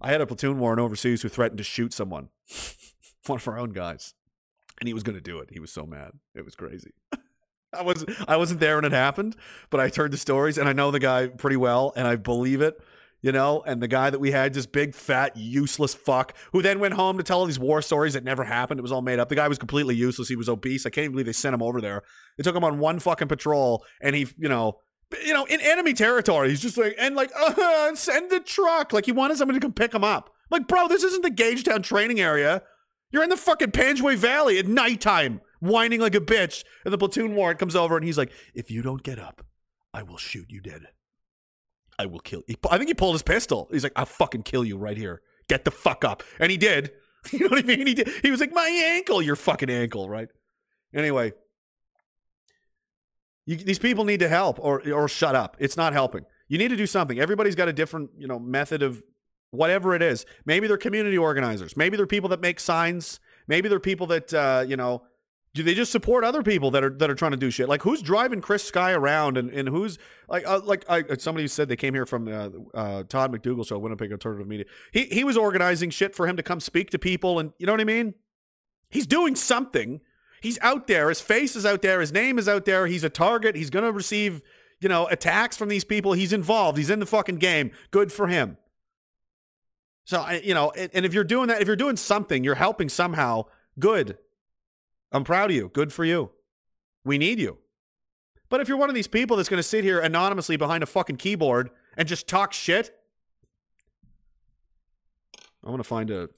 [0.00, 2.28] I had a platoon warrant overseas who threatened to shoot someone,
[3.26, 4.14] one of our own guys,
[4.80, 5.48] and he was going to do it.
[5.52, 6.12] He was so mad.
[6.34, 6.92] It was crazy.
[7.74, 9.36] I wasn't I wasn't there when it happened,
[9.70, 12.60] but I heard the stories and I know the guy pretty well and I believe
[12.60, 12.80] it,
[13.22, 13.62] you know.
[13.66, 17.18] And the guy that we had, just big fat useless fuck, who then went home
[17.18, 18.78] to tell all these war stories that never happened.
[18.78, 19.28] It was all made up.
[19.28, 20.28] The guy was completely useless.
[20.28, 20.86] He was obese.
[20.86, 22.02] I can't believe they sent him over there.
[22.36, 24.78] They took him on one fucking patrol, and he, you know,
[25.24, 28.92] you know, in enemy territory, he's just like, and like, uh, send the truck.
[28.92, 30.30] Like he wanted somebody to come pick him up.
[30.50, 32.62] Like, bro, this isn't the Gagetown training area.
[33.10, 36.64] You're in the fucking Panjway Valley at nighttime whining like a bitch.
[36.84, 39.44] And the platoon warrant comes over and he's like, if you don't get up,
[39.92, 40.88] I will shoot you dead.
[41.98, 42.56] I will kill you.
[42.70, 43.68] I think he pulled his pistol.
[43.70, 45.22] He's like, I'll fucking kill you right here.
[45.48, 46.22] Get the fuck up.
[46.38, 46.92] And he did.
[47.32, 47.86] You know what I mean?
[47.86, 48.10] He did.
[48.20, 50.28] He was like, my ankle, your fucking ankle, right?
[50.94, 51.32] Anyway,
[53.46, 55.56] you, these people need to help or or shut up.
[55.58, 56.26] It's not helping.
[56.48, 57.18] You need to do something.
[57.18, 59.02] Everybody's got a different, you know, method of
[59.52, 60.26] whatever it is.
[60.44, 61.78] Maybe they're community organizers.
[61.78, 63.20] Maybe they're people that make signs.
[63.48, 65.02] Maybe they're people that uh, you know
[65.54, 67.68] do they just support other people that are that are trying to do shit?
[67.68, 69.98] Like who's driving Chris Sky around and, and who's
[70.28, 73.78] like uh, like I, somebody said they came here from uh, uh, Todd McDougal show
[73.78, 74.66] Winnipeg Alternative Media.
[74.92, 77.72] He he was organizing shit for him to come speak to people and you know
[77.72, 78.14] what I mean.
[78.90, 80.00] He's doing something.
[80.42, 81.08] He's out there.
[81.08, 82.00] His face is out there.
[82.00, 82.88] His name is out there.
[82.88, 83.54] He's a target.
[83.54, 84.42] He's gonna receive
[84.80, 86.14] you know attacks from these people.
[86.14, 86.78] He's involved.
[86.78, 87.70] He's in the fucking game.
[87.92, 88.56] Good for him.
[90.04, 92.88] So you know and, and if you're doing that, if you're doing something, you're helping
[92.88, 93.44] somehow.
[93.78, 94.18] Good.
[95.14, 95.70] I'm proud of you.
[95.72, 96.32] Good for you.
[97.04, 97.58] We need you.
[98.48, 100.86] But if you're one of these people that's going to sit here anonymously behind a
[100.86, 102.94] fucking keyboard and just talk shit,
[105.64, 106.28] I want to find a.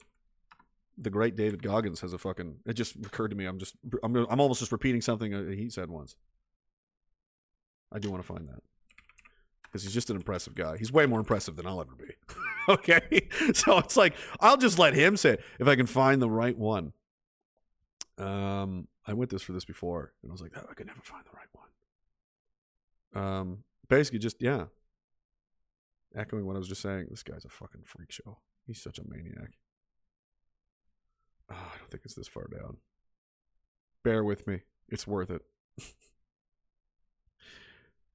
[0.99, 2.55] The great David Goggins has a fucking.
[2.65, 3.45] It just occurred to me.
[3.45, 3.75] I'm just.
[4.03, 4.15] I'm.
[4.15, 6.15] I'm almost just repeating something uh, he said once.
[7.91, 8.61] I do want to find that
[9.63, 10.77] because he's just an impressive guy.
[10.77, 12.15] He's way more impressive than I'll ever be.
[12.69, 16.29] okay, so it's like I'll just let him say it if I can find the
[16.29, 16.93] right one.
[18.17, 21.01] Um, I went this for this before, and I was like, oh, I could never
[21.03, 23.23] find the right one.
[23.23, 24.65] Um, basically, just yeah,
[26.15, 27.07] echoing what I was just saying.
[27.09, 28.39] This guy's a fucking freak show.
[28.65, 29.51] He's such a maniac.
[31.49, 32.77] Oh, I don't think it's this far down.
[34.03, 34.61] Bear with me.
[34.89, 35.41] It's worth it.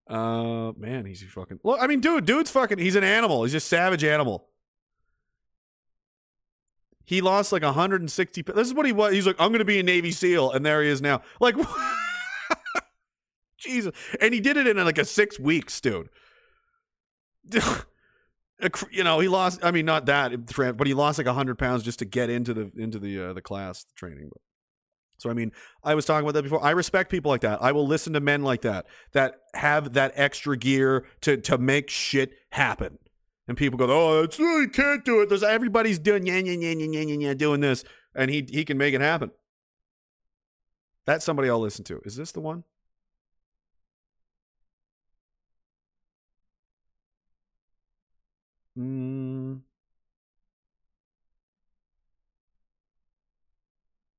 [0.08, 1.60] uh, man, he's fucking.
[1.64, 2.78] Look, I mean, dude, dude's fucking.
[2.78, 3.44] He's an animal.
[3.44, 4.48] He's a savage animal.
[7.12, 8.40] He lost like 160.
[8.40, 9.12] This is what he was.
[9.12, 11.20] He's like, I'm going to be a Navy SEAL, and there he is now.
[11.40, 11.56] Like,
[13.58, 16.08] Jesus, and he did it in like a six weeks, dude.
[18.90, 19.62] you know, he lost.
[19.62, 22.72] I mean, not that, but he lost like 100 pounds just to get into the
[22.78, 24.30] into the uh, the class the training.
[25.18, 25.52] So I mean,
[25.84, 26.64] I was talking about that before.
[26.64, 27.62] I respect people like that.
[27.62, 31.90] I will listen to men like that that have that extra gear to to make
[31.90, 32.98] shit happen.
[33.48, 36.52] And people go, "Oh, it's oh, you can't do it." There's everybody's doing yeah, yeah,
[36.52, 39.30] yeah, yeah, yeah, yeah, doing this, and he he can make it happen.
[41.06, 42.00] That's somebody I'll listen to.
[42.04, 42.64] Is this the one?
[48.78, 49.60] Mm.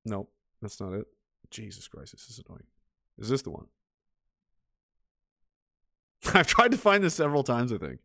[0.05, 0.31] Nope,
[0.61, 1.07] that's not it.
[1.49, 2.65] Jesus Christ, this is annoying.
[3.17, 3.67] Is this the one?
[6.33, 7.99] I've tried to find this several times, I think.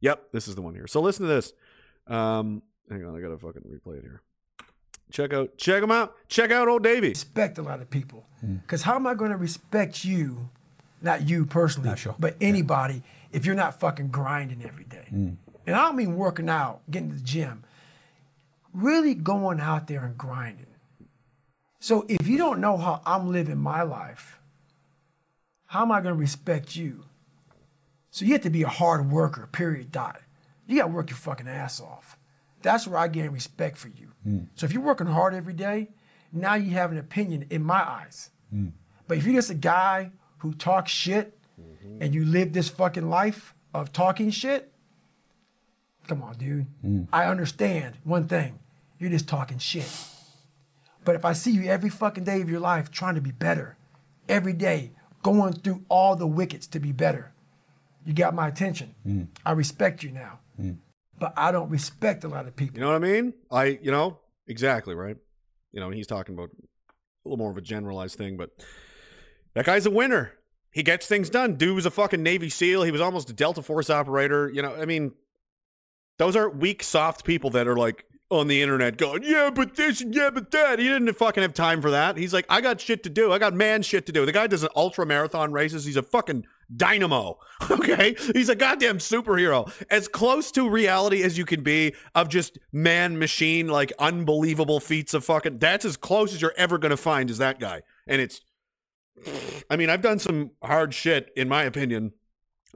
[0.00, 0.86] Yep, this is the one here.
[0.86, 1.52] So listen to this.
[2.06, 4.22] Um, hang on, I gotta fucking replay it here.
[5.12, 6.14] Check out, check them out.
[6.28, 7.10] Check out old Davy.
[7.10, 8.26] Respect a lot of people,
[8.62, 10.50] because how am I going to respect you,
[11.00, 12.16] not you personally, Not sure.
[12.18, 15.06] but anybody if you're not fucking grinding every day?
[15.08, 17.62] And I don't mean working out, getting to the gym.
[18.72, 20.66] Really going out there and grinding.
[21.78, 24.40] So if you don't know how I'm living my life,
[25.66, 27.04] how am I going to respect you?
[28.16, 30.22] So you have to be a hard worker, period, dot.
[30.66, 32.16] You got to work your fucking ass off.
[32.62, 34.12] That's where I gain respect for you.
[34.22, 34.38] Hmm.
[34.54, 35.90] So if you're working hard every day,
[36.32, 38.30] now you have an opinion in my eyes.
[38.48, 38.68] Hmm.
[39.06, 42.02] But if you're just a guy who talks shit mm-hmm.
[42.02, 44.72] and you live this fucking life of talking shit,
[46.08, 46.68] come on, dude.
[46.80, 47.02] Hmm.
[47.12, 48.60] I understand one thing.
[48.98, 49.92] You're just talking shit.
[51.04, 53.76] But if I see you every fucking day of your life trying to be better,
[54.26, 57.34] every day going through all the wickets to be better,
[58.06, 58.94] you got my attention.
[59.06, 59.28] Mm.
[59.44, 60.38] I respect you now.
[60.60, 60.78] Mm.
[61.18, 62.76] But I don't respect a lot of people.
[62.76, 63.34] You know what I mean?
[63.50, 65.16] I, you know, exactly right.
[65.72, 68.50] You know, he's talking about a little more of a generalized thing, but
[69.54, 70.32] that guy's a winner.
[70.70, 71.56] He gets things done.
[71.56, 72.84] Dude was a fucking Navy SEAL.
[72.84, 74.50] He was almost a Delta Force operator.
[74.50, 75.12] You know, I mean,
[76.18, 80.02] those are weak, soft people that are like, on the internet going, yeah, but this
[80.04, 80.78] yeah, but that.
[80.78, 82.16] He didn't fucking have time for that.
[82.16, 83.32] He's like, I got shit to do.
[83.32, 84.26] I got man shit to do.
[84.26, 85.84] The guy does an ultra marathon races.
[85.84, 87.38] He's a fucking dynamo.
[87.70, 88.14] Okay.
[88.34, 89.72] He's a goddamn superhero.
[89.90, 95.14] As close to reality as you can be of just man machine, like unbelievable feats
[95.14, 95.58] of fucking.
[95.58, 97.80] That's as close as you're ever going to find as that guy.
[98.06, 98.42] And it's,
[99.70, 102.12] I mean, I've done some hard shit, in my opinion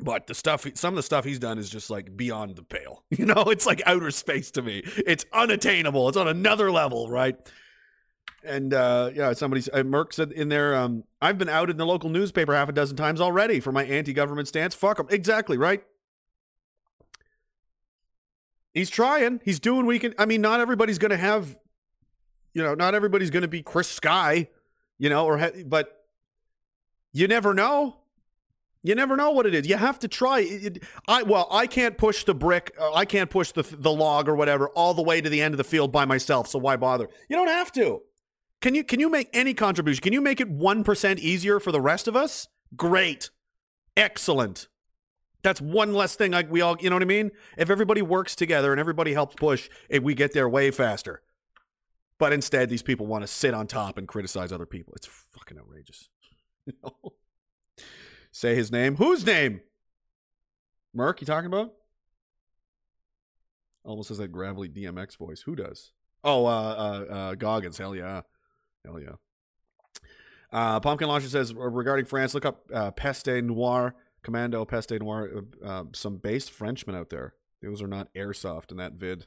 [0.02, 3.04] but the stuff some of the stuff he's done is just like beyond the pale
[3.10, 7.36] you know it's like outer space to me it's unattainable it's on another level right
[8.44, 11.86] and uh yeah somebody uh, merck said in there um i've been out in the
[11.86, 15.84] local newspaper half a dozen times already for my anti-government stance fuck him exactly right
[18.72, 21.58] he's trying he's doing we can i mean not everybody's gonna have
[22.54, 24.48] you know not everybody's gonna be chris sky
[24.98, 26.04] you know or ha- but
[27.12, 27.96] you never know
[28.82, 29.68] you never know what it is.
[29.68, 30.40] You have to try.
[30.40, 32.74] It, I well, I can't push the brick.
[32.80, 35.52] Uh, I can't push the the log or whatever all the way to the end
[35.52, 36.48] of the field by myself.
[36.48, 37.08] So why bother?
[37.28, 38.02] You don't have to.
[38.61, 40.03] Can you can you make any contribution?
[40.03, 42.49] Can you make it one percent easier for the rest of us?
[42.77, 43.31] Great,
[43.97, 44.69] excellent.
[45.43, 46.32] That's one less thing.
[46.32, 47.31] Like we all, you know what I mean?
[47.57, 51.23] If everybody works together and everybody helps push, it, we get there way faster.
[52.19, 54.93] But instead, these people want to sit on top and criticize other people.
[54.95, 56.11] It's fucking outrageous.
[58.32, 58.97] Say his name.
[58.97, 59.62] Whose name?
[60.93, 61.73] Merc, you talking about?
[63.82, 65.41] Almost has that gravelly DMX voice.
[65.43, 65.93] Who does?
[66.23, 67.78] Oh, uh, uh, uh, Goggins.
[67.78, 68.20] Hell yeah.
[68.85, 69.16] Hell yeah.
[70.52, 75.31] Uh, Pumpkin Launcher says regarding France, look up uh, Peste Noir, Commando Peste Noir,
[75.65, 77.35] uh, uh, some based Frenchmen out there.
[77.62, 79.27] Those are not airsoft in that vid.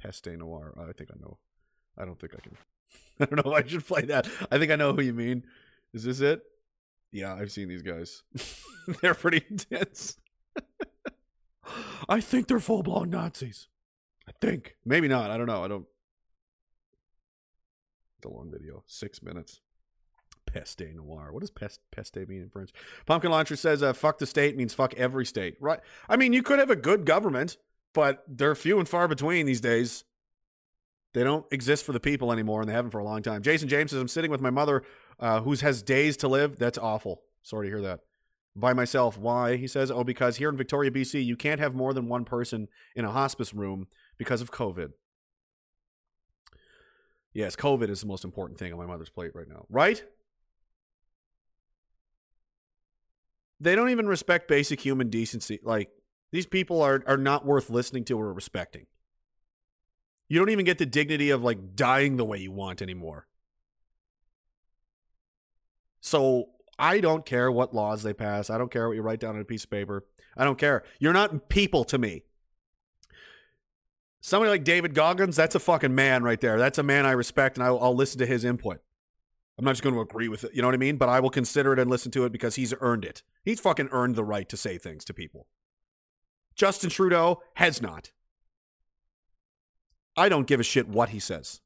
[0.00, 0.74] Peste Noir.
[0.78, 1.38] I think I know.
[1.98, 2.56] I don't think I can.
[3.20, 4.28] I don't know I should play that.
[4.50, 5.44] I think I know who you mean.
[5.92, 6.42] Is this it?
[7.12, 8.22] Yeah, I've seen these guys.
[9.02, 10.16] they're pretty intense.
[12.08, 13.68] I think they're full blown Nazis.
[14.26, 14.76] I think.
[14.84, 15.30] Maybe not.
[15.30, 15.62] I don't know.
[15.62, 15.86] I don't.
[18.22, 18.84] The long video.
[18.86, 19.60] Six minutes.
[20.46, 21.32] Peste noir.
[21.32, 22.70] What does pest, peste mean in French?
[23.06, 25.56] Pumpkin Launcher says, uh, fuck the state means fuck every state.
[25.60, 25.80] Right.
[26.08, 27.58] I mean, you could have a good government,
[27.92, 30.04] but they're few and far between these days.
[31.14, 33.42] They don't exist for the people anymore, and they haven't for a long time.
[33.42, 34.82] Jason James says, I'm sitting with my mother
[35.20, 36.58] uh, who has days to live.
[36.58, 37.22] That's awful.
[37.42, 38.00] Sorry to hear that.
[38.54, 39.18] By myself.
[39.18, 39.56] Why?
[39.56, 42.68] He says, oh, because here in Victoria, BC, you can't have more than one person
[42.94, 44.92] in a hospice room because of COVID.
[47.34, 50.02] Yes, COVID is the most important thing on my mother's plate right now, right?
[53.60, 55.60] They don't even respect basic human decency.
[55.62, 55.90] Like,
[56.32, 58.86] these people are, are not worth listening to or respecting.
[60.28, 63.26] You don't even get the dignity of like dying the way you want anymore.
[66.00, 66.48] So
[66.78, 68.48] I don't care what laws they pass.
[68.50, 70.06] I don't care what you write down on a piece of paper.
[70.36, 70.84] I don't care.
[70.98, 72.24] You're not people to me.
[74.24, 76.56] Somebody like David Goggins, that's a fucking man right there.
[76.56, 78.80] That's a man I respect and I'll, I'll listen to his input.
[79.58, 80.54] I'm not just going to agree with it.
[80.54, 80.96] You know what I mean?
[80.96, 83.24] But I will consider it and listen to it because he's earned it.
[83.44, 85.48] He's fucking earned the right to say things to people.
[86.54, 88.12] Justin Trudeau has not.
[90.16, 91.60] I don't give a shit what he says.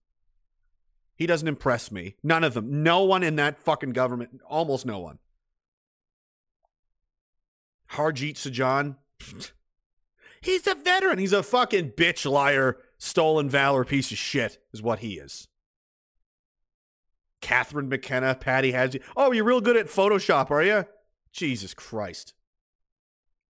[1.14, 2.16] He doesn't impress me.
[2.22, 2.82] None of them.
[2.82, 4.40] No one in that fucking government.
[4.48, 5.18] Almost no one.
[7.92, 8.96] Harjit Sajjan.
[10.46, 11.18] He's a veteran.
[11.18, 15.48] He's a fucking bitch, liar, stolen valor piece of shit, is what he is.
[17.40, 19.02] Catherine McKenna, Patty Hajdu.
[19.16, 20.84] Oh, you're real good at Photoshop, are you?
[21.32, 22.32] Jesus Christ.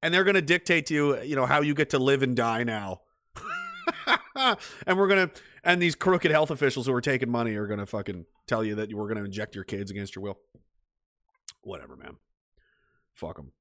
[0.03, 2.35] And they're going to dictate to you, you know, how you get to live and
[2.35, 3.03] die now.
[4.87, 7.79] and we're going to and these crooked health officials who are taking money are going
[7.79, 10.39] to fucking tell you that you were going to inject your kids against your will.
[11.61, 12.17] Whatever, man.
[13.13, 13.53] Fuck them.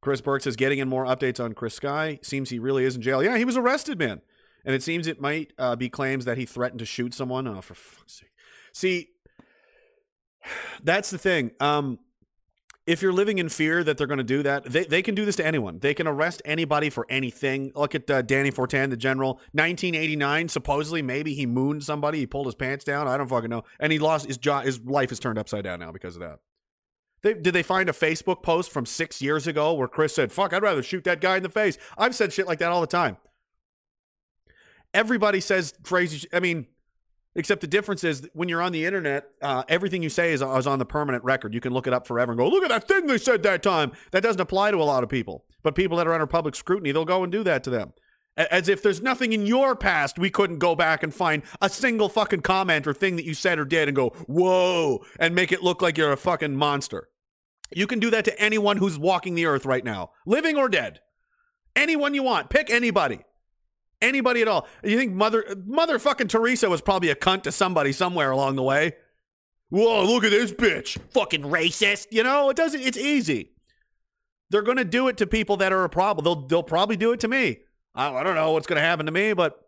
[0.00, 2.18] Chris Burke says getting in more updates on Chris Sky.
[2.22, 3.22] Seems he really is in jail.
[3.22, 4.22] Yeah, he was arrested, man.
[4.64, 7.46] And it seems it might uh, be claims that he threatened to shoot someone.
[7.46, 8.30] Oh, for fuck's sake.
[8.72, 9.08] See,
[10.82, 11.52] that's the thing.
[11.60, 11.98] Um,
[12.86, 15.24] if you're living in fear that they're going to do that, they, they can do
[15.24, 15.78] this to anyone.
[15.78, 17.70] They can arrest anybody for anything.
[17.74, 19.34] Look at uh, Dany Fortin, the general.
[19.52, 22.18] 1989, supposedly, maybe he mooned somebody.
[22.18, 23.06] He pulled his pants down.
[23.06, 23.64] I don't fucking know.
[23.78, 24.64] And he lost his job.
[24.64, 26.40] His life is turned upside down now because of that.
[27.22, 30.52] They, did they find a Facebook post from six years ago where Chris said, fuck,
[30.52, 31.76] I'd rather shoot that guy in the face?
[31.98, 33.18] I've said shit like that all the time.
[34.94, 36.26] Everybody says crazy.
[36.32, 36.66] I mean,
[37.36, 40.66] Except the difference is when you're on the internet, uh, everything you say is, is,
[40.66, 41.54] on the permanent record.
[41.54, 43.62] You can look it up forever and go, look at that thing they said that
[43.62, 43.92] time.
[44.10, 45.44] That doesn't apply to a lot of people.
[45.62, 47.92] But people that are under public scrutiny, they'll go and do that to them.
[48.36, 52.08] As if there's nothing in your past we couldn't go back and find a single
[52.08, 55.62] fucking comment or thing that you said or did and go, whoa, and make it
[55.62, 57.09] look like you're a fucking monster.
[57.72, 61.00] You can do that to anyone who's walking the earth right now, living or dead.
[61.76, 62.50] Anyone you want.
[62.50, 63.20] Pick anybody.
[64.02, 64.66] Anybody at all?
[64.82, 68.94] You think mother motherfucking Teresa was probably a cunt to somebody somewhere along the way?
[69.68, 70.98] Whoa, look at this bitch.
[71.12, 72.08] Fucking racist.
[72.10, 73.52] You know, it doesn't it's easy.
[74.48, 76.24] They're gonna do it to people that are a problem.
[76.24, 77.60] They'll they'll probably do it to me.
[77.94, 79.60] I, I don't know what's gonna happen to me, but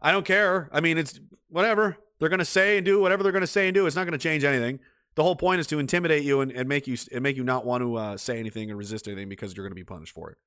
[0.00, 0.70] I don't care.
[0.72, 1.98] I mean, it's whatever.
[2.20, 3.86] They're gonna say and do whatever they're gonna say and do.
[3.86, 4.78] It's not gonna change anything.
[5.14, 7.66] The whole point is to intimidate you and, and make you and make you not
[7.66, 10.30] want to uh, say anything and resist anything because you're going to be punished for
[10.30, 10.38] it.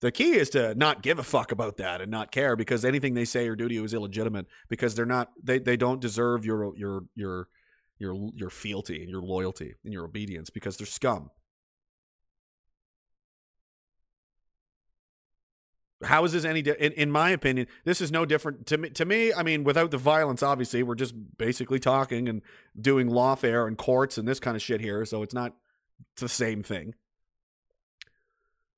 [0.00, 3.14] The key is to not give a fuck about that and not care because anything
[3.14, 6.44] they say or do to you is illegitimate because they're not they, they don't deserve
[6.44, 7.48] your your your
[7.98, 11.30] your your fealty and your loyalty and your obedience because they're scum.
[16.02, 16.62] How is this any?
[16.62, 18.90] Di- in, in my opinion, this is no different to me.
[18.90, 22.42] To me, I mean, without the violence, obviously, we're just basically talking and
[22.78, 25.04] doing lawfare and courts and this kind of shit here.
[25.04, 25.54] So it's not
[26.16, 26.94] the same thing.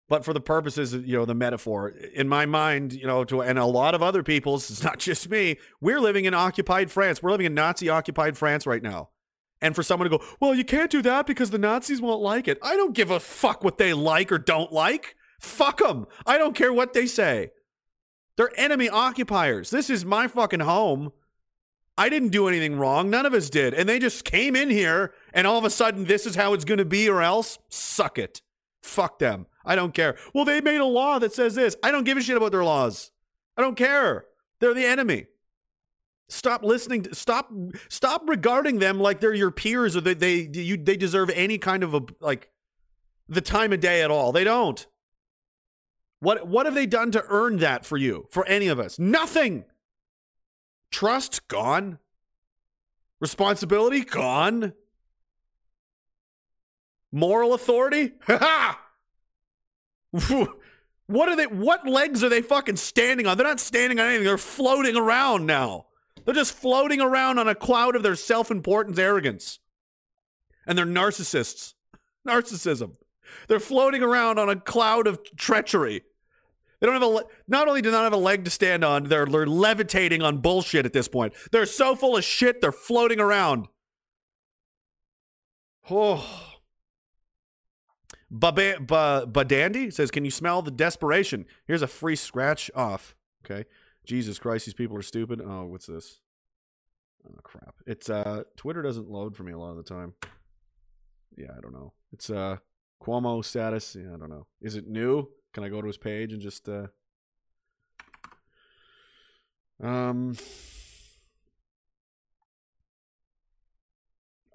[0.09, 3.43] But for the purposes of you know the metaphor, in my mind, you know, to
[3.43, 5.57] and a lot of other people's, it's not just me.
[5.81, 7.23] We're living in occupied France.
[7.23, 9.09] We're living in Nazi occupied France right now.
[9.63, 12.47] And for someone to go, well, you can't do that because the Nazis won't like
[12.47, 12.59] it.
[12.63, 15.16] I don't give a fuck what they like or don't like.
[15.41, 16.07] Fuck them.
[16.27, 17.51] I don't care what they say.
[18.37, 19.71] They're enemy occupiers.
[19.71, 21.13] This is my fucking home.
[21.99, 23.09] I didn't do anything wrong.
[23.09, 23.73] None of us did.
[23.73, 26.65] And they just came in here and all of a sudden this is how it's
[26.65, 28.43] going to be or else suck it.
[28.83, 29.47] Fuck them.
[29.65, 30.17] I don't care.
[30.35, 31.77] Well, they made a law that says this.
[31.83, 33.11] I don't give a shit about their laws.
[33.57, 34.27] I don't care.
[34.61, 35.27] They're the enemy.
[36.29, 37.03] Stop listening.
[37.03, 37.51] To, stop.
[37.89, 41.85] Stop regarding them like they're your peers or that they you they deserve any kind
[41.85, 42.51] of a like
[43.29, 44.33] the time of day at all.
[44.33, 44.87] They don't.
[46.21, 48.27] What what have they done to earn that for you?
[48.31, 48.99] For any of us?
[48.99, 49.65] Nothing.
[50.91, 51.99] Trust gone.
[53.21, 54.73] Responsibility gone.
[57.13, 58.13] Moral authority?
[58.27, 58.79] Ha
[60.13, 60.53] ha.
[61.07, 63.37] What are they what legs are they fucking standing on?
[63.37, 64.25] They're not standing on anything.
[64.25, 65.87] They're floating around now.
[66.25, 69.61] They're just floating around on a cloud of their self-importance arrogance.
[70.67, 71.75] And they're narcissists.
[72.27, 72.97] Narcissism.
[73.49, 76.03] They're floating around on a cloud of treachery.
[76.81, 77.07] They don't have a.
[77.07, 80.39] Le- not only do not have a leg to stand on, they're, they're levitating on
[80.39, 81.33] bullshit at this point.
[81.51, 82.61] They're so full of shit.
[82.61, 83.69] They're floating around.
[85.91, 86.53] Oh.
[88.31, 91.47] Badandy says, "Can you smell the desperation?
[91.67, 93.65] Here's a free scratch off." Okay.
[94.07, 95.43] Jesus Christ, these people are stupid.
[95.45, 96.21] Oh, what's this?
[97.29, 97.75] Oh crap!
[97.87, 100.15] It's uh, Twitter doesn't load for me a lot of the time.
[101.37, 101.93] Yeah, I don't know.
[102.13, 102.59] It's uh,
[103.07, 103.97] Cuomo status.
[103.99, 104.47] Yeah, I don't know.
[104.61, 105.29] Is it new?
[105.53, 106.89] Can I go to his page and just uh
[109.83, 110.37] um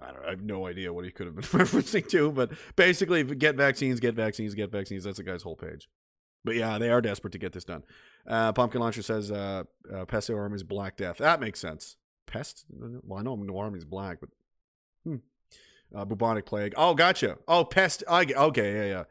[0.00, 3.22] I don't I have no idea what he could have been referencing to, but basically
[3.22, 5.04] get vaccines, get vaccines, get vaccines.
[5.04, 5.88] That's the guy's whole page.
[6.44, 7.84] But yeah, they are desperate to get this done.
[8.26, 9.62] Uh, Pumpkin Launcher says uh,
[9.92, 11.18] uh, Pest Army is Black Death.
[11.18, 11.96] That makes sense.
[12.26, 12.64] Pest?
[12.70, 14.30] Well, I know No Army is black, but
[15.04, 15.16] hmm.
[15.94, 16.74] Uh, bubonic plague.
[16.76, 17.38] Oh, gotcha.
[17.46, 18.02] Oh, pest.
[18.08, 19.04] I, okay, yeah, yeah.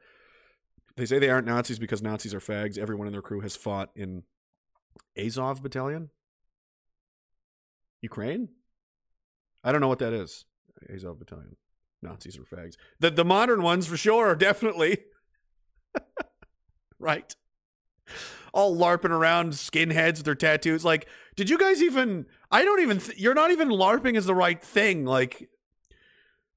[0.98, 2.78] They say they aren't Nazis because Nazis are fags.
[2.78, 4.24] Everyone in their crew has fought in
[5.18, 6.10] Azov Battalion?
[8.02, 8.50] Ukraine?
[9.64, 10.46] I don't know what that is.
[10.94, 11.56] Azov Battalion.
[12.02, 12.76] Nazis are fags.
[13.00, 14.98] The the modern ones for sure, definitely.
[17.00, 17.36] right.
[18.54, 20.84] All larping around skinheads with their tattoos.
[20.84, 24.36] Like, did you guys even I don't even th- you're not even larping is the
[24.36, 25.06] right thing.
[25.06, 25.50] Like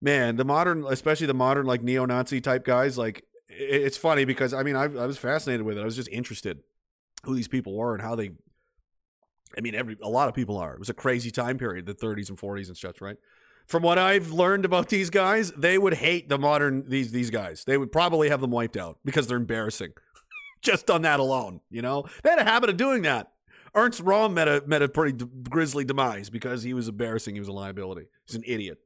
[0.05, 4.63] man, the modern especially the modern like neo-Nazi type guys like it's funny because I
[4.63, 5.81] mean I, I was fascinated with it.
[5.81, 6.61] I was just interested
[7.25, 8.31] who these people were and how they.
[9.57, 10.75] I mean, every a lot of people are.
[10.75, 13.17] It was a crazy time period, the 30s and 40s and such, right?
[13.67, 17.65] From what I've learned about these guys, they would hate the modern these these guys.
[17.65, 19.93] They would probably have them wiped out because they're embarrassing.
[20.63, 23.31] just on that alone, you know, they had a habit of doing that.
[23.75, 27.35] Ernst Röhm met a met a pretty d- grisly demise because he was embarrassing.
[27.35, 28.07] He was a liability.
[28.27, 28.79] He's an idiot,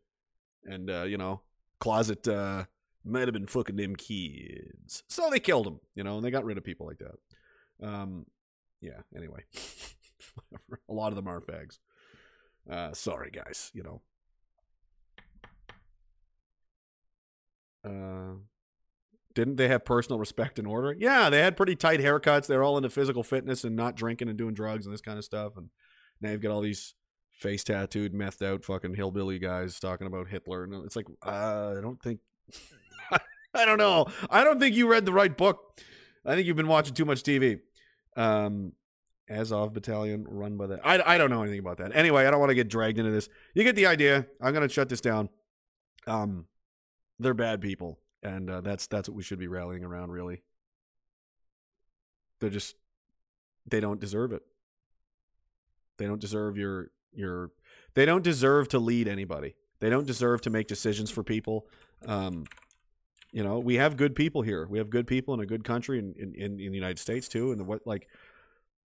[0.64, 1.42] and uh, you know,
[1.80, 2.64] closet uh,
[3.04, 5.02] might have been fucking them kids.
[5.08, 7.86] So they killed him, you know, and they got rid of people like that.
[7.86, 8.26] Um,
[8.80, 9.44] yeah, anyway.
[10.88, 11.78] a lot of them are fags.
[12.70, 14.02] Uh, sorry, guys, you know.
[17.84, 18.36] Uh,
[19.34, 20.94] didn't they have personal respect and order?
[20.98, 22.46] Yeah, they had pretty tight haircuts.
[22.46, 25.24] They're all into physical fitness and not drinking and doing drugs and this kind of
[25.24, 25.56] stuff.
[25.56, 25.70] And
[26.20, 26.94] now you've got all these
[27.38, 30.64] face tattooed, methed out fucking hillbilly guys talking about Hitler.
[30.64, 32.20] And it's like, uh, I don't think
[33.54, 34.06] I don't know.
[34.28, 35.80] I don't think you read the right book.
[36.26, 37.60] I think you've been watching too much TV.
[38.16, 38.72] Um,
[39.30, 40.80] Azov Battalion run by that.
[40.84, 41.94] I, I don't know anything about that.
[41.94, 43.28] Anyway, I don't want to get dragged into this.
[43.54, 44.26] You get the idea.
[44.40, 45.28] I'm going to shut this down.
[46.06, 46.46] Um,
[47.18, 50.12] they're bad people, and uh, that's that's what we should be rallying around.
[50.12, 50.42] Really,
[52.40, 52.74] they're just
[53.66, 54.42] they don't deserve it.
[55.98, 57.50] They don't deserve your your
[57.94, 59.54] they don't deserve to lead anybody.
[59.80, 61.66] They don't deserve to make decisions for people.
[62.06, 62.44] Um,
[63.32, 64.66] you know, we have good people here.
[64.66, 67.50] We have good people in a good country in, in, in the United States too.
[67.50, 68.08] And the, what like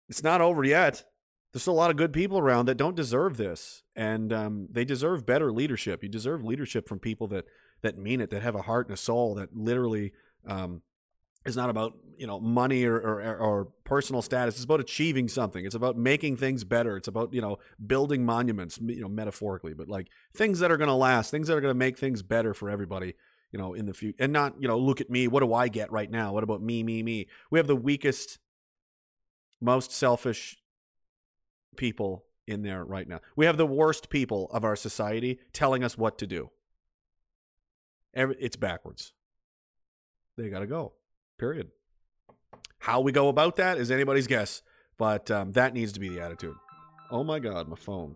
[0.09, 1.03] it's not over yet.
[1.51, 4.85] There's still a lot of good people around that don't deserve this, and um, they
[4.85, 6.01] deserve better leadership.
[6.01, 7.45] You deserve leadership from people that
[7.81, 10.13] that mean it, that have a heart and a soul, that literally
[10.47, 10.81] um,
[11.45, 14.55] is not about you know money or, or, or personal status.
[14.55, 15.65] It's about achieving something.
[15.65, 16.97] It's about making things better.
[16.97, 20.89] It's about you know building monuments, you know metaphorically, but like things that are going
[20.89, 23.15] to last, things that are going to make things better for everybody.
[23.51, 25.27] You know, in the future, and not you know, look at me.
[25.27, 26.31] What do I get right now?
[26.31, 27.27] What about me, me, me?
[27.49, 28.39] We have the weakest,
[29.59, 30.57] most selfish
[31.75, 33.19] people in there right now.
[33.35, 36.49] We have the worst people of our society telling us what to do.
[38.13, 39.11] Every, it's backwards.
[40.37, 40.93] They got to go.
[41.41, 41.71] Period.
[42.77, 44.61] How we go about that is anybody's guess,
[44.99, 46.53] but um, that needs to be the attitude.
[47.09, 48.13] Oh my God, my phone.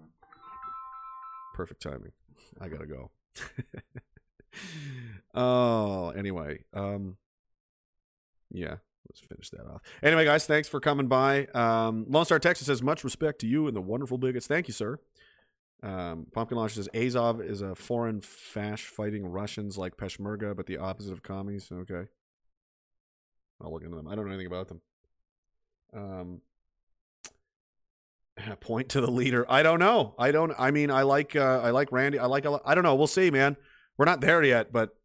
[1.56, 2.11] Perfect timing.
[2.61, 3.10] I gotta go.
[5.34, 6.65] oh, anyway.
[6.72, 7.18] Um,
[8.52, 8.76] yeah,
[9.10, 9.81] let's finish that off.
[10.03, 11.47] Anyway, guys, thanks for coming by.
[11.47, 14.45] Um, Lone Star Texas says much respect to you and the wonderful bigots.
[14.45, 14.99] Thank you, sir.
[15.81, 20.77] Um, Pumpkin Launch says Azov is a foreign fash fighting Russians like Peshmerga, but the
[20.77, 21.72] opposite of commies.
[21.73, 22.06] Okay.
[23.61, 24.07] I'll look into them.
[24.07, 24.82] I don't know anything about them.
[25.94, 26.41] Um,
[28.60, 29.45] point to the leader.
[29.49, 30.15] I don't know.
[30.18, 30.53] I don't.
[30.57, 31.36] I mean, I like.
[31.36, 32.19] Uh, I like Randy.
[32.19, 32.45] I like.
[32.65, 32.95] I don't know.
[32.95, 33.57] We'll see, man.
[33.98, 34.95] We're not there yet, but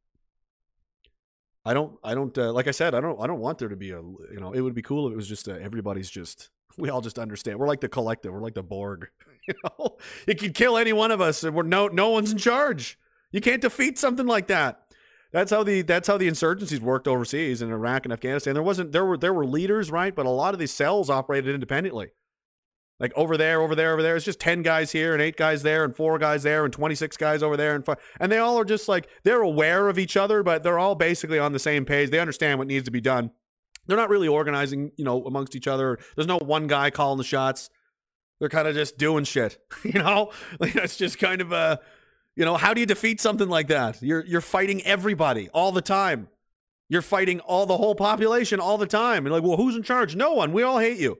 [1.64, 1.98] I don't.
[2.02, 2.36] I don't.
[2.36, 3.20] Uh, like I said, I don't.
[3.20, 4.00] I don't want there to be a.
[4.00, 6.50] You know, it would be cool if it was just uh, everybody's just.
[6.78, 7.58] We all just understand.
[7.58, 8.32] We're like the collective.
[8.32, 9.08] We're like the Borg.
[9.48, 9.96] You know,
[10.26, 11.88] it could kill any one of us, and we're no.
[11.88, 12.98] No one's in charge.
[13.32, 14.82] You can't defeat something like that.
[15.32, 18.54] That's how the that's how the insurgencies worked overseas in Iraq and Afghanistan.
[18.54, 20.14] There wasn't there were there were leaders, right?
[20.14, 22.10] But a lot of these cells operated independently.
[22.98, 24.16] Like over there, over there, over there.
[24.16, 26.94] It's just ten guys here and eight guys there and four guys there and twenty
[26.94, 29.98] six guys over there and five, and they all are just like they're aware of
[29.98, 32.10] each other, but they're all basically on the same page.
[32.10, 33.30] They understand what needs to be done.
[33.86, 35.98] They're not really organizing, you know, amongst each other.
[36.14, 37.70] There's no one guy calling the shots.
[38.38, 40.32] They're kind of just doing shit, you know.
[40.60, 41.80] It's just kind of a
[42.40, 44.00] you know, how do you defeat something like that?
[44.00, 46.28] You're you're fighting everybody all the time.
[46.88, 49.26] You're fighting all the whole population all the time.
[49.26, 50.16] And like, well, who's in charge?
[50.16, 50.54] No one.
[50.54, 51.18] We all hate you.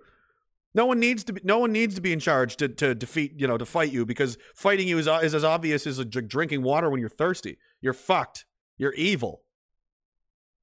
[0.73, 1.43] No one needs to be.
[1.45, 3.35] No one needs to be in charge to, to defeat.
[3.37, 6.63] You know, to fight you because fighting you is uh, is as obvious as drinking
[6.63, 7.59] water when you're thirsty.
[7.83, 8.47] You're fucked.
[8.79, 9.43] You're evil.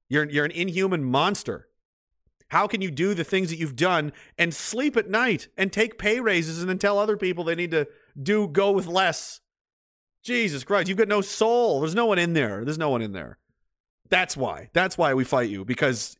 [0.08, 1.68] You're you're an inhuman monster.
[2.48, 5.98] How can you do the things that you've done and sleep at night and take
[5.98, 7.86] pay raises and then tell other people they need to
[8.20, 9.38] do go with less?
[10.28, 11.80] Jesus Christ, you've got no soul.
[11.80, 12.62] There's no one in there.
[12.62, 13.38] There's no one in there.
[14.10, 14.68] That's why.
[14.74, 16.18] That's why we fight you because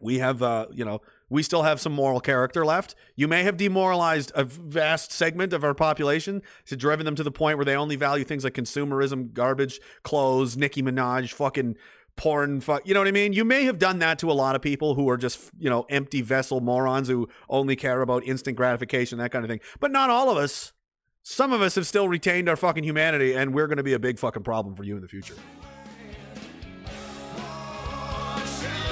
[0.00, 2.94] we have, uh, you know, we still have some moral character left.
[3.14, 7.30] You may have demoralized a vast segment of our population to driven them to the
[7.30, 11.76] point where they only value things like consumerism, garbage, clothes, Nicki Minaj, fucking
[12.14, 14.54] porn fuck you know what i mean you may have done that to a lot
[14.54, 18.54] of people who are just you know empty vessel morons who only care about instant
[18.54, 20.74] gratification that kind of thing but not all of us
[21.22, 23.98] some of us have still retained our fucking humanity, and we're going to be a
[23.98, 25.36] big fucking problem for you in the future.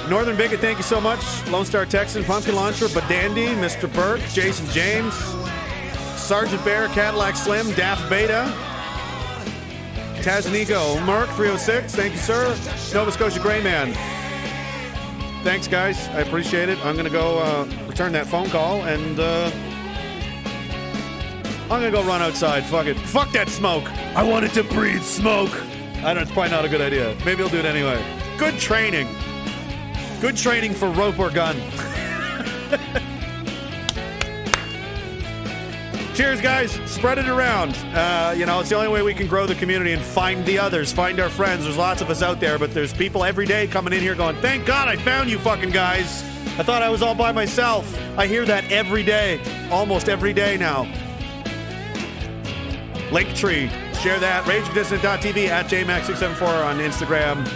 [0.09, 1.21] Northern Bigot, thank you so much.
[1.47, 3.93] Lone Star Texan, Pumpkin Launcher, Badandy, Mr.
[3.93, 5.13] Burke, Jason James,
[6.19, 8.51] Sergeant Bear, Cadillac Slim, Daft Beta,
[10.21, 12.47] Tazanico, Mark 306, thank you, sir.
[12.93, 13.93] Nova Scotia Gray Man.
[15.43, 16.07] Thanks, guys.
[16.09, 16.77] I appreciate it.
[16.85, 19.19] I'm going to go uh, return that phone call and.
[19.19, 19.51] Uh,
[21.71, 22.65] I'm gonna go run outside.
[22.65, 22.97] Fuck it.
[22.99, 23.89] Fuck that smoke.
[24.13, 25.51] I wanted to breathe smoke.
[26.03, 26.23] I don't.
[26.23, 27.15] It's probably not a good idea.
[27.23, 28.03] Maybe I'll do it anyway.
[28.37, 29.07] Good training.
[30.19, 31.55] Good training for rope or gun.
[36.13, 36.73] Cheers, guys.
[36.91, 37.71] Spread it around.
[37.95, 40.59] Uh, you know, it's the only way we can grow the community and find the
[40.59, 41.63] others, find our friends.
[41.63, 44.35] There's lots of us out there, but there's people every day coming in here going,
[44.41, 46.21] thank God I found you fucking guys.
[46.59, 47.97] I thought I was all by myself.
[48.17, 49.41] I hear that every day,
[49.71, 50.85] almost every day now.
[53.11, 53.69] Linktree.
[54.01, 54.43] Share that.
[54.45, 57.47] RagingDissident.tv at JMax674 on Instagram.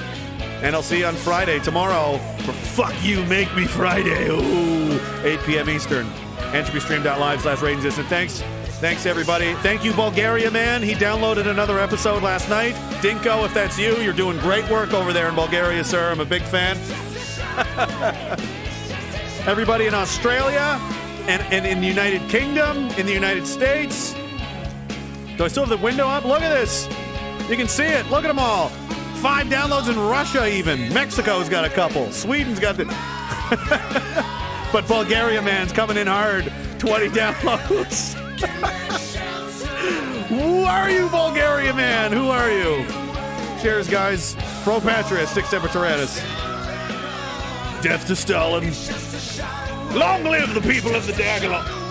[0.61, 4.29] And I'll see you on Friday tomorrow for Fuck You Make Me Friday.
[4.29, 5.69] Ooh, 8 p.m.
[5.69, 6.05] Eastern.
[6.51, 8.07] EntropyStream.live slash Raging Dissident.
[8.07, 8.41] Thanks.
[8.79, 9.53] Thanks, everybody.
[9.55, 10.83] Thank you, Bulgaria Man.
[10.83, 12.75] He downloaded another episode last night.
[13.01, 16.11] Dinko, if that's you, you're doing great work over there in Bulgaria, sir.
[16.11, 16.77] I'm a big fan.
[19.47, 20.77] everybody in Australia
[21.27, 24.13] and, and in the United Kingdom, in the United States,
[25.37, 26.25] do I still have the window up?
[26.25, 26.87] Look at this.
[27.49, 28.09] You can see it.
[28.09, 28.69] Look at them all.
[29.21, 30.93] Five downloads in Russia, even.
[30.93, 32.11] Mexico's got a couple.
[32.11, 32.85] Sweden's got the.
[34.75, 36.51] But Bulgaria Man's coming in hard.
[36.79, 38.15] 20 downloads.
[40.27, 42.11] Who are you, Bulgaria Man?
[42.11, 42.85] Who are you?
[43.61, 44.35] Cheers, guys.
[44.63, 46.17] Pro Patria, Six Separatus.
[47.81, 48.65] Death to Stalin.
[49.97, 51.84] Long live the people of the Diagolon.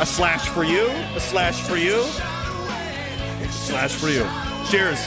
[0.00, 0.88] A slash for you.
[1.14, 2.00] A slash for you.
[2.00, 4.26] a Slash for you.
[4.68, 4.98] Cheers.